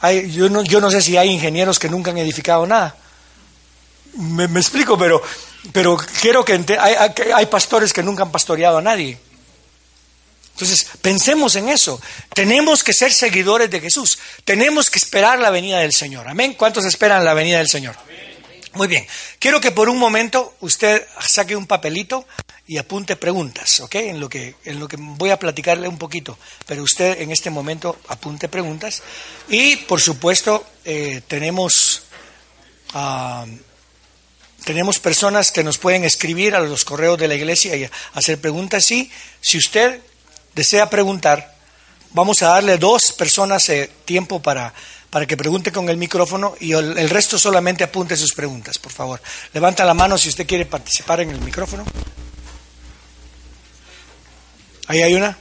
Hay, 0.00 0.30
yo, 0.30 0.48
no, 0.48 0.62
yo 0.62 0.80
no 0.80 0.90
sé 0.90 1.02
si 1.02 1.16
hay 1.16 1.30
ingenieros 1.30 1.78
que 1.78 1.88
nunca 1.88 2.10
han 2.10 2.18
edificado 2.18 2.66
nada. 2.66 2.96
Me, 4.14 4.44
explico, 4.44 4.96
pero, 4.96 5.20
pero 5.72 5.96
quiero 6.20 6.44
que 6.44 6.64
hay, 6.78 6.94
hay 7.34 7.46
pastores 7.46 7.92
que 7.92 8.02
nunca 8.02 8.22
han 8.22 8.30
pastoreado 8.30 8.78
a 8.78 8.82
nadie. 8.82 9.18
Entonces, 10.56 10.86
pensemos 11.02 11.54
en 11.56 11.68
eso. 11.68 12.00
Tenemos 12.32 12.82
que 12.82 12.94
ser 12.94 13.12
seguidores 13.12 13.70
de 13.70 13.78
Jesús. 13.78 14.18
Tenemos 14.42 14.88
que 14.88 14.98
esperar 14.98 15.38
la 15.38 15.50
venida 15.50 15.80
del 15.80 15.92
Señor. 15.92 16.26
Amén. 16.26 16.54
¿Cuántos 16.54 16.86
esperan 16.86 17.26
la 17.26 17.34
venida 17.34 17.58
del 17.58 17.68
Señor? 17.68 17.94
Muy 18.72 18.88
bien. 18.88 19.06
Quiero 19.38 19.60
que 19.60 19.72
por 19.72 19.90
un 19.90 19.98
momento 19.98 20.54
usted 20.60 21.06
saque 21.20 21.54
un 21.54 21.66
papelito 21.66 22.26
y 22.66 22.78
apunte 22.78 23.16
preguntas, 23.16 23.80
¿ok? 23.80 23.96
En 23.96 24.18
lo 24.18 24.30
que, 24.30 24.54
en 24.64 24.80
lo 24.80 24.88
que 24.88 24.96
voy 24.98 25.28
a 25.28 25.38
platicarle 25.38 25.88
un 25.88 25.98
poquito. 25.98 26.38
Pero 26.64 26.82
usted 26.82 27.20
en 27.20 27.32
este 27.32 27.50
momento 27.50 27.98
apunte 28.08 28.48
preguntas. 28.48 29.02
Y, 29.50 29.76
por 29.76 30.00
supuesto, 30.00 30.66
eh, 30.86 31.20
tenemos... 31.28 32.04
Ah, 32.94 33.44
tenemos 34.64 34.98
personas 34.98 35.52
que 35.52 35.62
nos 35.62 35.76
pueden 35.76 36.02
escribir 36.04 36.54
a 36.56 36.60
los 36.60 36.84
correos 36.86 37.18
de 37.18 37.28
la 37.28 37.34
iglesia 37.34 37.76
y 37.76 37.88
hacer 38.14 38.40
preguntas. 38.40 38.86
Sí, 38.86 39.12
si 39.40 39.58
usted 39.58 40.00
desea 40.56 40.88
preguntar, 40.88 41.54
vamos 42.12 42.42
a 42.42 42.48
darle 42.48 42.78
dos 42.78 43.12
personas 43.12 43.68
eh, 43.68 43.90
tiempo 44.06 44.40
para, 44.40 44.72
para 45.10 45.26
que 45.26 45.36
pregunte 45.36 45.70
con 45.70 45.88
el 45.90 45.98
micrófono 45.98 46.54
y 46.58 46.72
el, 46.72 47.10
resto 47.10 47.38
solamente 47.38 47.84
apunte 47.84 48.16
sus 48.16 48.32
preguntas, 48.32 48.78
por 48.78 48.90
favor. 48.90 49.20
Levanta 49.52 49.84
la 49.84 49.92
mano 49.92 50.16
si 50.16 50.30
usted 50.30 50.46
quiere 50.46 50.64
participar 50.64 51.20
en 51.20 51.30
el 51.30 51.40
micrófono. 51.42 51.84
Ahí 54.88 55.02
hay 55.02 55.14
una. 55.14 55.36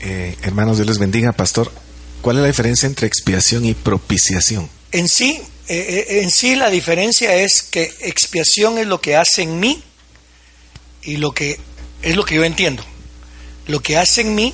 Eh, 0.00 0.36
hermanos, 0.42 0.76
Dios 0.76 0.86
les 0.86 0.98
bendiga, 0.98 1.32
pastor. 1.32 1.72
¿Cuál 2.22 2.36
es 2.36 2.42
la 2.42 2.48
diferencia 2.48 2.86
entre 2.86 3.08
expiación 3.08 3.64
y 3.64 3.74
propiciación? 3.74 4.70
En 4.92 5.08
sí, 5.08 5.42
eh, 5.66 6.20
en 6.22 6.30
sí 6.30 6.54
la 6.54 6.70
diferencia 6.70 7.34
es 7.34 7.62
que 7.62 7.92
expiación 8.02 8.78
es 8.78 8.86
lo 8.86 9.00
que 9.00 9.16
hace 9.16 9.42
en 9.42 9.58
mí 9.58 9.82
y 11.02 11.16
lo 11.16 11.32
que 11.32 11.58
es 12.02 12.14
lo 12.14 12.24
que 12.24 12.36
yo 12.36 12.44
entiendo 12.44 12.84
lo 13.68 13.80
que 13.80 13.96
hace 13.96 14.22
en 14.22 14.34
mí 14.34 14.52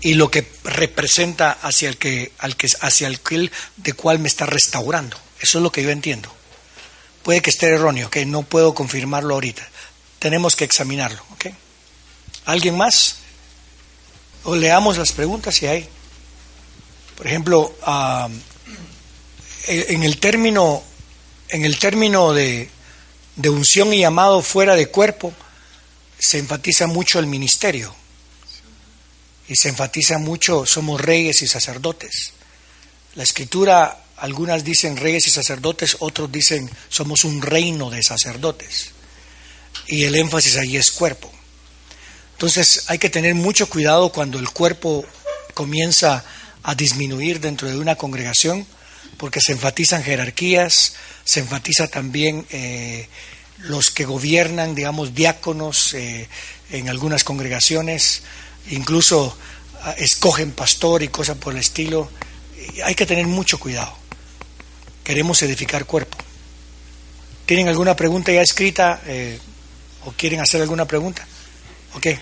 y 0.00 0.14
lo 0.14 0.30
que 0.30 0.50
representa 0.64 1.52
hacia 1.52 1.88
el 1.88 1.96
que, 1.96 2.32
hacia 2.80 3.06
el 3.06 3.20
que 3.20 3.50
de 3.76 3.92
cual 3.92 4.18
me 4.18 4.28
está 4.28 4.46
restaurando. 4.46 5.16
Eso 5.40 5.58
es 5.58 5.62
lo 5.62 5.70
que 5.70 5.82
yo 5.82 5.90
entiendo. 5.90 6.32
Puede 7.22 7.40
que 7.40 7.50
esté 7.50 7.68
erróneo, 7.68 8.10
que 8.10 8.26
no 8.26 8.42
puedo 8.42 8.74
confirmarlo 8.74 9.34
ahorita. 9.34 9.68
Tenemos 10.18 10.56
que 10.56 10.64
examinarlo. 10.64 11.22
¿Alguien 12.44 12.76
más? 12.76 13.16
O 14.42 14.56
leamos 14.56 14.98
las 14.98 15.12
preguntas 15.12 15.54
si 15.54 15.66
hay. 15.66 15.88
Por 17.16 17.26
ejemplo, 17.26 17.76
ah, 17.82 18.28
en 19.68 20.02
el 20.02 20.18
término, 20.18 20.82
en 21.48 21.64
el 21.64 21.78
término 21.78 22.32
de, 22.32 22.68
de 23.36 23.48
unción 23.48 23.92
y 23.92 24.00
llamado 24.00 24.42
fuera 24.42 24.74
de 24.74 24.88
cuerpo, 24.88 25.32
se 26.18 26.38
enfatiza 26.38 26.88
mucho 26.88 27.20
el 27.20 27.26
ministerio. 27.26 27.94
Y 29.52 29.56
se 29.56 29.68
enfatiza 29.68 30.16
mucho, 30.16 30.64
somos 30.64 30.98
reyes 30.98 31.42
y 31.42 31.46
sacerdotes. 31.46 32.32
La 33.16 33.22
escritura, 33.22 34.02
algunas 34.16 34.64
dicen 34.64 34.96
reyes 34.96 35.26
y 35.26 35.30
sacerdotes, 35.30 35.98
otros 35.98 36.32
dicen 36.32 36.70
somos 36.88 37.24
un 37.24 37.42
reino 37.42 37.90
de 37.90 38.02
sacerdotes. 38.02 38.92
Y 39.88 40.04
el 40.04 40.14
énfasis 40.14 40.56
allí 40.56 40.78
es 40.78 40.90
cuerpo. 40.90 41.30
Entonces 42.32 42.84
hay 42.86 42.96
que 42.96 43.10
tener 43.10 43.34
mucho 43.34 43.68
cuidado 43.68 44.10
cuando 44.10 44.38
el 44.38 44.48
cuerpo 44.48 45.04
comienza 45.52 46.24
a 46.62 46.74
disminuir 46.74 47.38
dentro 47.38 47.68
de 47.68 47.76
una 47.76 47.96
congregación, 47.96 48.66
porque 49.18 49.42
se 49.42 49.52
enfatizan 49.52 50.02
jerarquías, 50.02 50.94
se 51.24 51.40
enfatiza 51.40 51.88
también 51.88 52.46
eh, 52.48 53.06
los 53.58 53.90
que 53.90 54.06
gobiernan, 54.06 54.74
digamos, 54.74 55.14
diáconos 55.14 55.92
eh, 55.92 56.26
en 56.70 56.88
algunas 56.88 57.22
congregaciones, 57.22 58.22
incluso 58.70 59.36
ah, 59.82 59.94
escogen 59.98 60.52
pastor 60.52 61.02
y 61.02 61.08
cosas 61.08 61.36
por 61.36 61.52
el 61.52 61.60
estilo. 61.60 62.10
Hay 62.84 62.94
que 62.94 63.06
tener 63.06 63.26
mucho 63.26 63.58
cuidado. 63.58 63.94
Queremos 65.04 65.42
edificar 65.42 65.84
cuerpo. 65.84 66.18
¿Tienen 67.46 67.68
alguna 67.68 67.96
pregunta 67.96 68.32
ya 68.32 68.40
escrita 68.40 69.00
eh, 69.06 69.38
o 70.04 70.12
quieren 70.12 70.40
hacer 70.40 70.62
alguna 70.62 70.86
pregunta? 70.86 71.26
¿Ok? 71.94 72.06
Eh, 72.06 72.18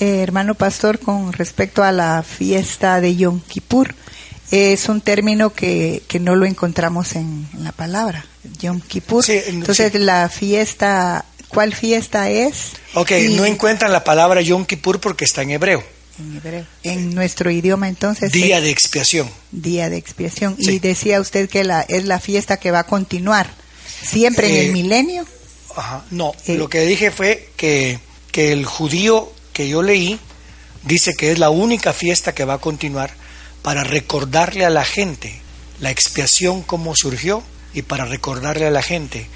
hermano 0.00 0.54
pastor, 0.54 0.98
con 0.98 1.32
respecto 1.32 1.82
a 1.82 1.92
la 1.92 2.22
fiesta 2.22 3.00
de 3.00 3.16
Yom 3.16 3.40
Kippur, 3.40 3.94
es 4.50 4.88
un 4.88 5.00
término 5.00 5.52
que, 5.52 6.02
que 6.08 6.20
no 6.20 6.34
lo 6.34 6.46
encontramos 6.46 7.14
en, 7.16 7.48
la 7.60 7.72
palabra, 7.72 8.24
Yom 8.60 8.80
Kippur. 8.80 9.24
Entonces, 9.28 9.94
la 9.94 10.28
fiesta, 10.28 11.24
¿cuál 11.48 11.74
fiesta 11.74 12.30
es? 12.30 12.72
Ok, 12.94 13.12
no 13.30 13.44
encuentran 13.44 13.92
la 13.92 14.04
palabra 14.04 14.40
Yom 14.40 14.64
Kippur 14.64 15.00
porque 15.00 15.24
está 15.24 15.42
en 15.42 15.50
hebreo. 15.50 15.82
En 16.18 16.36
hebreo. 16.36 16.66
En 16.82 17.14
nuestro 17.14 17.50
idioma, 17.50 17.88
entonces. 17.88 18.32
Día 18.32 18.60
de 18.60 18.70
expiación. 18.70 19.30
Día 19.52 19.88
de 19.88 19.96
expiación. 19.96 20.56
Y 20.58 20.78
decía 20.78 21.20
usted 21.20 21.48
que 21.48 21.64
la, 21.64 21.82
es 21.82 22.04
la 22.04 22.20
fiesta 22.20 22.58
que 22.58 22.70
va 22.70 22.80
a 22.80 22.84
continuar 22.84 23.48
siempre 24.02 24.48
en 24.48 24.56
el 24.56 24.66
eh, 24.66 24.72
milenio. 24.72 25.26
Ajá, 25.76 26.04
no, 26.10 26.34
eh, 26.46 26.54
lo 26.54 26.68
que 26.68 26.80
dije 26.80 27.10
fue 27.10 27.50
que, 27.56 28.00
que 28.32 28.52
el 28.52 28.64
judío 28.66 29.32
que 29.52 29.68
yo 29.68 29.82
leí 29.82 30.18
dice 30.84 31.14
que 31.14 31.32
es 31.32 31.38
la 31.38 31.50
única 31.50 31.92
fiesta 31.92 32.34
que 32.34 32.44
va 32.44 32.54
a 32.54 32.58
continuar 32.58 33.12
para 33.62 33.84
recordarle 33.84 34.64
a 34.64 34.70
la 34.70 34.84
gente 34.84 35.40
la 35.80 35.90
expiación 35.90 36.62
cómo 36.62 36.94
surgió 36.96 37.42
y 37.74 37.82
para 37.82 38.04
recordarle 38.04 38.66
a 38.66 38.70
la 38.70 38.82
gente 38.82 39.26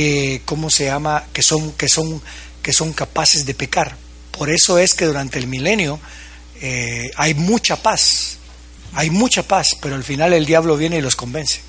que 0.00 0.40
cómo 0.46 0.70
se 0.70 0.86
llama 0.86 1.24
que 1.32 1.42
son 1.42 1.72
que 1.72 1.86
son 1.86 2.22
que 2.62 2.72
son 2.72 2.94
capaces 2.94 3.44
de 3.44 3.52
pecar. 3.52 3.96
Por 4.30 4.48
eso 4.48 4.78
es 4.78 4.94
que 4.94 5.04
durante 5.04 5.38
el 5.38 5.46
milenio 5.46 6.00
eh, 6.62 7.10
hay 7.16 7.34
mucha 7.34 7.76
paz. 7.76 8.38
Hay 8.94 9.10
mucha 9.10 9.42
paz 9.42 9.68
pero 9.82 9.94
al 9.94 10.04
final 10.04 10.32
el 10.32 10.46
diablo 10.46 10.78
viene 10.78 10.96
y 10.96 11.02
los 11.02 11.16
convence. 11.16 11.60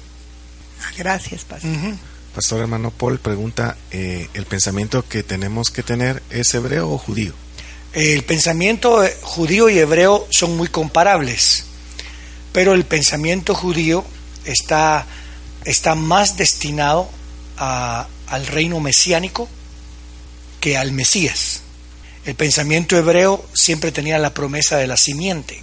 Ah, 0.81 0.91
gracias 0.97 1.43
pastor. 1.43 1.71
Pastor 2.33 2.61
hermano 2.61 2.91
Paul 2.91 3.19
pregunta 3.19 3.75
eh, 3.91 4.29
el 4.33 4.45
pensamiento 4.45 5.05
que 5.05 5.23
tenemos 5.23 5.69
que 5.69 5.83
tener 5.83 6.23
es 6.29 6.53
hebreo 6.53 6.89
o 6.89 6.97
judío 6.97 7.33
el 7.93 8.23
pensamiento 8.23 9.05
judío 9.21 9.69
y 9.69 9.77
hebreo 9.77 10.25
son 10.29 10.55
muy 10.55 10.69
comparables, 10.69 11.65
pero 12.53 12.71
el 12.71 12.85
pensamiento 12.85 13.53
judío 13.53 14.05
está, 14.45 15.05
está 15.65 15.95
más 15.95 16.37
destinado 16.37 17.09
al 18.31 18.47
reino 18.47 18.79
mesiánico 18.79 19.47
que 20.59 20.77
al 20.77 20.93
Mesías. 20.93 21.61
El 22.25 22.35
pensamiento 22.35 22.97
hebreo 22.97 23.45
siempre 23.53 23.91
tenía 23.91 24.17
la 24.19 24.33
promesa 24.33 24.77
de 24.77 24.87
la 24.87 24.95
simiente. 24.95 25.61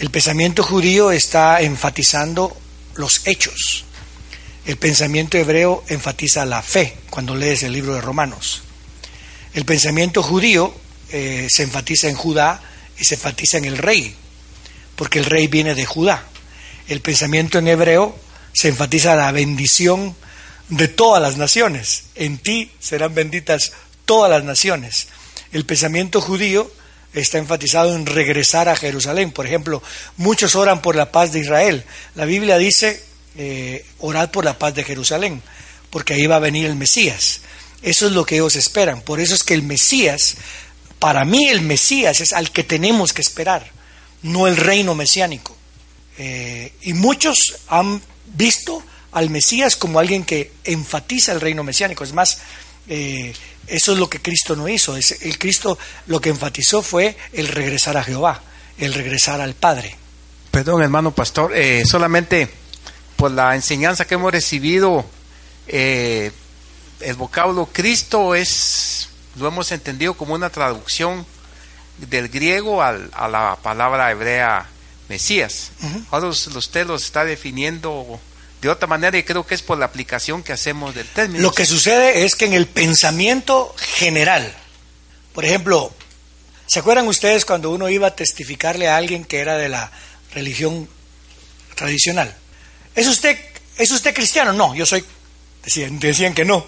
El 0.00 0.10
pensamiento 0.10 0.62
judío 0.62 1.12
está 1.12 1.60
enfatizando 1.60 2.56
los 2.96 3.26
hechos. 3.26 3.84
El 4.66 4.76
pensamiento 4.78 5.38
hebreo 5.38 5.84
enfatiza 5.88 6.44
la 6.44 6.60
fe 6.60 6.96
cuando 7.08 7.36
lees 7.36 7.62
el 7.62 7.72
libro 7.72 7.94
de 7.94 8.00
Romanos. 8.00 8.62
El 9.54 9.64
pensamiento 9.64 10.22
judío 10.22 10.74
eh, 11.10 11.46
se 11.50 11.62
enfatiza 11.62 12.08
en 12.08 12.16
Judá 12.16 12.60
y 12.98 13.04
se 13.04 13.14
enfatiza 13.14 13.58
en 13.58 13.64
el 13.64 13.78
rey, 13.78 14.14
porque 14.96 15.20
el 15.20 15.24
rey 15.24 15.46
viene 15.46 15.74
de 15.74 15.86
Judá. 15.86 16.24
El 16.88 17.00
pensamiento 17.00 17.58
en 17.58 17.68
hebreo 17.68 18.18
se 18.52 18.68
enfatiza 18.68 19.14
la 19.14 19.30
bendición 19.30 20.16
de 20.68 20.88
todas 20.88 21.22
las 21.22 21.36
naciones. 21.36 22.04
En 22.14 22.38
ti 22.38 22.70
serán 22.80 23.14
benditas 23.14 23.72
todas 24.04 24.30
las 24.30 24.44
naciones. 24.44 25.08
El 25.52 25.64
pensamiento 25.64 26.20
judío 26.20 26.70
está 27.12 27.38
enfatizado 27.38 27.94
en 27.94 28.06
regresar 28.06 28.68
a 28.68 28.76
Jerusalén. 28.76 29.32
Por 29.32 29.46
ejemplo, 29.46 29.82
muchos 30.16 30.54
oran 30.54 30.82
por 30.82 30.96
la 30.96 31.10
paz 31.10 31.32
de 31.32 31.40
Israel. 31.40 31.84
La 32.14 32.24
Biblia 32.24 32.58
dice, 32.58 33.02
eh, 33.36 33.84
orad 33.98 34.30
por 34.30 34.44
la 34.44 34.58
paz 34.58 34.74
de 34.74 34.84
Jerusalén, 34.84 35.42
porque 35.90 36.14
ahí 36.14 36.26
va 36.26 36.36
a 36.36 36.40
venir 36.40 36.66
el 36.66 36.76
Mesías. 36.76 37.40
Eso 37.82 38.06
es 38.06 38.12
lo 38.12 38.26
que 38.26 38.36
ellos 38.36 38.56
esperan. 38.56 39.00
Por 39.00 39.20
eso 39.20 39.34
es 39.34 39.44
que 39.44 39.54
el 39.54 39.62
Mesías 39.62 40.36
para 40.98 41.24
mí 41.24 41.48
el 41.48 41.60
Mesías 41.60 42.20
es 42.20 42.32
al 42.32 42.50
que 42.50 42.64
tenemos 42.64 43.12
que 43.12 43.22
esperar, 43.22 43.70
no 44.22 44.46
el 44.46 44.56
reino 44.56 44.94
mesiánico. 44.94 45.56
Eh, 46.18 46.72
y 46.82 46.92
muchos 46.94 47.38
han 47.68 48.02
visto 48.26 48.82
al 49.12 49.30
Mesías 49.30 49.76
como 49.76 49.98
alguien 49.98 50.24
que 50.24 50.52
enfatiza 50.64 51.32
el 51.32 51.40
reino 51.40 51.64
mesiánico. 51.64 52.04
Es 52.04 52.12
más, 52.12 52.38
eh, 52.88 53.34
eso 53.66 53.92
es 53.92 53.98
lo 53.98 54.08
que 54.08 54.20
Cristo 54.20 54.56
no 54.56 54.68
hizo. 54.68 54.96
Es, 54.96 55.22
el 55.22 55.38
Cristo 55.38 55.78
lo 56.06 56.20
que 56.20 56.30
enfatizó 56.30 56.82
fue 56.82 57.16
el 57.32 57.48
regresar 57.48 57.96
a 57.96 58.04
Jehová, 58.04 58.42
el 58.78 58.94
regresar 58.94 59.40
al 59.40 59.54
Padre. 59.54 59.96
Perdón, 60.50 60.82
hermano 60.82 61.12
pastor, 61.12 61.52
eh, 61.54 61.84
solamente 61.86 62.48
por 63.16 63.30
la 63.30 63.54
enseñanza 63.54 64.06
que 64.06 64.14
hemos 64.14 64.32
recibido, 64.32 65.04
el 65.66 66.32
vocablo 67.16 67.68
Cristo 67.70 68.34
es 68.34 69.08
lo 69.38 69.48
hemos 69.48 69.72
entendido 69.72 70.14
como 70.14 70.34
una 70.34 70.50
traducción 70.50 71.24
del 71.98 72.28
griego 72.28 72.82
a 72.82 72.92
la 73.28 73.58
palabra 73.62 74.10
hebrea 74.10 74.66
Mesías. 75.08 75.70
Ahora 76.10 76.28
usted 76.28 76.86
lo 76.86 76.96
está 76.96 77.24
definiendo 77.24 78.20
de 78.60 78.68
otra 78.68 78.88
manera 78.88 79.16
y 79.16 79.22
creo 79.22 79.46
que 79.46 79.54
es 79.54 79.62
por 79.62 79.78
la 79.78 79.86
aplicación 79.86 80.42
que 80.42 80.52
hacemos 80.52 80.94
del 80.94 81.06
término. 81.06 81.42
Lo 81.42 81.52
que 81.52 81.66
sucede 81.66 82.24
es 82.24 82.34
que 82.34 82.46
en 82.46 82.54
el 82.54 82.66
pensamiento 82.66 83.74
general, 83.96 84.52
por 85.32 85.44
ejemplo, 85.44 85.92
¿se 86.66 86.80
acuerdan 86.80 87.06
ustedes 87.08 87.44
cuando 87.44 87.70
uno 87.70 87.88
iba 87.88 88.08
a 88.08 88.16
testificarle 88.16 88.88
a 88.88 88.96
alguien 88.96 89.24
que 89.24 89.38
era 89.38 89.56
de 89.56 89.68
la 89.68 89.90
religión 90.34 90.88
tradicional? 91.74 92.34
¿Es 92.94 93.06
usted, 93.06 93.38
¿es 93.76 93.90
usted 93.90 94.14
cristiano? 94.14 94.52
No, 94.52 94.74
yo 94.74 94.84
soy, 94.84 95.04
decían, 95.64 96.00
decían 96.00 96.34
que 96.34 96.44
no. 96.44 96.66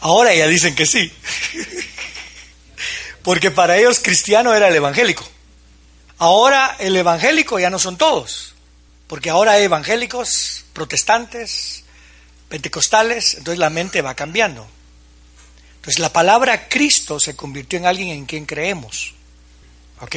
Ahora 0.00 0.34
ya 0.34 0.46
dicen 0.46 0.74
que 0.74 0.86
sí. 0.86 1.12
Porque 3.22 3.50
para 3.50 3.76
ellos 3.76 4.00
cristiano 4.00 4.54
era 4.54 4.68
el 4.68 4.74
evangélico. 4.76 5.28
Ahora 6.18 6.76
el 6.78 6.96
evangélico 6.96 7.58
ya 7.58 7.70
no 7.70 7.78
son 7.78 7.96
todos. 7.96 8.54
Porque 9.06 9.30
ahora 9.30 9.52
hay 9.52 9.64
evangélicos, 9.64 10.61
protestantes, 10.72 11.84
pentecostales, 12.48 13.34
entonces 13.34 13.58
la 13.58 13.70
mente 13.70 14.02
va 14.02 14.14
cambiando. 14.14 14.66
Entonces 15.76 15.98
la 15.98 16.12
palabra 16.12 16.68
Cristo 16.68 17.18
se 17.18 17.34
convirtió 17.34 17.78
en 17.78 17.86
alguien 17.86 18.08
en 18.10 18.26
quien 18.26 18.46
creemos. 18.46 19.14
¿Ok? 20.00 20.16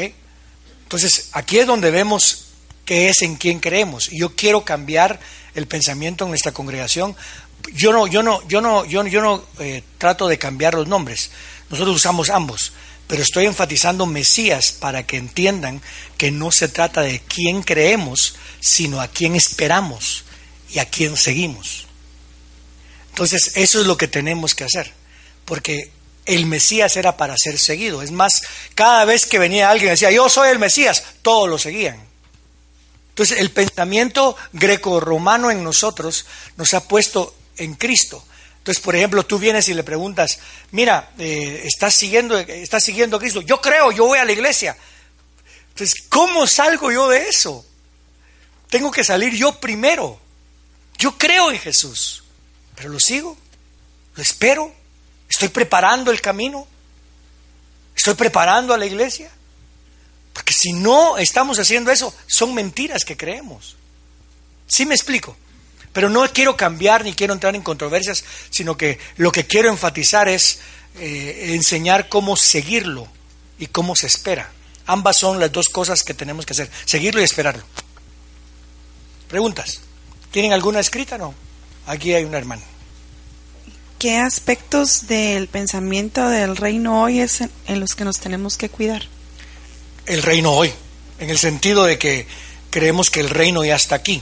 Entonces 0.84 1.30
aquí 1.32 1.60
es 1.60 1.68
donde 1.68 1.92
vemos 1.92 2.46
qué 2.86 3.10
es 3.10 3.22
en 3.22 3.36
quien 3.36 3.60
creemos. 3.60 4.12
Y 4.12 4.20
yo 4.20 4.36
quiero 4.36 4.64
cambiar 4.64 5.20
el 5.56 5.68
pensamiento 5.68 6.26
en 6.26 6.32
nuestra 6.32 6.52
congregación 6.52 7.16
yo 7.74 7.92
no, 7.92 8.08
yo 8.08 8.24
no, 8.24 8.46
yo 8.48 8.62
no, 8.62 8.86
yo, 8.86 9.06
yo 9.08 9.22
no 9.22 9.44
eh, 9.60 9.84
trato 9.98 10.28
de 10.28 10.38
cambiar 10.38 10.76
los 10.76 10.88
nombres. 10.88 11.32
Nosotros 11.70 11.96
usamos 11.96 12.30
ambos, 12.30 12.74
pero 13.08 13.24
estoy 13.24 13.46
enfatizando 13.46 14.06
Mesías 14.06 14.72
para 14.72 15.04
que 15.04 15.18
entiendan 15.18 15.82
que 16.18 16.32
no 16.32 16.52
se 16.52 16.68
trata 16.68 17.02
de 17.02 17.20
quién 17.20 17.64
creemos, 17.64 18.36
sino 18.60 19.02
a 19.02 19.08
quién 19.08 19.36
esperamos 19.36 20.25
y 20.70 20.80
a 20.80 20.86
quién 20.86 21.18
seguimos. 21.18 21.86
Entonces, 23.10 23.52
eso 23.56 23.80
es 23.80 23.88
lo 23.88 23.98
que 23.98 24.08
tenemos 24.08 24.56
que 24.56 24.66
hacer, 24.66 24.92
porque 25.46 25.92
el 26.26 26.46
Mesías 26.46 26.98
era 26.98 27.18
para 27.18 27.36
ser 27.38 27.58
seguido. 27.60 28.02
Es 28.02 28.12
más, 28.12 28.42
cada 28.74 29.06
vez 29.06 29.26
que 29.26 29.40
venía 29.40 29.70
alguien 29.70 29.90
y 29.90 29.92
decía, 29.92 30.12
yo 30.12 30.28
soy 30.28 30.50
el 30.50 30.60
Mesías, 30.60 31.04
todos 31.22 31.48
lo 31.48 31.58
seguían. 31.58 32.04
Entonces, 33.10 33.40
el 33.40 33.52
pensamiento 33.52 34.36
greco-romano 34.52 35.50
en 35.50 35.64
nosotros 35.64 36.26
nos 36.58 36.74
ha 36.74 36.86
puesto 36.88 37.34
en 37.58 37.76
Cristo. 37.76 38.26
Entonces, 38.58 38.84
por 38.84 38.96
ejemplo, 38.96 39.24
tú 39.24 39.38
vienes 39.38 39.70
y 39.70 39.74
le 39.74 39.84
preguntas, 39.84 40.40
mira, 40.72 41.12
eh, 41.20 41.62
¿estás, 41.66 41.94
siguiendo, 41.94 42.38
¿estás 42.38 42.84
siguiendo 42.84 43.16
a 43.16 43.20
Cristo? 43.20 43.42
Yo 43.42 43.62
creo, 43.62 43.92
yo 43.92 44.08
voy 44.08 44.18
a 44.18 44.26
la 44.26 44.32
iglesia. 44.32 44.76
Entonces, 45.70 46.04
¿cómo 46.10 46.48
salgo 46.48 46.92
yo 46.92 47.08
de 47.08 47.30
eso? 47.30 47.66
Tengo 48.70 48.92
que 48.92 49.04
salir 49.04 49.34
yo 49.34 49.60
primero. 49.60 50.20
Yo 51.06 51.16
creo 51.20 51.52
en 51.52 51.60
Jesús, 51.60 52.24
pero 52.74 52.90
lo 52.90 53.00
sigo, 53.00 53.38
lo 54.16 54.24
espero, 54.24 54.74
estoy 55.30 55.50
preparando 55.50 56.10
el 56.10 56.20
camino, 56.20 56.66
estoy 57.96 58.16
preparando 58.16 58.74
a 58.74 58.78
la 58.80 58.88
iglesia. 58.88 59.30
Porque 60.34 60.52
si 60.52 60.74
no 60.74 61.20
estamos 61.20 61.60
haciendo 61.60 61.92
eso, 61.92 62.12
son 62.26 62.56
mentiras 62.56 63.06
que 63.06 63.16
creemos. 63.16 63.76
¿Sí 64.66 64.88
me 64.88 64.96
explico? 64.96 65.38
Pero 65.94 66.10
no 66.10 66.28
quiero 66.34 66.58
cambiar 66.58 67.04
ni 67.04 67.14
quiero 67.14 67.36
entrar 67.36 67.54
en 67.54 67.62
controversias, 67.62 68.24
sino 68.50 68.76
que 68.76 68.98
lo 69.18 69.32
que 69.32 69.46
quiero 69.46 69.70
enfatizar 69.70 70.28
es 70.28 70.58
eh, 70.98 71.52
enseñar 71.54 72.10
cómo 72.10 72.36
seguirlo 72.36 73.08
y 73.60 73.68
cómo 73.68 73.96
se 73.96 74.08
espera. 74.08 74.52
Ambas 74.88 75.20
son 75.20 75.40
las 75.40 75.52
dos 75.52 75.70
cosas 75.70 76.02
que 76.02 76.16
tenemos 76.16 76.48
que 76.48 76.54
hacer, 76.54 76.72
seguirlo 76.86 77.22
y 77.22 77.26
esperarlo. 77.26 77.64
Preguntas. 79.28 79.85
¿Tienen 80.36 80.52
alguna 80.52 80.82
escrita? 80.82 81.18
No. 81.18 81.34
Aquí 81.88 82.14
hay 82.14 82.26
una 82.26 82.38
hermana. 82.38 82.62
¿Qué 83.98 84.18
aspectos 84.18 85.08
del 85.08 85.48
pensamiento 85.48 86.28
del 86.28 86.58
reino 86.58 87.04
hoy 87.04 87.22
es 87.22 87.40
en 87.40 87.80
los 87.80 87.96
que 87.96 88.04
nos 88.04 88.20
tenemos 88.20 88.58
que 88.58 88.68
cuidar? 88.68 89.04
El 90.06 90.22
reino 90.24 90.52
hoy, 90.52 90.74
en 91.20 91.30
el 91.30 91.38
sentido 91.38 91.86
de 91.86 91.98
que 91.98 92.28
creemos 92.70 93.10
que 93.10 93.22
el 93.22 93.30
reino 93.30 93.64
ya 93.64 93.78
está 93.78 93.96
aquí. 93.96 94.22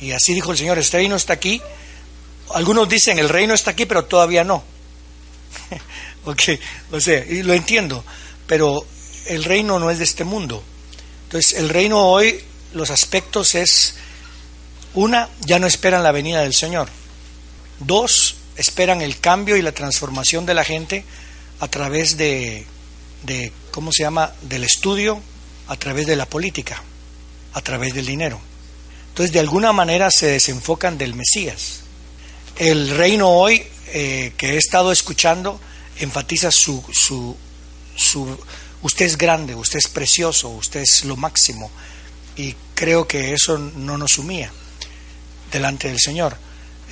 Y 0.00 0.12
así 0.12 0.32
dijo 0.32 0.50
el 0.50 0.56
Señor, 0.56 0.78
este 0.78 0.96
reino 0.96 1.14
está 1.14 1.34
aquí. 1.34 1.60
Algunos 2.54 2.88
dicen, 2.88 3.18
el 3.18 3.28
reino 3.28 3.52
está 3.52 3.72
aquí, 3.72 3.84
pero 3.84 4.06
todavía 4.06 4.44
no. 4.44 4.64
ok, 6.24 6.42
o 6.92 7.00
sea, 7.00 7.22
y 7.22 7.42
lo 7.42 7.52
entiendo, 7.52 8.02
pero 8.46 8.86
el 9.26 9.44
reino 9.44 9.78
no 9.78 9.90
es 9.90 9.98
de 9.98 10.04
este 10.04 10.24
mundo. 10.24 10.64
Entonces, 11.24 11.52
el 11.52 11.68
reino 11.68 12.00
hoy, 12.00 12.42
los 12.72 12.88
aspectos 12.88 13.54
es, 13.54 13.96
una, 14.94 15.28
ya 15.40 15.58
no 15.58 15.66
esperan 15.66 16.02
la 16.02 16.12
venida 16.12 16.42
del 16.42 16.54
Señor. 16.54 16.88
Dos, 17.78 18.36
esperan 18.56 19.02
el 19.02 19.18
cambio 19.20 19.56
y 19.56 19.62
la 19.62 19.72
transformación 19.72 20.46
de 20.46 20.54
la 20.54 20.64
gente 20.64 21.04
a 21.60 21.68
través 21.68 22.16
de, 22.16 22.66
de 23.22 23.52
¿cómo 23.70 23.92
se 23.92 24.02
llama?, 24.02 24.32
del 24.42 24.64
estudio, 24.64 25.20
a 25.68 25.76
través 25.76 26.06
de 26.06 26.16
la 26.16 26.26
política, 26.26 26.82
a 27.52 27.60
través 27.60 27.94
del 27.94 28.06
dinero. 28.06 28.40
Entonces, 29.08 29.32
de 29.32 29.40
alguna 29.40 29.72
manera 29.72 30.10
se 30.10 30.26
desenfocan 30.26 30.98
del 30.98 31.14
Mesías. 31.14 31.80
El 32.56 32.90
reino 32.90 33.28
hoy 33.28 33.62
eh, 33.88 34.32
que 34.36 34.54
he 34.54 34.56
estado 34.56 34.92
escuchando 34.92 35.60
enfatiza 35.98 36.50
su, 36.50 36.82
su, 36.92 37.36
su, 37.96 38.38
usted 38.82 39.06
es 39.06 39.16
grande, 39.16 39.54
usted 39.54 39.78
es 39.78 39.88
precioso, 39.88 40.48
usted 40.48 40.80
es 40.80 41.04
lo 41.04 41.16
máximo. 41.16 41.70
Y 42.36 42.54
creo 42.74 43.06
que 43.06 43.32
eso 43.32 43.58
no 43.58 43.98
nos 43.98 44.12
sumía 44.12 44.52
delante 45.50 45.88
del 45.88 45.98
Señor. 45.98 46.36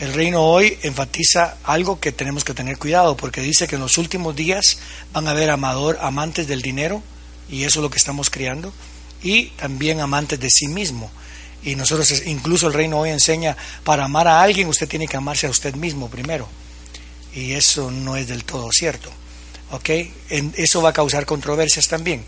El 0.01 0.15
reino 0.15 0.45
hoy 0.45 0.79
enfatiza 0.83 1.57
algo 1.65 1.99
que 1.99 2.13
tenemos 2.13 2.45
que 2.45 2.55
tener 2.55 2.79
cuidado, 2.79 3.17
porque 3.17 3.41
dice 3.41 3.67
que 3.67 3.75
en 3.75 3.81
los 3.81 3.99
últimos 3.99 4.37
días 4.37 4.79
van 5.13 5.27
a 5.27 5.33
haber 5.33 5.51
amador, 5.51 5.99
amantes 6.01 6.47
del 6.47 6.63
dinero, 6.63 7.03
y 7.51 7.65
eso 7.65 7.81
es 7.81 7.83
lo 7.83 7.91
que 7.91 7.99
estamos 7.99 8.31
criando, 8.31 8.73
y 9.23 9.47
también 9.51 10.01
amantes 10.01 10.39
de 10.39 10.51
sí 10.51 10.69
mismo. 10.69 11.11
Y 11.65 11.75
nosotros, 11.75 12.23
incluso 12.27 12.69
el 12.69 12.75
reino 12.75 13.01
hoy 13.01 13.11
enseña, 13.11 13.57
para 13.83 14.05
amar 14.05 14.29
a 14.29 14.41
alguien 14.41 14.69
usted 14.69 14.89
tiene 14.89 15.09
que 15.09 15.17
amarse 15.17 15.49
a 15.49 15.51
usted 15.51 15.75
mismo 15.75 16.09
primero. 16.09 16.49
Y 17.35 17.53
eso 17.53 17.91
no 17.91 18.17
es 18.17 18.29
del 18.29 18.45
todo 18.45 18.71
cierto. 18.73 19.11
¿Ok? 19.71 19.91
eso 20.57 20.81
va 20.81 20.91
a 20.91 20.95
causar 20.95 21.27
controversias 21.27 21.89
también. 21.89 22.25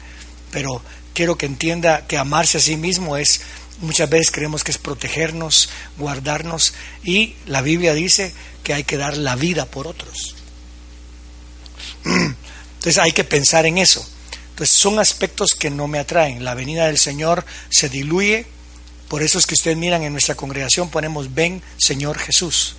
Pero 0.51 0.83
quiero 1.15 1.39
que 1.39 1.47
entienda 1.47 2.07
que 2.07 2.19
amarse 2.19 2.59
a 2.59 2.61
sí 2.61 2.77
mismo 2.77 3.17
es, 3.17 3.41
muchas 3.81 4.09
veces 4.09 4.31
creemos 4.31 4.65
que 4.65 4.71
es 4.71 4.79
protegernos, 4.79 5.69
guardarnos. 5.99 6.75
Y 7.03 7.35
la 7.47 7.63
Biblia 7.63 7.95
dice 7.95 8.33
que 8.63 8.75
hay 8.75 8.85
que 8.85 8.97
dar 8.97 9.17
la 9.17 9.37
vida 9.37 9.67
por 9.67 9.87
otros. 9.87 10.37
Entonces 12.05 12.99
hay 12.99 13.13
que 13.13 13.25
pensar 13.25 13.67
en 13.67 13.79
eso. 13.79 14.07
Entonces 14.51 14.75
son 14.77 14.99
aspectos 14.99 15.51
que 15.59 15.71
no 15.71 15.89
me 15.89 15.99
atraen. 15.99 16.45
La 16.45 16.55
venida 16.55 16.87
del 16.87 16.99
Señor 16.99 17.45
se 17.71 17.89
diluye 17.89 18.47
por 19.11 19.25
eso 19.25 19.41
es 19.41 19.47
que 19.47 19.55
ustedes 19.55 19.77
miran 19.77 20.05
en 20.05 20.13
nuestra 20.13 20.37
congregación 20.37 20.89
ponemos 20.89 21.35
ven 21.35 21.61
Señor 21.79 22.17
Jesús, 22.17 22.77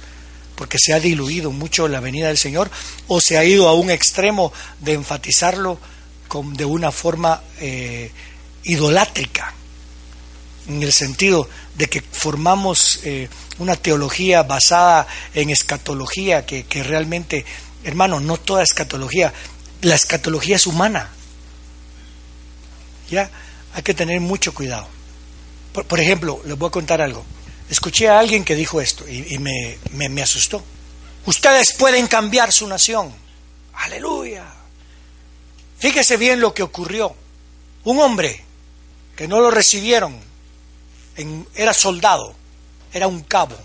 porque 0.56 0.78
se 0.80 0.94
ha 0.94 1.00
diluido 1.02 1.52
mucho 1.52 1.90
la 1.90 2.00
venida 2.00 2.30
del 2.30 2.38
Señor 2.38 2.72
o 3.08 3.20
se 3.20 3.38
ha 3.38 3.44
ido 3.44 3.68
a 3.68 3.74
un 3.74 3.92
extremo 3.92 4.54
de 4.80 4.94
enfatizarlo 4.94 5.78
con, 6.30 6.54
de 6.54 6.64
una 6.64 6.94
forma 6.94 7.44
eh, 7.60 8.12
idolátrica, 8.64 9.54
en 10.76 10.84
el 10.84 10.94
sentido 10.94 11.48
de 11.76 11.88
que 11.88 12.02
formamos 12.02 13.00
eh, 13.04 13.30
una 13.60 13.76
teología 13.76 14.44
basada 14.44 15.08
en 15.34 15.50
escatología, 15.50 16.46
que, 16.46 16.64
que 16.64 16.84
realmente, 16.84 17.46
hermano, 17.84 18.20
no 18.20 18.38
toda 18.38 18.64
escatología, 18.64 19.34
la 19.82 19.96
escatología 19.96 20.56
es 20.56 20.68
humana. 20.68 21.10
Ya, 23.10 23.30
hay 23.74 23.84
que 23.84 23.94
tener 23.94 24.20
mucho 24.22 24.54
cuidado. 24.54 24.88
Por, 25.74 26.00
ejemplo, 26.00 26.42
les 26.46 26.58
voy 26.58 26.68
a 26.68 26.72
contar 26.72 27.02
algo. 27.02 27.24
Escuché 27.70 28.10
a 28.10 28.20
alguien 28.20 28.44
que 28.44 28.56
dijo 28.56 28.82
esto 28.82 29.08
y, 29.08 29.38
me, 29.40 29.78
me 29.92 30.22
asustó. 30.22 30.64
Ustedes 31.26 31.74
pueden 31.74 32.08
cambiar 32.08 32.52
su 32.52 32.68
nación. 32.68 33.14
Aleluya. 33.74 34.46
Fíjese 35.80 36.18
bien 36.18 36.42
lo 36.42 36.54
que 36.54 36.64
ocurrió. 36.64 37.16
Un 37.84 38.00
hombre 38.00 38.44
que 39.16 39.28
no 39.28 39.40
lo 39.40 39.52
recibieron, 39.52 40.20
era 41.56 41.74
soldado, 41.74 42.36
era 42.94 43.08
un 43.08 43.22
cabo. 43.22 43.58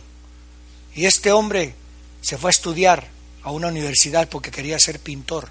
Y 0.95 1.07
este 1.07 1.33
hombre 1.33 1.75
se 2.21 2.39
fue 2.39 2.51
a 2.51 2.53
estudiar 2.53 3.09
a 3.43 3.51
una 3.51 3.69
universidad 3.69 4.29
porque 4.29 4.51
quería 4.51 4.79
ser 4.79 5.01
pintor 5.01 5.49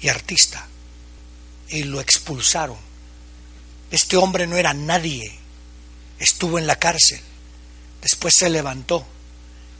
y 0.00 0.08
artista. 0.08 0.66
Y 1.68 1.82
lo 1.82 2.00
expulsaron. 2.00 2.78
Este 3.90 4.16
hombre 4.16 4.46
no 4.46 4.56
era 4.56 4.72
nadie 4.74 5.38
estuvo 6.18 6.58
en 6.58 6.66
la 6.66 6.76
cárcel, 6.76 7.20
después 8.02 8.34
se 8.34 8.48
levantó 8.48 9.06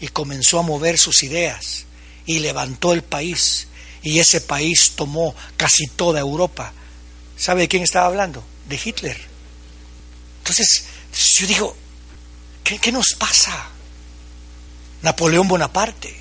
y 0.00 0.08
comenzó 0.08 0.58
a 0.58 0.62
mover 0.62 0.98
sus 0.98 1.22
ideas 1.22 1.84
y 2.26 2.40
levantó 2.40 2.92
el 2.92 3.02
país 3.02 3.68
y 4.02 4.18
ese 4.18 4.40
país 4.40 4.92
tomó 4.94 5.34
casi 5.56 5.86
toda 5.86 6.20
Europa. 6.20 6.72
¿Sabe 7.36 7.62
de 7.62 7.68
quién 7.68 7.82
estaba 7.82 8.06
hablando? 8.06 8.44
De 8.68 8.78
Hitler. 8.82 9.18
Entonces, 10.38 10.84
yo 11.16 11.46
digo, 11.46 11.76
¿qué, 12.62 12.92
nos 12.92 13.14
pasa? 13.18 13.68
Napoleón 15.02 15.48
Bonaparte. 15.48 16.14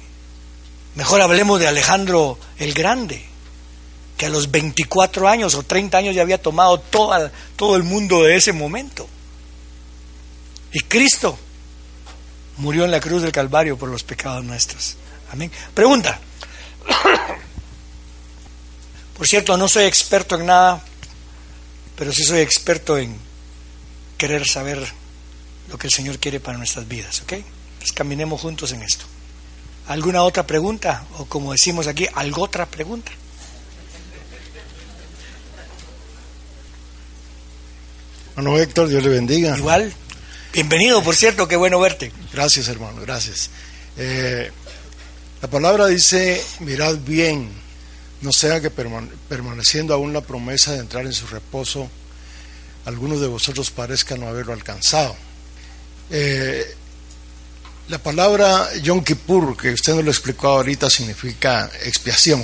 Mejor 0.95 1.21
hablemos 1.21 1.59
de 1.59 1.67
Alejandro 1.67 2.39
el 2.57 2.73
Grande, 2.73 3.25
que 4.17 4.27
a 4.27 4.29
los 4.29 4.49
24 4.49 5.27
años 5.27 5.55
o 5.55 5.63
30 5.63 5.97
años 5.97 6.15
ya 6.15 6.21
había 6.21 6.41
tomado 6.41 6.79
todo 6.79 7.75
el 7.75 7.83
mundo 7.83 8.23
de 8.23 8.37
ese 8.37 8.53
momento. 8.53 9.07
Y 10.71 10.79
Cristo 10.81 11.37
murió 12.57 12.85
en 12.85 12.91
la 12.91 13.01
cruz 13.01 13.21
del 13.21 13.33
Calvario 13.33 13.77
por 13.77 13.89
los 13.89 14.03
pecados 14.03 14.43
nuestros. 14.45 14.95
Amén. 15.31 15.51
Pregunta. 15.73 16.19
Por 19.17 19.27
cierto, 19.27 19.57
no 19.57 19.67
soy 19.67 19.85
experto 19.85 20.35
en 20.35 20.45
nada, 20.45 20.81
pero 21.97 22.13
sí 22.13 22.23
soy 22.23 22.39
experto 22.39 22.97
en 22.97 23.24
querer 24.17 24.47
saber 24.47 24.85
lo 25.69 25.77
que 25.77 25.87
el 25.87 25.93
Señor 25.93 26.19
quiere 26.19 26.39
para 26.39 26.57
nuestras 26.57 26.87
vidas, 26.87 27.21
¿ok? 27.21 27.33
Pues 27.79 27.91
caminemos 27.91 28.41
juntos 28.41 28.71
en 28.71 28.81
esto. 28.83 29.05
¿Alguna 29.87 30.23
otra 30.23 30.47
pregunta? 30.47 31.05
O 31.17 31.25
como 31.25 31.51
decimos 31.51 31.87
aquí, 31.87 32.07
¿algo 32.13 32.43
otra 32.43 32.65
pregunta? 32.65 33.11
Bueno, 38.35 38.57
Héctor, 38.57 38.89
Dios 38.89 39.03
le 39.03 39.09
bendiga. 39.09 39.57
Igual. 39.57 39.93
Bienvenido, 40.51 41.01
por 41.03 41.15
cierto, 41.15 41.47
qué 41.47 41.55
bueno 41.55 41.79
verte. 41.79 42.11
Gracias, 42.33 42.67
hermano, 42.67 43.01
gracias. 43.01 43.49
Eh, 43.97 44.51
la 45.41 45.49
palabra 45.49 45.87
dice, 45.87 46.41
mirad 46.59 46.97
bien, 46.97 47.49
no 48.21 48.31
sea 48.31 48.59
que 48.59 48.69
permaneciendo 48.69 49.93
aún 49.93 50.11
la 50.11 50.21
promesa 50.21 50.73
de 50.73 50.79
entrar 50.79 51.05
en 51.05 51.13
su 51.13 51.27
reposo, 51.27 51.89
algunos 52.85 53.19
de 53.19 53.27
vosotros 53.27 53.71
parezcan 53.71 54.19
no 54.19 54.27
haberlo 54.27 54.53
alcanzado. 54.53 55.15
Eh, 56.09 56.75
la 57.87 57.97
palabra 57.99 58.73
Yom 58.81 59.03
Kippur, 59.03 59.57
que 59.57 59.71
usted 59.71 59.93
nos 59.93 60.05
lo 60.05 60.11
explicó 60.11 60.47
ahorita, 60.47 60.89
significa 60.89 61.69
expiación. 61.83 62.43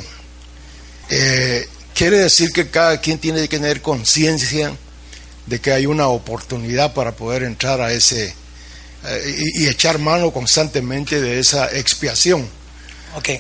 Eh, 1.10 1.68
quiere 1.94 2.20
decir 2.20 2.52
que 2.52 2.70
cada 2.70 3.00
quien 3.00 3.20
tiene 3.20 3.42
que 3.42 3.58
tener 3.58 3.82
conciencia 3.82 4.76
de 5.46 5.60
que 5.60 5.72
hay 5.72 5.86
una 5.86 6.08
oportunidad 6.08 6.94
para 6.94 7.14
poder 7.16 7.44
entrar 7.44 7.82
a 7.82 7.92
ese 7.92 8.36
eh, 9.06 9.36
y, 9.56 9.68
echar 9.68 9.98
mano 9.98 10.32
constantemente 10.32 11.20
de 11.20 11.40
esa 11.40 11.72
expiación. 11.76 12.48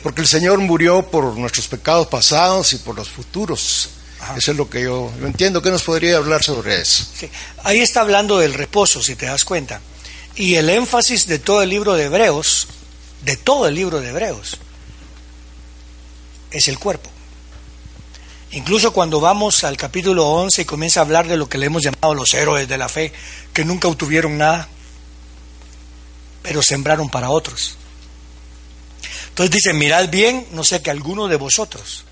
Porque 0.04 0.22
el 0.22 0.28
Señor 0.28 0.58
murió 0.58 1.10
por 1.10 1.38
nuestros 1.38 1.68
pecados 1.68 2.08
pasados 2.08 2.74
y 2.74 2.78
por 2.78 2.95
los 2.95 3.10
futuros. 3.10 3.89
Eso 4.38 4.51
es 4.51 4.57
lo 4.57 4.69
que 4.69 4.84
yo, 4.84 5.11
entiendo. 5.24 5.61
¿Qué 5.61 5.72
nos 5.72 5.84
podría 5.84 6.17
hablar 6.17 6.43
sobre 6.43 6.82
eso? 6.82 7.05
Ahí 7.63 7.80
está 7.80 8.01
hablando 8.01 8.38
del 8.39 8.53
reposo, 8.53 9.01
si 9.01 9.15
te 9.15 9.26
das 9.26 9.45
cuenta. 9.45 9.82
Y 10.36 10.55
el 10.55 10.69
énfasis 10.69 11.28
de 11.28 11.39
todo 11.39 11.61
el 11.61 11.69
libro 11.69 11.93
de 11.93 12.05
Hebreos, 12.05 12.67
de 13.24 13.36
todo 13.36 13.67
el 13.67 13.76
libro 13.76 13.99
de 13.99 14.09
Hebreos, 14.09 14.57
es 16.51 16.67
el 16.67 16.80
cuerpo. 16.80 17.09
Incluso 18.51 18.91
cuando 18.91 19.19
vamos 19.19 19.63
al 19.63 19.78
capítulo 19.78 20.28
11 20.28 20.63
y 20.63 20.65
comienza 20.65 20.99
a 20.99 21.03
hablar 21.03 21.28
de 21.28 21.38
lo 21.38 21.47
que 21.47 21.57
le 21.57 21.67
hemos 21.67 21.84
llamado 21.84 22.13
los 22.13 22.34
héroes 22.34 22.67
de 22.67 22.78
la 22.78 22.89
fe, 22.89 23.13
que 23.53 23.63
nunca 23.63 23.88
obtuvieron 23.88 24.38
nada, 24.38 24.67
pero 26.41 26.61
sembraron 26.61 27.09
para 27.09 27.30
otros. 27.30 27.78
Entonces 29.30 29.51
dice, 29.51 29.74
mirad 29.74 30.09
bien, 30.09 30.47
no 30.51 30.63
sé 30.63 30.82
que 30.82 30.91
alguno 30.91 31.28
de 31.28 31.38
vosotros. 31.38 32.03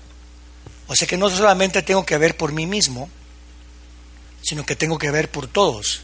O 0.90 0.96
sea 0.96 1.06
que 1.06 1.16
no 1.16 1.30
solamente 1.30 1.82
tengo 1.82 2.04
que 2.04 2.18
ver 2.18 2.36
por 2.36 2.50
mí 2.50 2.66
mismo, 2.66 3.08
sino 4.42 4.66
que 4.66 4.74
tengo 4.74 4.98
que 4.98 5.12
ver 5.12 5.30
por 5.30 5.46
todos. 5.46 6.00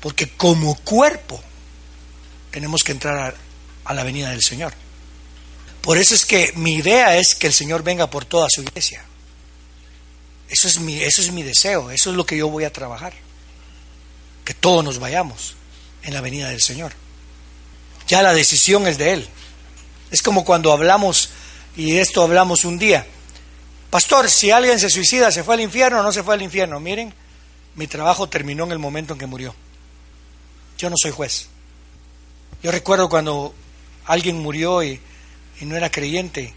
Porque 0.00 0.30
como 0.30 0.74
cuerpo 0.74 1.40
tenemos 2.50 2.82
que 2.82 2.90
entrar 2.90 3.36
a, 3.84 3.94
la 3.94 4.02
venida 4.02 4.30
del 4.30 4.42
Señor. 4.42 4.74
Por 5.80 5.96
eso 5.96 6.16
es 6.16 6.26
que 6.26 6.52
mi 6.56 6.74
idea 6.74 7.16
es 7.16 7.36
que 7.36 7.46
el 7.46 7.52
Señor 7.52 7.84
venga 7.84 8.10
por 8.10 8.24
toda 8.24 8.48
su 8.50 8.62
iglesia. 8.62 9.04
Eso 10.48 10.66
es 10.66 10.80
mi, 10.80 11.00
eso 11.00 11.22
es 11.22 11.30
mi 11.30 11.44
deseo, 11.44 11.92
eso 11.92 12.10
es 12.10 12.16
lo 12.16 12.26
que 12.26 12.36
yo 12.36 12.48
voy 12.48 12.64
a 12.64 12.72
trabajar. 12.72 13.12
Que 14.44 14.54
todos 14.54 14.84
nos 14.84 14.98
vayamos 14.98 15.54
en 16.02 16.14
la 16.14 16.20
venida 16.20 16.48
del 16.48 16.62
Señor. 16.62 16.92
Ya 18.08 18.22
la 18.22 18.34
decisión 18.34 18.88
es 18.88 18.98
de 18.98 19.12
Él. 19.12 19.28
Es 20.10 20.20
como 20.20 20.44
cuando 20.44 20.72
hablamos, 20.72 21.30
y 21.76 21.98
esto 21.98 22.22
hablamos 22.22 22.64
un 22.64 22.76
día, 22.76 23.06
Pastor, 23.96 24.28
si 24.28 24.50
alguien 24.50 24.78
se 24.78 24.90
suicida, 24.90 25.32
¿se 25.32 25.42
fue 25.42 25.54
al 25.54 25.62
infierno 25.62 26.00
o 26.00 26.02
no 26.02 26.12
se 26.12 26.22
fue 26.22 26.34
al 26.34 26.42
infierno? 26.42 26.78
Miren, 26.78 27.14
mi 27.76 27.86
trabajo 27.86 28.28
terminó 28.28 28.64
en 28.64 28.72
el 28.72 28.78
momento 28.78 29.14
en 29.14 29.18
que 29.18 29.24
murió. 29.24 29.54
Yo 30.76 30.90
no 30.90 30.96
soy 31.00 31.12
juez. 31.12 31.48
Yo 32.62 32.70
recuerdo 32.72 33.08
cuando 33.08 33.54
alguien 34.04 34.36
murió 34.36 34.82
y, 34.82 35.00
no 35.62 35.76
era 35.76 35.90
creyente 35.90 36.52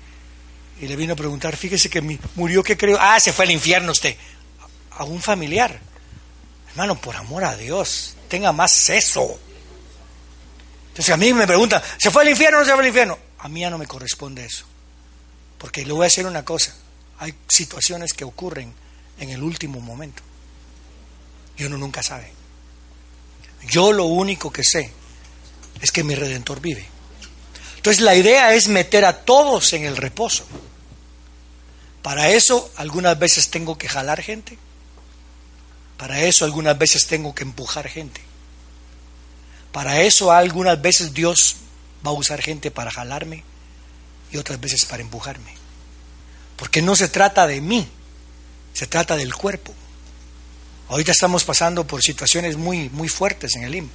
y 0.82 0.88
le 0.90 0.98
vino 0.98 1.14
a 1.14 1.16
preguntar, 1.16 1.56
fíjese 1.56 1.90
que 1.90 2.20
murió, 2.36 2.62
¿qué 2.62 2.76
creo? 2.76 2.98
Ah, 3.00 3.18
se 3.22 3.32
fue 3.32 3.46
al 3.46 3.52
infierno 3.52 3.94
usted. 3.94 4.18
A 4.98 5.06
un 5.06 5.22
familiar. 5.22 5.80
Hermano, 6.72 7.00
por 7.00 7.16
amor 7.16 7.46
a 7.46 7.56
Dios, 7.56 8.18
tenga 8.28 8.52
más 8.52 8.90
eso. 8.90 9.40
Entonces 10.90 11.14
a 11.14 11.16
mí 11.16 11.32
me 11.32 11.48
preguntan, 11.48 11.82
¿se 12.00 12.12
fue 12.12 12.24
al 12.24 12.30
infierno 12.32 12.58
o 12.58 12.60
no 12.60 12.66
se 12.66 12.74
fue 12.74 12.82
al 12.82 12.88
infierno? 12.90 13.18
A 13.38 13.48
mí 13.48 13.62
ya 13.62 13.70
no 13.70 13.78
me 13.78 13.88
corresponde 13.88 14.44
eso. 14.44 14.66
Porque 15.58 15.86
le 15.86 15.94
voy 15.94 16.02
a 16.02 16.08
decir 16.08 16.26
una 16.26 16.44
cosa, 16.44 16.76
hay 17.20 17.34
situaciones 17.48 18.14
que 18.14 18.24
ocurren 18.24 18.74
en 19.20 19.30
el 19.30 19.44
último 19.44 19.82
momento. 19.82 20.24
Y 21.58 21.66
uno 21.66 21.78
nunca 21.78 22.02
sabe. 22.02 22.32
Yo 23.68 23.92
lo 23.92 24.06
único 24.06 24.52
que 24.52 24.64
sé 24.64 24.92
es 25.82 25.92
que 25.92 26.04
mi 26.04 26.16
redentor 26.16 26.62
vive. 26.62 26.88
Entonces 27.76 28.02
la 28.02 28.16
idea 28.16 28.54
es 28.54 28.68
meter 28.68 29.06
a 29.06 29.22
todos 29.24 29.74
en 29.74 29.84
el 29.84 29.98
reposo. 29.98 30.46
Para 32.02 32.30
eso 32.30 32.72
algunas 32.78 33.20
veces 33.20 33.50
tengo 33.50 33.78
que 33.78 33.90
jalar 33.90 34.22
gente. 34.22 34.58
Para 35.98 36.22
eso 36.22 36.46
algunas 36.46 36.78
veces 36.78 37.08
tengo 37.08 37.36
que 37.36 37.44
empujar 37.44 37.90
gente. 37.90 38.22
Para 39.74 40.02
eso 40.02 40.32
algunas 40.32 40.82
veces 40.82 41.14
Dios 41.14 41.58
va 42.06 42.12
a 42.12 42.14
usar 42.14 42.42
gente 42.42 42.72
para 42.72 42.92
jalarme 42.92 43.44
y 44.32 44.38
otras 44.38 44.60
veces 44.62 44.86
para 44.86 45.02
empujarme. 45.04 45.59
Porque 46.60 46.82
no 46.82 46.96
se 46.96 47.08
trata 47.08 47.48
de 47.48 47.62
mí, 47.62 47.88
se 48.74 48.86
trata 48.86 49.16
del 49.16 49.34
cuerpo. 49.34 49.74
Ahorita 50.90 51.14
estamos 51.14 51.46
pasando 51.46 51.88
por 51.88 52.04
situaciones 52.04 52.58
muy, 52.58 52.90
muy 52.90 53.08
fuertes 53.08 53.56
en 53.56 53.64
el 53.64 53.76
IM. 53.76 53.90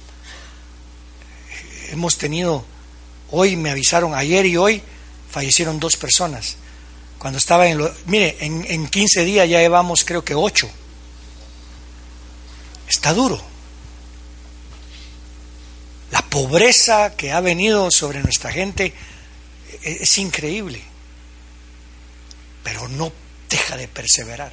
Hemos 1.91 2.17
tenido, 2.17 2.65
hoy 3.29 3.55
me 3.55 3.69
avisaron, 3.69 4.15
ayer 4.15 4.47
y 4.47 4.57
hoy 4.57 4.81
fallecieron 5.29 5.79
dos 5.79 5.95
personas. 5.95 6.55
Cuando 7.19 7.37
estaba 7.37 7.67
en 7.67 7.77
lo, 7.77 7.93
mire, 8.07 8.35
en, 8.39 8.65
en 8.67 8.87
15 8.87 9.23
días 9.23 9.47
ya 9.47 9.59
llevamos 9.59 10.03
creo 10.03 10.25
que 10.25 10.33
ocho. 10.33 10.67
Está 12.87 13.13
duro. 13.13 13.39
La 16.09 16.21
pobreza 16.23 17.15
que 17.15 17.31
ha 17.31 17.41
venido 17.41 17.91
sobre 17.91 18.23
nuestra 18.23 18.51
gente 18.51 18.93
es, 19.83 20.01
es 20.01 20.17
increíble 20.17 20.94
pero 22.65 22.87
no 22.89 23.13
deja 23.47 23.77
de 23.77 23.87
perseverar. 23.87 24.51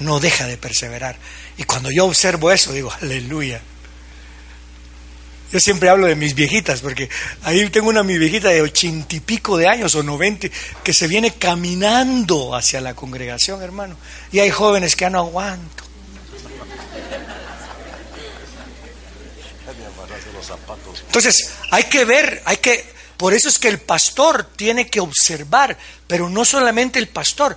No 0.00 0.18
deja 0.18 0.48
de 0.48 0.56
perseverar. 0.56 1.16
Y 1.56 1.62
cuando 1.62 1.88
yo 1.92 2.04
observo 2.04 2.50
eso, 2.50 2.72
digo, 2.72 2.92
aleluya. 3.00 3.60
Yo 5.52 5.60
siempre 5.60 5.88
hablo 5.88 6.08
de 6.08 6.16
mis 6.16 6.34
viejitas, 6.34 6.80
porque 6.80 7.08
ahí 7.44 7.70
tengo 7.70 7.90
una 7.90 8.02
mi 8.02 8.18
viejita 8.18 8.48
de 8.48 8.60
ochenta 8.60 9.14
y 9.14 9.20
pico 9.20 9.56
de 9.56 9.68
años 9.68 9.94
o 9.94 10.02
noventa, 10.02 10.48
que 10.82 10.92
se 10.92 11.06
viene 11.06 11.32
caminando 11.34 12.56
hacia 12.56 12.80
la 12.80 12.94
congregación, 12.94 13.62
hermano. 13.62 13.96
Y 14.32 14.40
hay 14.40 14.50
jóvenes 14.50 14.96
que 14.96 15.02
ya 15.02 15.10
no 15.10 15.20
aguanto. 15.20 15.84
Entonces, 21.06 21.52
hay 21.70 21.84
que 21.84 22.04
ver, 22.04 22.42
hay 22.46 22.56
que 22.56 22.99
por 23.20 23.34
eso 23.34 23.50
es 23.50 23.58
que 23.58 23.68
el 23.68 23.78
pastor 23.78 24.44
tiene 24.56 24.88
que 24.88 24.98
observar, 24.98 25.76
pero 26.06 26.30
no 26.30 26.42
solamente 26.42 26.98
el 26.98 27.08
pastor. 27.08 27.54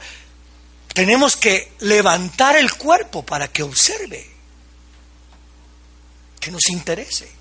Tenemos 0.94 1.38
que 1.38 1.72
levantar 1.80 2.58
el 2.58 2.74
cuerpo 2.74 3.26
para 3.26 3.48
que 3.48 3.64
observe, 3.64 4.30
que 6.38 6.52
nos 6.52 6.68
interese. 6.68 7.32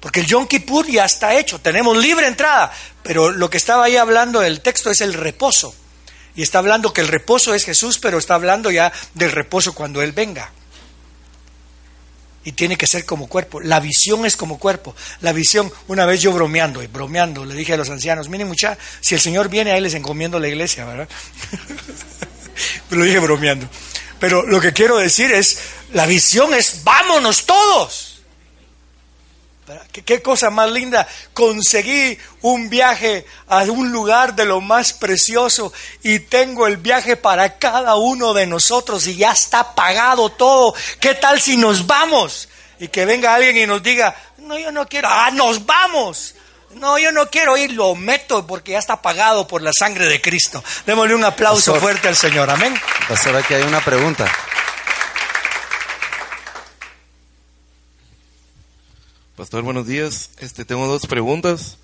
Porque 0.00 0.20
el 0.20 0.26
Yom 0.26 0.46
Kippur 0.46 0.86
ya 0.86 1.04
está 1.04 1.34
hecho, 1.34 1.60
tenemos 1.60 1.94
libre 1.98 2.26
entrada, 2.26 2.72
pero 3.02 3.30
lo 3.30 3.50
que 3.50 3.58
estaba 3.58 3.84
ahí 3.84 3.98
hablando 3.98 4.40
del 4.40 4.62
texto 4.62 4.90
es 4.90 5.02
el 5.02 5.12
reposo. 5.12 5.74
Y 6.34 6.40
está 6.40 6.56
hablando 6.56 6.94
que 6.94 7.02
el 7.02 7.08
reposo 7.08 7.54
es 7.54 7.66
Jesús, 7.66 7.98
pero 7.98 8.16
está 8.16 8.34
hablando 8.34 8.70
ya 8.70 8.90
del 9.12 9.30
reposo 9.30 9.74
cuando 9.74 10.00
Él 10.00 10.12
venga 10.12 10.52
y 12.44 12.52
tiene 12.52 12.76
que 12.76 12.86
ser 12.86 13.04
como 13.04 13.28
cuerpo. 13.28 13.60
La 13.60 13.80
visión 13.80 14.26
es 14.26 14.36
como 14.36 14.58
cuerpo. 14.58 14.94
La 15.20 15.32
visión, 15.32 15.72
una 15.88 16.06
vez 16.06 16.20
yo 16.20 16.32
bromeando, 16.32 16.82
y 16.82 16.86
bromeando, 16.86 17.44
le 17.44 17.54
dije 17.54 17.74
a 17.74 17.76
los 17.76 17.90
ancianos, 17.90 18.28
miren 18.28 18.48
mucha, 18.48 18.76
si 19.00 19.14
el 19.14 19.20
Señor 19.20 19.48
viene 19.48 19.72
ahí 19.72 19.80
les 19.80 19.94
encomiendo 19.94 20.38
la 20.38 20.48
iglesia, 20.48 20.84
¿verdad? 20.84 21.08
lo 22.90 23.04
dije 23.04 23.18
bromeando. 23.18 23.68
Pero 24.18 24.42
lo 24.42 24.60
que 24.60 24.72
quiero 24.72 24.98
decir 24.98 25.32
es, 25.32 25.58
la 25.92 26.06
visión 26.06 26.54
es, 26.54 26.84
vámonos 26.84 27.46
todos. 27.46 28.11
¿Qué, 29.92 30.02
¿Qué, 30.02 30.20
cosa 30.20 30.50
más 30.50 30.70
linda. 30.70 31.06
Conseguí 31.32 32.18
un 32.40 32.68
viaje 32.68 33.24
a 33.46 33.62
un 33.62 33.92
lugar 33.92 34.34
de 34.34 34.44
lo 34.44 34.60
más 34.60 34.92
precioso 34.92 35.72
y 36.02 36.18
tengo 36.18 36.66
el 36.66 36.78
viaje 36.78 37.16
para 37.16 37.58
cada 37.58 37.94
uno 37.94 38.34
de 38.34 38.46
nosotros 38.46 39.06
y 39.06 39.16
ya 39.16 39.32
está 39.32 39.74
pagado 39.74 40.30
todo. 40.30 40.74
¿Qué 40.98 41.14
tal 41.14 41.40
si 41.40 41.56
nos 41.56 41.86
vamos? 41.86 42.48
Y 42.80 42.88
que 42.88 43.04
venga 43.04 43.34
alguien 43.34 43.56
y 43.56 43.66
nos 43.66 43.82
diga, 43.82 44.16
no, 44.38 44.58
yo 44.58 44.72
no 44.72 44.88
quiero, 44.88 45.08
ah, 45.08 45.30
nos 45.32 45.64
vamos. 45.64 46.34
No, 46.74 46.98
yo 46.98 47.12
no 47.12 47.28
quiero 47.28 47.56
ir, 47.56 47.72
lo 47.72 47.94
meto 47.94 48.46
porque 48.46 48.72
ya 48.72 48.78
está 48.78 49.00
pagado 49.00 49.46
por 49.46 49.62
la 49.62 49.72
sangre 49.72 50.06
de 50.06 50.20
Cristo. 50.20 50.64
Démosle 50.86 51.14
un 51.14 51.24
aplauso 51.24 51.74
fuerte 51.76 52.08
al 52.08 52.16
Señor, 52.16 52.50
amén. 52.50 52.74
Pastor, 53.08 53.36
aquí 53.36 53.54
hay 53.54 53.62
una 53.62 53.80
pregunta. 53.80 54.30
Pastor, 59.36 59.62
buenos 59.62 59.86
días. 59.86 60.28
Este, 60.40 60.66
tengo 60.66 60.86
dos 60.86 61.06
preguntas. 61.06 61.78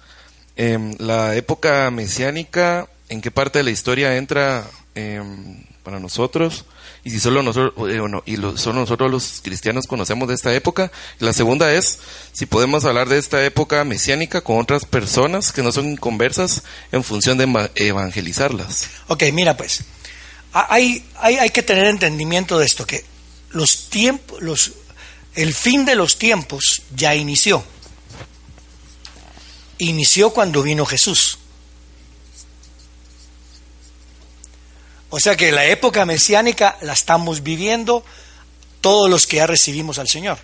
Em, 0.54 0.94
la 0.98 1.34
época 1.34 1.90
mesiánica, 1.90 2.88
¿en 3.08 3.22
qué 3.22 3.30
parte 3.30 3.60
de 3.60 3.62
la 3.62 3.70
historia 3.70 4.16
entra 4.18 4.68
em, 4.94 5.64
para 5.82 5.98
nosotros? 5.98 6.66
Y 7.04 7.10
si 7.10 7.20
solo 7.20 7.42
nosotros, 7.42 7.90
eh, 7.90 8.02
y 8.26 8.36
solo 8.58 8.80
nosotros 8.80 9.10
los 9.10 9.40
cristianos 9.42 9.86
conocemos 9.86 10.28
de 10.28 10.34
esta 10.34 10.54
época. 10.54 10.92
la 11.20 11.32
segunda 11.32 11.72
es 11.72 12.00
si 12.32 12.44
podemos 12.44 12.84
hablar 12.84 13.08
de 13.08 13.16
esta 13.16 13.42
época 13.42 13.82
mesiánica 13.84 14.42
con 14.42 14.58
otras 14.58 14.84
personas 14.84 15.50
que 15.50 15.62
no 15.62 15.72
son 15.72 15.96
conversas 15.96 16.64
en 16.92 17.02
función 17.02 17.38
de 17.38 17.70
evangelizarlas. 17.76 18.90
Ok, 19.06 19.22
mira 19.32 19.56
pues, 19.56 19.84
hay, 20.52 21.02
hay, 21.16 21.36
hay 21.36 21.48
que 21.48 21.62
tener 21.62 21.86
entendimiento 21.86 22.58
de 22.58 22.66
esto, 22.66 22.84
que 22.84 23.06
los 23.52 23.88
tiempos, 23.88 24.42
los 24.42 24.72
el 25.34 25.54
fin 25.54 25.84
de 25.84 25.94
los 25.94 26.18
tiempos 26.18 26.82
ya 26.94 27.14
inició. 27.14 27.64
Inició 29.78 30.30
cuando 30.30 30.62
vino 30.62 30.84
Jesús. 30.84 31.38
O 35.10 35.20
sea 35.20 35.36
que 35.36 35.52
la 35.52 35.64
época 35.64 36.04
mesiánica 36.04 36.76
la 36.82 36.92
estamos 36.92 37.42
viviendo 37.42 38.04
todos 38.80 39.08
los 39.08 39.26
que 39.26 39.36
ya 39.36 39.46
recibimos 39.46 39.98
al 39.98 40.08
Señor. 40.08 40.38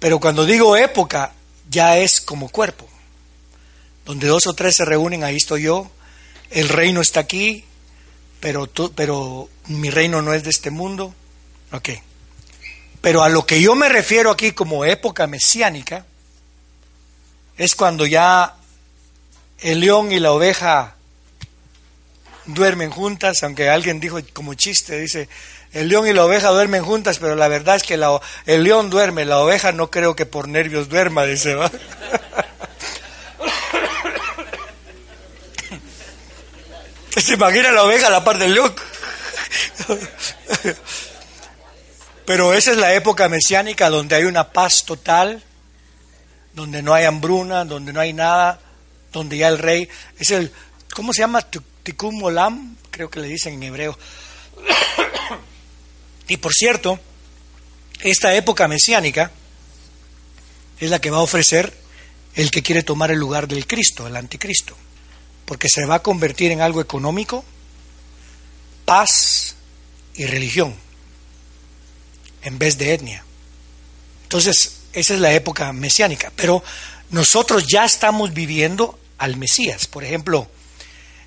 Pero 0.00 0.18
cuando 0.18 0.44
digo 0.44 0.76
época, 0.76 1.32
ya 1.70 1.98
es 1.98 2.20
como 2.20 2.48
cuerpo. 2.48 2.88
Donde 4.04 4.26
dos 4.26 4.46
o 4.46 4.52
tres 4.52 4.76
se 4.76 4.84
reúnen, 4.84 5.24
ahí 5.24 5.36
estoy 5.36 5.62
yo. 5.62 5.90
El 6.50 6.68
reino 6.68 7.00
está 7.00 7.20
aquí, 7.20 7.64
pero, 8.40 8.68
pero 8.94 9.48
mi 9.68 9.90
reino 9.90 10.20
no 10.20 10.34
es 10.34 10.42
de 10.44 10.50
este 10.50 10.70
mundo. 10.70 11.14
Ok. 11.72 11.90
Pero 13.04 13.22
a 13.22 13.28
lo 13.28 13.44
que 13.44 13.60
yo 13.60 13.74
me 13.74 13.90
refiero 13.90 14.30
aquí 14.30 14.52
como 14.52 14.86
época 14.86 15.26
mesiánica, 15.26 16.06
es 17.58 17.74
cuando 17.74 18.06
ya 18.06 18.54
el 19.58 19.80
león 19.80 20.10
y 20.10 20.20
la 20.20 20.32
oveja 20.32 20.94
duermen 22.46 22.90
juntas, 22.90 23.42
aunque 23.42 23.68
alguien 23.68 24.00
dijo 24.00 24.18
como 24.32 24.54
chiste, 24.54 24.98
dice, 24.98 25.28
el 25.74 25.88
león 25.88 26.06
y 26.06 26.14
la 26.14 26.24
oveja 26.24 26.48
duermen 26.48 26.82
juntas, 26.82 27.18
pero 27.18 27.36
la 27.36 27.48
verdad 27.48 27.76
es 27.76 27.82
que 27.82 28.00
el 28.46 28.64
león 28.64 28.88
duerme, 28.88 29.26
la 29.26 29.40
oveja 29.40 29.70
no 29.72 29.90
creo 29.90 30.16
que 30.16 30.24
por 30.24 30.48
nervios 30.48 30.88
duerma, 30.88 31.26
dice, 31.26 31.56
¿va? 31.56 31.70
¿Se 37.18 37.34
imagina 37.34 37.70
la 37.70 37.84
oveja 37.84 38.06
a 38.06 38.10
la 38.10 38.24
par 38.24 38.38
del 38.38 38.54
león? 38.54 38.74
Pero 42.26 42.54
esa 42.54 42.72
es 42.72 42.78
la 42.78 42.94
época 42.94 43.28
mesiánica 43.28 43.90
donde 43.90 44.16
hay 44.16 44.24
una 44.24 44.50
paz 44.50 44.84
total, 44.84 45.42
donde 46.54 46.82
no 46.82 46.94
hay 46.94 47.04
hambruna, 47.04 47.64
donde 47.64 47.92
no 47.92 48.00
hay 48.00 48.12
nada, 48.12 48.60
donde 49.12 49.36
ya 49.36 49.48
el 49.48 49.58
rey 49.58 49.88
es 50.18 50.30
el, 50.30 50.50
¿cómo 50.94 51.12
se 51.12 51.20
llama? 51.20 51.42
Tikkun 51.42 52.22
Olam, 52.22 52.76
creo 52.90 53.10
que 53.10 53.20
le 53.20 53.28
dicen 53.28 53.54
en 53.54 53.62
hebreo. 53.62 53.98
Y 56.26 56.38
por 56.38 56.54
cierto, 56.54 56.98
esta 58.00 58.34
época 58.34 58.66
mesiánica 58.66 59.30
es 60.80 60.88
la 60.88 60.98
que 60.98 61.10
va 61.10 61.18
a 61.18 61.22
ofrecer 61.22 61.76
el 62.34 62.50
que 62.50 62.62
quiere 62.62 62.82
tomar 62.82 63.10
el 63.10 63.18
lugar 63.18 63.46
del 63.46 63.66
Cristo, 63.66 64.06
el 64.06 64.16
anticristo, 64.16 64.74
porque 65.44 65.68
se 65.68 65.84
va 65.84 65.96
a 65.96 66.02
convertir 66.02 66.50
en 66.50 66.62
algo 66.62 66.80
económico, 66.80 67.44
paz 68.86 69.56
y 70.14 70.24
religión, 70.24 70.74
en 72.44 72.58
vez 72.58 72.78
de 72.78 72.94
etnia. 72.94 73.24
Entonces, 74.24 74.76
esa 74.92 75.14
es 75.14 75.20
la 75.20 75.32
época 75.32 75.72
mesiánica, 75.72 76.32
pero 76.36 76.62
nosotros 77.10 77.66
ya 77.66 77.84
estamos 77.84 78.32
viviendo 78.32 78.98
al 79.18 79.36
Mesías. 79.36 79.86
Por 79.86 80.04
ejemplo, 80.04 80.48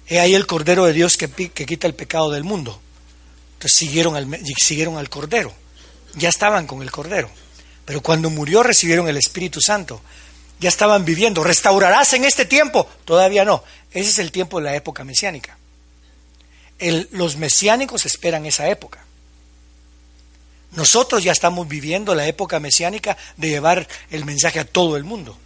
he 0.08 0.20
ahí 0.20 0.36
el 0.36 0.48
Cordero 0.48 0.86
de 0.86 0.94
Dios 0.94 1.18
que, 1.18 1.30
que 1.30 1.66
quita 1.66 1.88
el 1.88 1.96
pecado 1.96 2.32
del 2.32 2.44
mundo. 2.44 2.80
Entonces 3.54 3.78
siguieron 3.78 4.16
al, 4.16 4.28
siguieron 4.64 4.98
al 4.98 5.10
Cordero, 5.10 5.52
ya 6.16 6.30
estaban 6.30 6.68
con 6.68 6.82
el 6.82 6.92
Cordero. 6.92 7.30
Pero 7.86 8.02
cuando 8.02 8.30
murió 8.30 8.64
recibieron 8.64 9.08
el 9.08 9.18
Espíritu 9.18 9.62
Santo, 9.62 10.02
ya 10.60 10.70
estaban 10.70 11.06
viviendo. 11.06 11.44
¿Restaurarás 11.44 12.14
en 12.14 12.26
este 12.26 12.46
tiempo? 12.46 12.88
Todavía 13.06 13.46
no. 13.46 13.64
Ese 13.92 14.10
es 14.10 14.20
el 14.20 14.32
tiempo 14.32 14.60
de 14.60 14.66
la 14.66 14.76
época 14.76 15.04
mesiánica. 15.04 15.58
los 17.12 17.38
mesiánicos 17.38 18.06
esperan 18.06 18.46
esa 18.46 18.68
época. 18.70 19.07
Nosotros 20.72 21.24
ya 21.24 21.32
estamos 21.32 21.68
viviendo 21.68 22.14
la 22.14 22.28
época 22.28 22.60
mesiánica 22.60 23.18
de 23.38 23.50
llevar 23.50 23.88
el 24.10 24.26
mensaje 24.26 24.60
a 24.60 24.66
todo 24.66 24.98
el 24.98 25.04
mundo. 25.04 25.38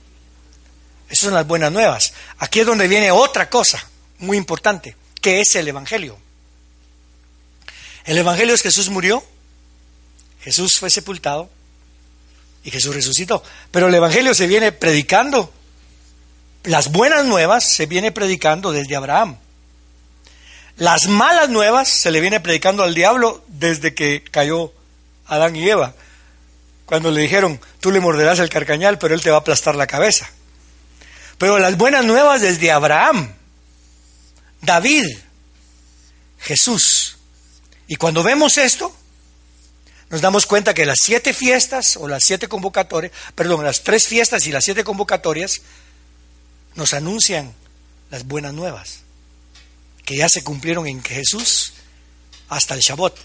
Esas 1.09 1.25
son 1.25 1.33
las 1.33 1.47
buenas 1.47 1.71
nuevas. 1.71 2.13
Aquí 2.39 2.61
es 2.61 2.65
donde 2.65 2.87
viene 2.87 3.11
otra 3.11 3.49
cosa 3.49 3.85
muy 4.19 4.37
importante, 4.37 4.95
que 5.19 5.41
es 5.41 5.55
el 5.55 5.67
Evangelio. 5.67 6.17
El 8.05 8.17
Evangelio 8.17 8.55
es 8.55 8.61
Jesús 8.61 8.89
murió, 8.89 9.23
Jesús 10.41 10.79
fue 10.79 10.89
sepultado 10.89 11.49
y 12.63 12.71
Jesús 12.71 12.95
resucitó. 12.95 13.43
Pero 13.71 13.87
el 13.87 13.95
Evangelio 13.95 14.33
se 14.33 14.47
viene 14.47 14.71
predicando. 14.71 15.53
Las 16.63 16.91
buenas 16.91 17.25
nuevas 17.25 17.63
se 17.63 17.85
viene 17.85 18.11
predicando 18.11 18.71
desde 18.71 18.95
Abraham. 18.95 19.37
Las 20.77 21.07
malas 21.07 21.49
nuevas 21.49 21.89
se 21.89 22.11
le 22.11 22.21
viene 22.21 22.39
predicando 22.39 22.83
al 22.83 22.93
diablo 22.93 23.43
desde 23.47 23.93
que 23.93 24.23
cayó 24.23 24.73
Adán 25.31 25.55
y 25.55 25.67
Eva. 25.67 25.95
Cuando 26.85 27.09
le 27.09 27.21
dijeron, 27.21 27.59
tú 27.79 27.89
le 27.89 28.01
morderás 28.01 28.39
el 28.39 28.49
carcañal, 28.49 28.99
pero 28.99 29.15
él 29.15 29.21
te 29.21 29.29
va 29.29 29.37
a 29.37 29.39
aplastar 29.39 29.75
la 29.75 29.87
cabeza. 29.87 30.29
Pero 31.37 31.57
las 31.57 31.77
buenas 31.77 32.03
nuevas 32.03 32.41
desde 32.41 32.69
Abraham, 32.69 33.33
David, 34.61 35.07
Jesús, 36.37 37.17
y 37.87 37.95
cuando 37.95 38.23
vemos 38.23 38.57
esto, 38.57 38.93
nos 40.09 40.19
damos 40.19 40.45
cuenta 40.45 40.73
que 40.73 40.85
las 40.85 40.99
siete 41.01 41.33
fiestas 41.33 41.95
o 41.95 42.09
las 42.09 42.25
siete 42.25 42.49
convocatorias, 42.49 43.13
perdón, 43.33 43.63
las 43.63 43.83
tres 43.83 44.07
fiestas 44.07 44.45
y 44.47 44.51
las 44.51 44.65
siete 44.65 44.83
convocatorias 44.83 45.61
nos 46.75 46.93
anuncian 46.93 47.53
las 48.09 48.25
buenas 48.25 48.53
nuevas, 48.53 48.99
que 50.03 50.17
ya 50.17 50.27
se 50.27 50.43
cumplieron 50.43 50.87
en 50.87 51.01
Jesús 51.01 51.71
hasta 52.49 52.73
el 52.73 52.81
Shabbat, 52.81 53.15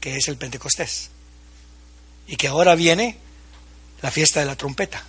que 0.00 0.16
es 0.16 0.28
el 0.28 0.36
Pentecostés, 0.36 1.10
y 2.26 2.36
que 2.36 2.48
ahora 2.48 2.74
viene 2.74 3.18
la 4.00 4.10
fiesta 4.10 4.40
de 4.40 4.46
la 4.46 4.56
trompeta, 4.56 5.02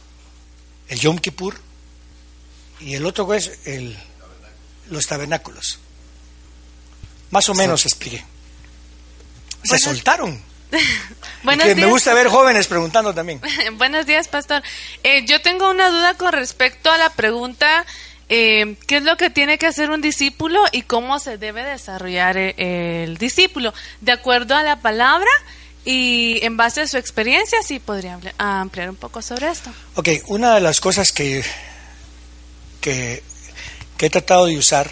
el 0.87 0.99
Yom 0.99 1.17
Kippur, 1.17 1.59
y 2.79 2.95
el 2.95 3.05
otro 3.05 3.33
es 3.33 3.59
el, 3.65 3.97
los 4.89 5.07
tabernáculos. 5.07 5.79
Más 7.31 7.49
o 7.49 7.53
menos 7.53 7.85
expliqué 7.85 8.23
se 9.63 9.79
soltaron. 9.79 10.41
Buenos 11.43 11.65
días. 11.65 11.77
Me 11.77 11.85
gusta 11.85 12.13
ver 12.13 12.27
jóvenes 12.27 12.67
preguntando 12.67 13.13
también. 13.13 13.41
Buenos 13.77 14.05
días, 14.05 14.27
pastor. 14.27 14.61
Eh, 15.03 15.25
yo 15.25 15.41
tengo 15.41 15.69
una 15.69 15.89
duda 15.89 16.15
con 16.15 16.33
respecto 16.33 16.91
a 16.91 16.97
la 16.97 17.09
pregunta, 17.09 17.85
eh, 18.29 18.75
¿qué 18.87 18.97
es 18.97 19.03
lo 19.03 19.17
que 19.17 19.29
tiene 19.29 19.57
que 19.57 19.67
hacer 19.67 19.89
un 19.89 20.01
discípulo 20.01 20.63
y 20.71 20.83
cómo 20.83 21.19
se 21.19 21.37
debe 21.37 21.63
desarrollar 21.63 22.37
eh, 22.37 23.03
el, 23.03 23.17
discípulo? 23.17 23.73
De 24.01 24.11
acuerdo 24.11 24.55
a 24.55 24.63
la 24.63 24.81
palabra 24.81 25.31
y 25.85 26.39
en 26.43 26.55
base 26.55 26.81
a 26.81 26.87
su 26.87 26.97
experiencia, 26.97 27.61
sí 27.61 27.79
podría 27.79 28.19
ampliar 28.37 28.89
un 28.89 28.95
poco 28.95 29.21
sobre 29.21 29.49
esto. 29.49 29.71
Ok, 29.95 30.09
una 30.27 30.55
de 30.55 30.61
las 30.61 30.79
cosas 30.79 31.11
que, 31.11 31.43
que, 32.79 33.21
que 33.97 34.05
he 34.05 34.09
tratado 34.09 34.45
de 34.45 34.57
usar 34.57 34.89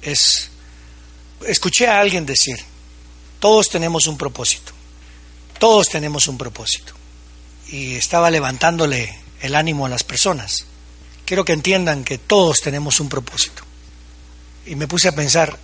es, 0.00 0.50
escuché 1.46 1.88
a 1.88 2.00
alguien 2.00 2.24
decir, 2.24 2.58
todos 3.38 3.68
tenemos 3.68 4.06
un 4.06 4.16
propósito. 4.16 4.72
Todos 5.58 5.88
tenemos 5.88 6.26
un 6.26 6.38
propósito. 6.38 6.94
Y 7.68 7.96
estaba 7.96 8.30
levantándole 8.30 9.18
el 9.42 9.54
ánimo 9.54 9.84
a 9.84 9.90
las 9.90 10.04
personas. 10.04 10.64
Quiero 11.26 11.44
que 11.44 11.52
entiendan 11.52 12.02
que 12.02 12.16
todos 12.16 12.62
tenemos 12.62 12.98
un 12.98 13.10
propósito. 13.10 13.62
Y 14.64 14.74
me 14.74 14.88
puse 14.88 15.08
a 15.08 15.14
pensar, 15.14 15.58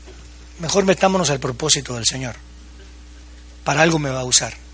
mejor 0.59 0.85
metámonos 0.85 1.31
al 1.31 1.41
propósito 1.41 1.95
del 1.95 2.05
Señor. 2.05 2.37
Para 3.65 3.83
algo 3.83 3.99
me 3.99 4.11
va 4.11 4.21
a 4.21 4.25
usar. 4.25 4.66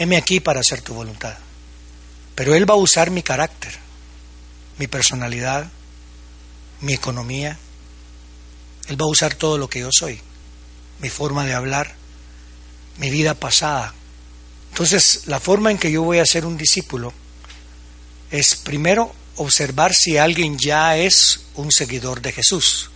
Heme 0.00 0.16
aquí 0.16 0.40
para 0.40 0.60
hacer 0.60 0.80
tu 0.80 0.94
voluntad. 0.94 1.36
Pero 2.34 2.54
Él 2.54 2.68
va 2.68 2.74
a 2.74 2.78
usar 2.78 3.10
mi 3.10 3.22
carácter, 3.22 3.72
mi 4.78 4.86
personalidad, 4.88 5.70
mi 6.80 6.94
economía. 6.94 7.58
Él 8.88 9.00
va 9.00 9.04
a 9.04 9.10
usar 9.10 9.34
todo 9.34 9.58
lo 9.58 9.68
que 9.68 9.80
yo 9.80 9.90
soy 9.92 10.20
mi 11.00 11.08
forma 11.08 11.44
de 11.44 11.54
hablar, 11.54 11.94
mi 12.98 13.10
vida 13.10 13.34
pasada. 13.34 13.94
Entonces, 14.70 15.22
la 15.26 15.40
forma 15.40 15.70
en 15.70 15.78
que 15.78 15.90
yo 15.90 16.02
voy 16.02 16.18
a 16.18 16.26
ser 16.26 16.44
un 16.44 16.56
discípulo 16.56 17.12
es 18.30 18.54
primero 18.54 19.12
observar 19.36 19.94
si 19.94 20.18
alguien 20.18 20.58
ya 20.58 20.96
es 20.96 21.40
un 21.54 21.72
seguidor 21.72 22.20
de 22.20 22.32
Jesús 22.32 22.90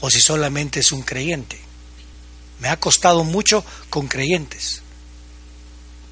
o 0.00 0.10
si 0.10 0.20
solamente 0.20 0.80
es 0.80 0.92
un 0.92 1.02
creyente. 1.02 1.58
Me 2.60 2.68
ha 2.68 2.78
costado 2.78 3.24
mucho 3.24 3.64
con 3.88 4.06
creyentes, 4.06 4.82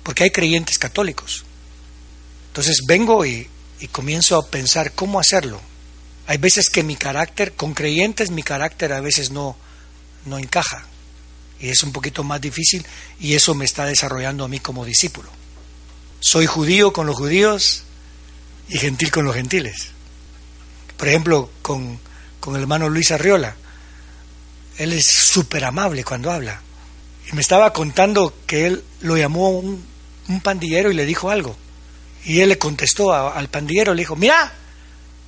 porque 0.08 0.24
hay 0.24 0.30
creyentes 0.30 0.78
católicos. 0.78 1.44
Entonces 2.46 2.80
vengo 2.86 3.26
y, 3.26 3.46
comienzo 3.92 4.38
a 4.38 4.46
pensar 4.46 4.92
cómo 4.92 5.20
hacerlo. 5.20 5.60
Hay 6.26 6.38
veces 6.38 6.70
que 6.70 6.82
mi 6.82 6.96
carácter, 6.96 7.52
con 7.52 7.74
creyentes 7.74 8.30
mi 8.30 8.42
carácter 8.42 8.94
a 8.94 9.02
veces 9.02 9.30
no, 9.30 9.54
no 10.24 10.38
encaja 10.38 10.86
y 11.60 11.68
es 11.68 11.82
un 11.82 11.92
poquito 11.92 12.24
más 12.24 12.40
difícil 12.40 12.86
y 13.20 13.34
eso 13.34 13.54
me 13.54 13.66
está 13.66 13.84
desarrollando 13.84 14.46
a 14.46 14.48
mí 14.48 14.60
como 14.60 14.86
discípulo. 14.86 15.28
Soy 16.20 16.46
judío 16.46 16.94
con 16.94 17.06
los 17.06 17.14
judíos 17.14 17.82
y 18.70 18.78
gentil 18.78 19.10
con 19.10 19.26
los 19.26 19.34
gentiles. 19.34 19.88
Por 20.96 21.08
ejemplo, 21.08 21.50
con, 21.60 22.00
con 22.40 22.56
el 22.56 22.62
hermano 22.62 22.88
Luis 22.88 23.10
Arriola, 23.10 23.56
él 24.78 24.94
es 24.94 25.04
súper 25.06 25.66
amable 25.66 26.02
cuando 26.02 26.32
habla. 26.32 26.62
Y 27.30 27.34
me 27.34 27.42
estaba 27.42 27.74
contando 27.74 28.34
que 28.46 28.64
él 28.66 28.84
lo 29.02 29.18
llamó 29.18 29.50
un, 29.50 29.97
un 30.28 30.40
pandillero 30.40 30.90
y 30.90 30.94
le 30.94 31.06
dijo 31.06 31.30
algo. 31.30 31.56
Y 32.24 32.40
él 32.40 32.50
le 32.50 32.58
contestó 32.58 33.12
al 33.12 33.48
pandillero, 33.48 33.94
le 33.94 34.02
dijo, 34.02 34.16
mira, 34.16 34.52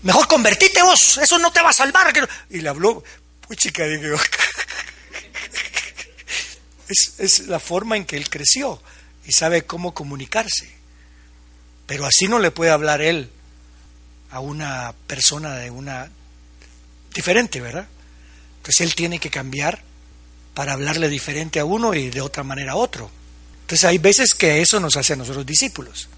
mejor 0.03 0.27
convertite 0.27 0.83
vos, 0.83 1.19
eso 1.19 1.39
no 1.39 1.53
te 1.53 1.63
va 1.63 1.71
a 1.71 1.75
salvar. 1.75 2.13
Y 2.51 2.61
le 2.61 2.69
habló, 2.69 3.03
pues 3.47 3.59
chica, 3.59 3.85
dije, 3.85 4.13
es, 7.19 7.47
la 7.47 7.61
forma 7.61 7.97
en 7.97 8.05
que 8.05 8.17
él 8.17 8.29
creció 8.29 8.83
y 9.27 9.33
sabe 9.33 9.63
cómo 9.63 9.95
comunicarse. 9.95 10.71
Pero 11.87 12.07
así 12.07 12.29
no 12.29 12.39
le 12.39 12.51
puede 12.51 12.71
hablar 12.71 13.01
él 13.01 13.31
a 14.31 14.41
una 14.41 14.95
persona 15.07 15.57
de 15.57 15.71
una 15.71 16.11
diferente, 17.15 17.61
¿verdad? 17.61 17.89
Entonces 18.59 18.83
él 18.83 18.95
tiene 18.95 19.19
que 19.19 19.31
cambiar 19.31 19.83
para 20.55 20.75
hablarle 20.75 21.09
diferente 21.09 21.59
a 21.59 21.65
uno 21.65 21.95
y 21.95 22.11
de 22.11 22.21
otra 22.21 22.45
manera 22.45 22.73
a 22.73 22.77
otro. 22.77 23.11
Entonces 23.71 23.85
hay 23.89 23.99
veces 23.99 24.35
que 24.35 24.61
eso 24.61 24.81
nos 24.81 24.97
hace 24.97 25.13
a 25.13 25.17
nosotros 25.17 25.47
discípulos. 25.47 26.09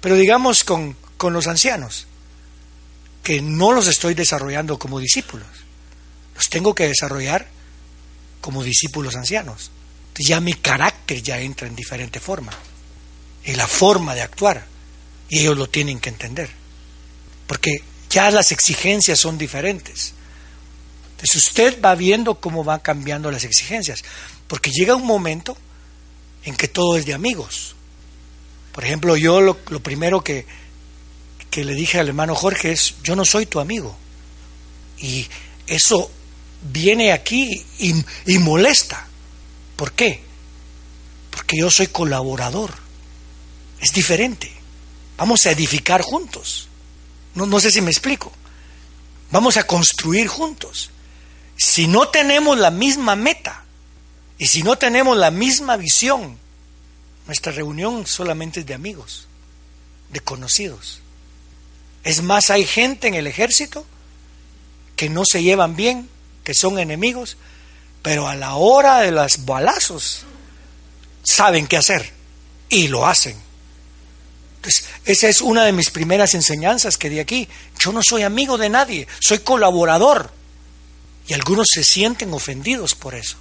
Pero 0.00 0.14
digamos 0.14 0.62
con, 0.62 0.96
con 1.16 1.32
los 1.32 1.48
ancianos, 1.48 2.06
que 3.24 3.42
no 3.42 3.72
los 3.72 3.88
estoy 3.88 4.14
desarrollando 4.14 4.78
como 4.78 5.00
discípulos, 5.00 5.48
los 6.36 6.48
tengo 6.48 6.76
que 6.76 6.86
desarrollar 6.86 7.48
como 8.40 8.62
discípulos 8.62 9.16
ancianos. 9.16 9.72
Entonces 10.10 10.28
ya 10.28 10.40
mi 10.40 10.52
carácter 10.54 11.20
ya 11.20 11.40
entra 11.40 11.66
en 11.66 11.74
diferente 11.74 12.20
forma, 12.20 12.52
y 13.44 13.54
la 13.54 13.66
forma 13.66 14.14
de 14.14 14.22
actuar, 14.22 14.64
y 15.28 15.40
ellos 15.40 15.58
lo 15.58 15.68
tienen 15.68 15.98
que 15.98 16.10
entender, 16.10 16.50
porque 17.48 17.82
ya 18.08 18.30
las 18.30 18.52
exigencias 18.52 19.18
son 19.18 19.38
diferentes. 19.38 20.12
Entonces 21.16 21.48
usted 21.48 21.82
va 21.84 21.96
viendo 21.96 22.36
cómo 22.36 22.62
van 22.62 22.78
cambiando 22.78 23.28
las 23.32 23.42
exigencias, 23.42 24.04
porque 24.46 24.70
llega 24.70 24.94
un 24.94 25.04
momento 25.04 25.58
en 26.46 26.54
que 26.54 26.68
todo 26.68 26.96
es 26.96 27.04
de 27.04 27.12
amigos. 27.12 27.74
Por 28.72 28.84
ejemplo, 28.84 29.16
yo 29.16 29.40
lo, 29.40 29.56
primero 29.82 30.22
que, 30.22 30.46
que 31.50 31.64
le 31.64 31.74
dije 31.74 31.98
al 31.98 32.08
hermano 32.08 32.34
Jorge 32.34 32.70
es, 32.72 32.94
yo 33.02 33.16
no 33.16 33.24
soy 33.24 33.46
tu 33.46 33.58
amigo. 33.58 33.96
Y 34.98 35.26
eso 35.66 36.10
viene 36.62 37.12
aquí 37.12 37.64
y, 37.78 37.94
y, 38.26 38.38
molesta. 38.38 39.08
¿Por 39.74 39.92
qué? 39.92 40.22
Porque 41.30 41.58
yo 41.58 41.70
soy 41.70 41.88
colaborador. 41.88 42.72
Es 43.80 43.92
diferente. 43.92 44.50
Vamos 45.16 45.46
a 45.46 45.50
edificar 45.50 46.02
juntos. 46.02 46.68
No, 47.34 47.46
no 47.46 47.58
sé 47.58 47.72
si 47.72 47.80
me 47.80 47.90
explico. 47.90 48.32
Vamos 49.32 49.56
a 49.56 49.66
construir 49.66 50.28
juntos. 50.28 50.90
Si 51.56 51.88
no 51.88 52.08
tenemos 52.08 52.56
la 52.56 52.70
misma 52.70 53.16
meta 53.16 53.65
y 54.38 54.46
si 54.46 54.62
no 54.62 54.76
tenemos 54.76 55.16
la 55.16 55.30
misma 55.30 55.76
visión, 55.76 56.38
nuestra 57.26 57.52
reunión 57.52 58.06
solamente 58.06 58.60
es 58.60 58.66
de 58.66 58.74
amigos, 58.74 59.26
de 60.10 60.20
conocidos. 60.20 61.00
Es 62.04 62.22
más, 62.22 62.50
hay 62.50 62.64
gente 62.64 63.08
en 63.08 63.14
el 63.14 63.26
ejército 63.26 63.84
que 64.94 65.08
no 65.08 65.24
se 65.24 65.42
llevan 65.42 65.74
bien, 65.74 66.08
que 66.44 66.54
son 66.54 66.78
enemigos, 66.78 67.36
pero 68.02 68.28
a 68.28 68.36
la 68.36 68.54
hora 68.54 68.98
de 68.98 69.10
los 69.10 69.44
balazos 69.44 70.24
saben 71.24 71.66
qué 71.66 71.76
hacer 71.76 72.12
y 72.68 72.88
lo 72.88 73.06
hacen. 73.06 73.36
Entonces, 74.56 74.84
esa 75.04 75.28
es 75.28 75.40
una 75.40 75.64
de 75.64 75.72
mis 75.72 75.90
primeras 75.90 76.34
enseñanzas 76.34 76.98
que 76.98 77.10
di 77.10 77.20
aquí. 77.20 77.48
Yo 77.78 77.92
no 77.92 78.00
soy 78.02 78.22
amigo 78.22 78.58
de 78.58 78.68
nadie, 78.68 79.08
soy 79.20 79.40
colaborador. 79.40 80.30
Y 81.26 81.34
algunos 81.34 81.66
se 81.72 81.82
sienten 81.82 82.32
ofendidos 82.32 82.94
por 82.94 83.14
eso, 83.14 83.36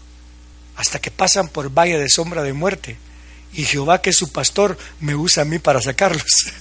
hasta 0.76 1.00
que 1.00 1.12
pasan 1.12 1.48
por 1.48 1.70
valle 1.70 2.00
de 2.00 2.10
sombra 2.10 2.44
de 2.44 2.54
muerte. 2.54 2.98
Y 3.54 3.66
Jehová, 3.66 4.02
que 4.02 4.10
es 4.10 4.18
su 4.18 4.32
pastor, 4.32 4.78
me 5.00 5.16
usa 5.16 5.44
a 5.44 5.46
mí 5.46 5.60
para 5.60 5.82
sacarlos. 5.82 6.54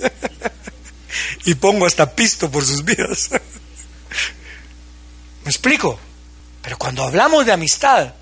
y 1.45 1.55
pongo 1.55 1.87
hasta 1.87 2.15
pisto 2.15 2.51
por 2.51 2.65
sus 2.65 2.85
vidas. 2.85 3.31
¿Me 5.45 5.51
explico? 5.51 5.99
Pero 6.63 6.79
cuando 6.79 7.05
hablamos 7.05 7.45
de 7.45 7.53
amistad, 7.53 8.15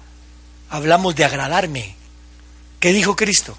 hablamos 0.71 1.15
de 1.15 1.25
agradarme. 1.25 1.95
¿Qué 2.81 2.93
dijo 2.93 3.15
Cristo? 3.15 3.57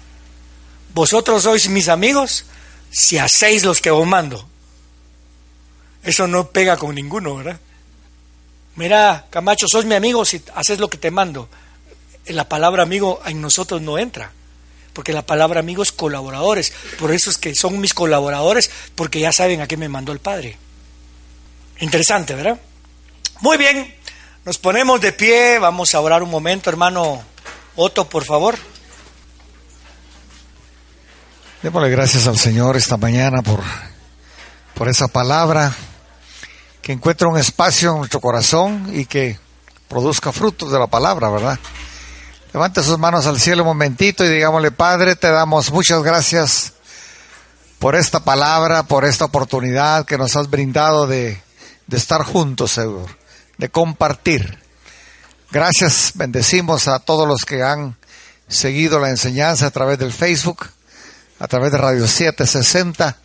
Vosotros 0.92 1.44
sois 1.44 1.68
mis 1.68 1.88
amigos 1.88 2.44
si 2.90 3.18
hacéis 3.18 3.64
los 3.64 3.80
que 3.80 3.90
os 3.90 4.06
mando. 4.06 4.46
Eso 6.02 6.26
no 6.26 6.50
pega 6.50 6.76
con 6.76 6.94
ninguno, 6.94 7.36
¿verdad? 7.36 7.58
Mira, 8.76 9.26
Camacho, 9.30 9.66
sos 9.68 9.86
mi 9.86 9.94
amigo 9.94 10.24
si 10.24 10.42
haces 10.54 10.78
lo 10.78 10.90
que 10.90 10.98
te 10.98 11.10
mando. 11.10 11.48
La 12.26 12.48
palabra 12.48 12.82
amigo 12.82 13.20
en 13.26 13.40
nosotros 13.40 13.82
no 13.82 13.98
entra, 13.98 14.32
porque 14.92 15.12
la 15.12 15.26
palabra 15.26 15.60
amigo 15.60 15.82
es 15.82 15.92
colaboradores. 15.92 16.72
Por 16.98 17.12
eso 17.12 17.30
es 17.30 17.38
que 17.38 17.54
son 17.54 17.80
mis 17.80 17.94
colaboradores, 17.94 18.70
porque 18.94 19.20
ya 19.20 19.32
saben 19.32 19.60
a 19.60 19.66
qué 19.66 19.76
me 19.76 19.88
mandó 19.88 20.12
el 20.12 20.20
Padre. 20.20 20.56
Interesante, 21.80 22.34
¿verdad? 22.34 22.58
Muy 23.40 23.56
bien, 23.56 23.94
nos 24.44 24.58
ponemos 24.58 25.00
de 25.00 25.12
pie, 25.12 25.58
vamos 25.58 25.94
a 25.94 26.00
orar 26.00 26.22
un 26.22 26.30
momento, 26.30 26.70
hermano 26.70 27.22
Otto, 27.76 28.08
por 28.08 28.24
favor. 28.24 28.56
Démosle 31.62 31.90
gracias 31.90 32.26
al 32.26 32.38
Señor 32.38 32.76
esta 32.76 32.96
mañana 32.96 33.42
por, 33.42 33.60
por 34.74 34.88
esa 34.88 35.08
palabra 35.08 35.74
que 36.82 36.92
encuentre 36.92 37.26
un 37.26 37.38
espacio 37.38 37.92
en 37.92 37.98
nuestro 37.98 38.20
corazón 38.20 38.90
y 38.92 39.06
que 39.06 39.38
produzca 39.88 40.30
frutos 40.30 40.70
de 40.70 40.78
la 40.78 40.86
palabra, 40.86 41.30
¿verdad? 41.30 41.58
Levante 42.54 42.84
sus 42.84 43.00
manos 43.00 43.26
al 43.26 43.40
cielo 43.40 43.64
un 43.64 43.70
momentito 43.70 44.24
y 44.24 44.28
digámosle, 44.28 44.70
Padre, 44.70 45.16
te 45.16 45.28
damos 45.28 45.72
muchas 45.72 46.04
gracias 46.04 46.74
por 47.80 47.96
esta 47.96 48.20
palabra, 48.20 48.84
por 48.84 49.04
esta 49.04 49.24
oportunidad 49.24 50.06
que 50.06 50.16
nos 50.16 50.36
has 50.36 50.48
brindado 50.48 51.08
de, 51.08 51.42
de 51.88 51.96
estar 51.96 52.22
juntos, 52.22 52.70
Señor, 52.70 53.08
de 53.58 53.70
compartir. 53.70 54.60
Gracias, 55.50 56.12
bendecimos 56.14 56.86
a 56.86 57.00
todos 57.00 57.26
los 57.26 57.44
que 57.44 57.64
han 57.64 57.96
seguido 58.46 59.00
la 59.00 59.10
enseñanza 59.10 59.66
a 59.66 59.72
través 59.72 59.98
del 59.98 60.12
Facebook, 60.12 60.68
a 61.40 61.48
través 61.48 61.72
de 61.72 61.78
Radio 61.78 62.06
760. 62.06 63.16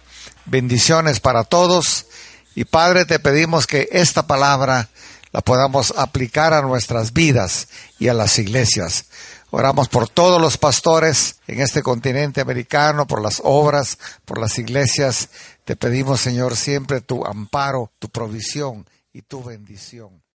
Bendiciones 0.46 1.20
para 1.20 1.44
todos 1.44 2.08
y 2.56 2.66
Padre, 2.66 3.06
te 3.06 3.20
pedimos 3.20 3.68
que 3.68 3.90
esta 3.92 4.26
palabra 4.26 4.90
la 5.32 5.42
podamos 5.42 5.94
aplicar 5.98 6.54
a 6.54 6.62
nuestras 6.62 7.14
vidas 7.14 7.68
y 8.00 8.08
a 8.08 8.14
las 8.14 8.40
iglesias. 8.40 9.06
Oramos 9.52 9.90
por 9.90 10.08
todos 10.08 10.40
los 10.40 10.58
pastores 10.58 11.38
en 11.48 11.62
este 11.62 11.82
continente 11.82 12.42
americano, 12.42 13.08
por 13.08 13.22
las 13.22 13.42
obras, 13.44 13.98
por 14.26 14.40
las 14.40 14.60
iglesias. 14.60 15.30
Te 15.66 15.76
pedimos, 15.76 16.22
Señor, 16.22 16.56
siempre 16.56 17.02
tu 17.02 17.26
amparo, 17.26 17.92
tu 17.98 18.10
provisión 18.10 18.88
y 19.12 19.24
tu 19.24 19.44
bendición. 19.44 20.22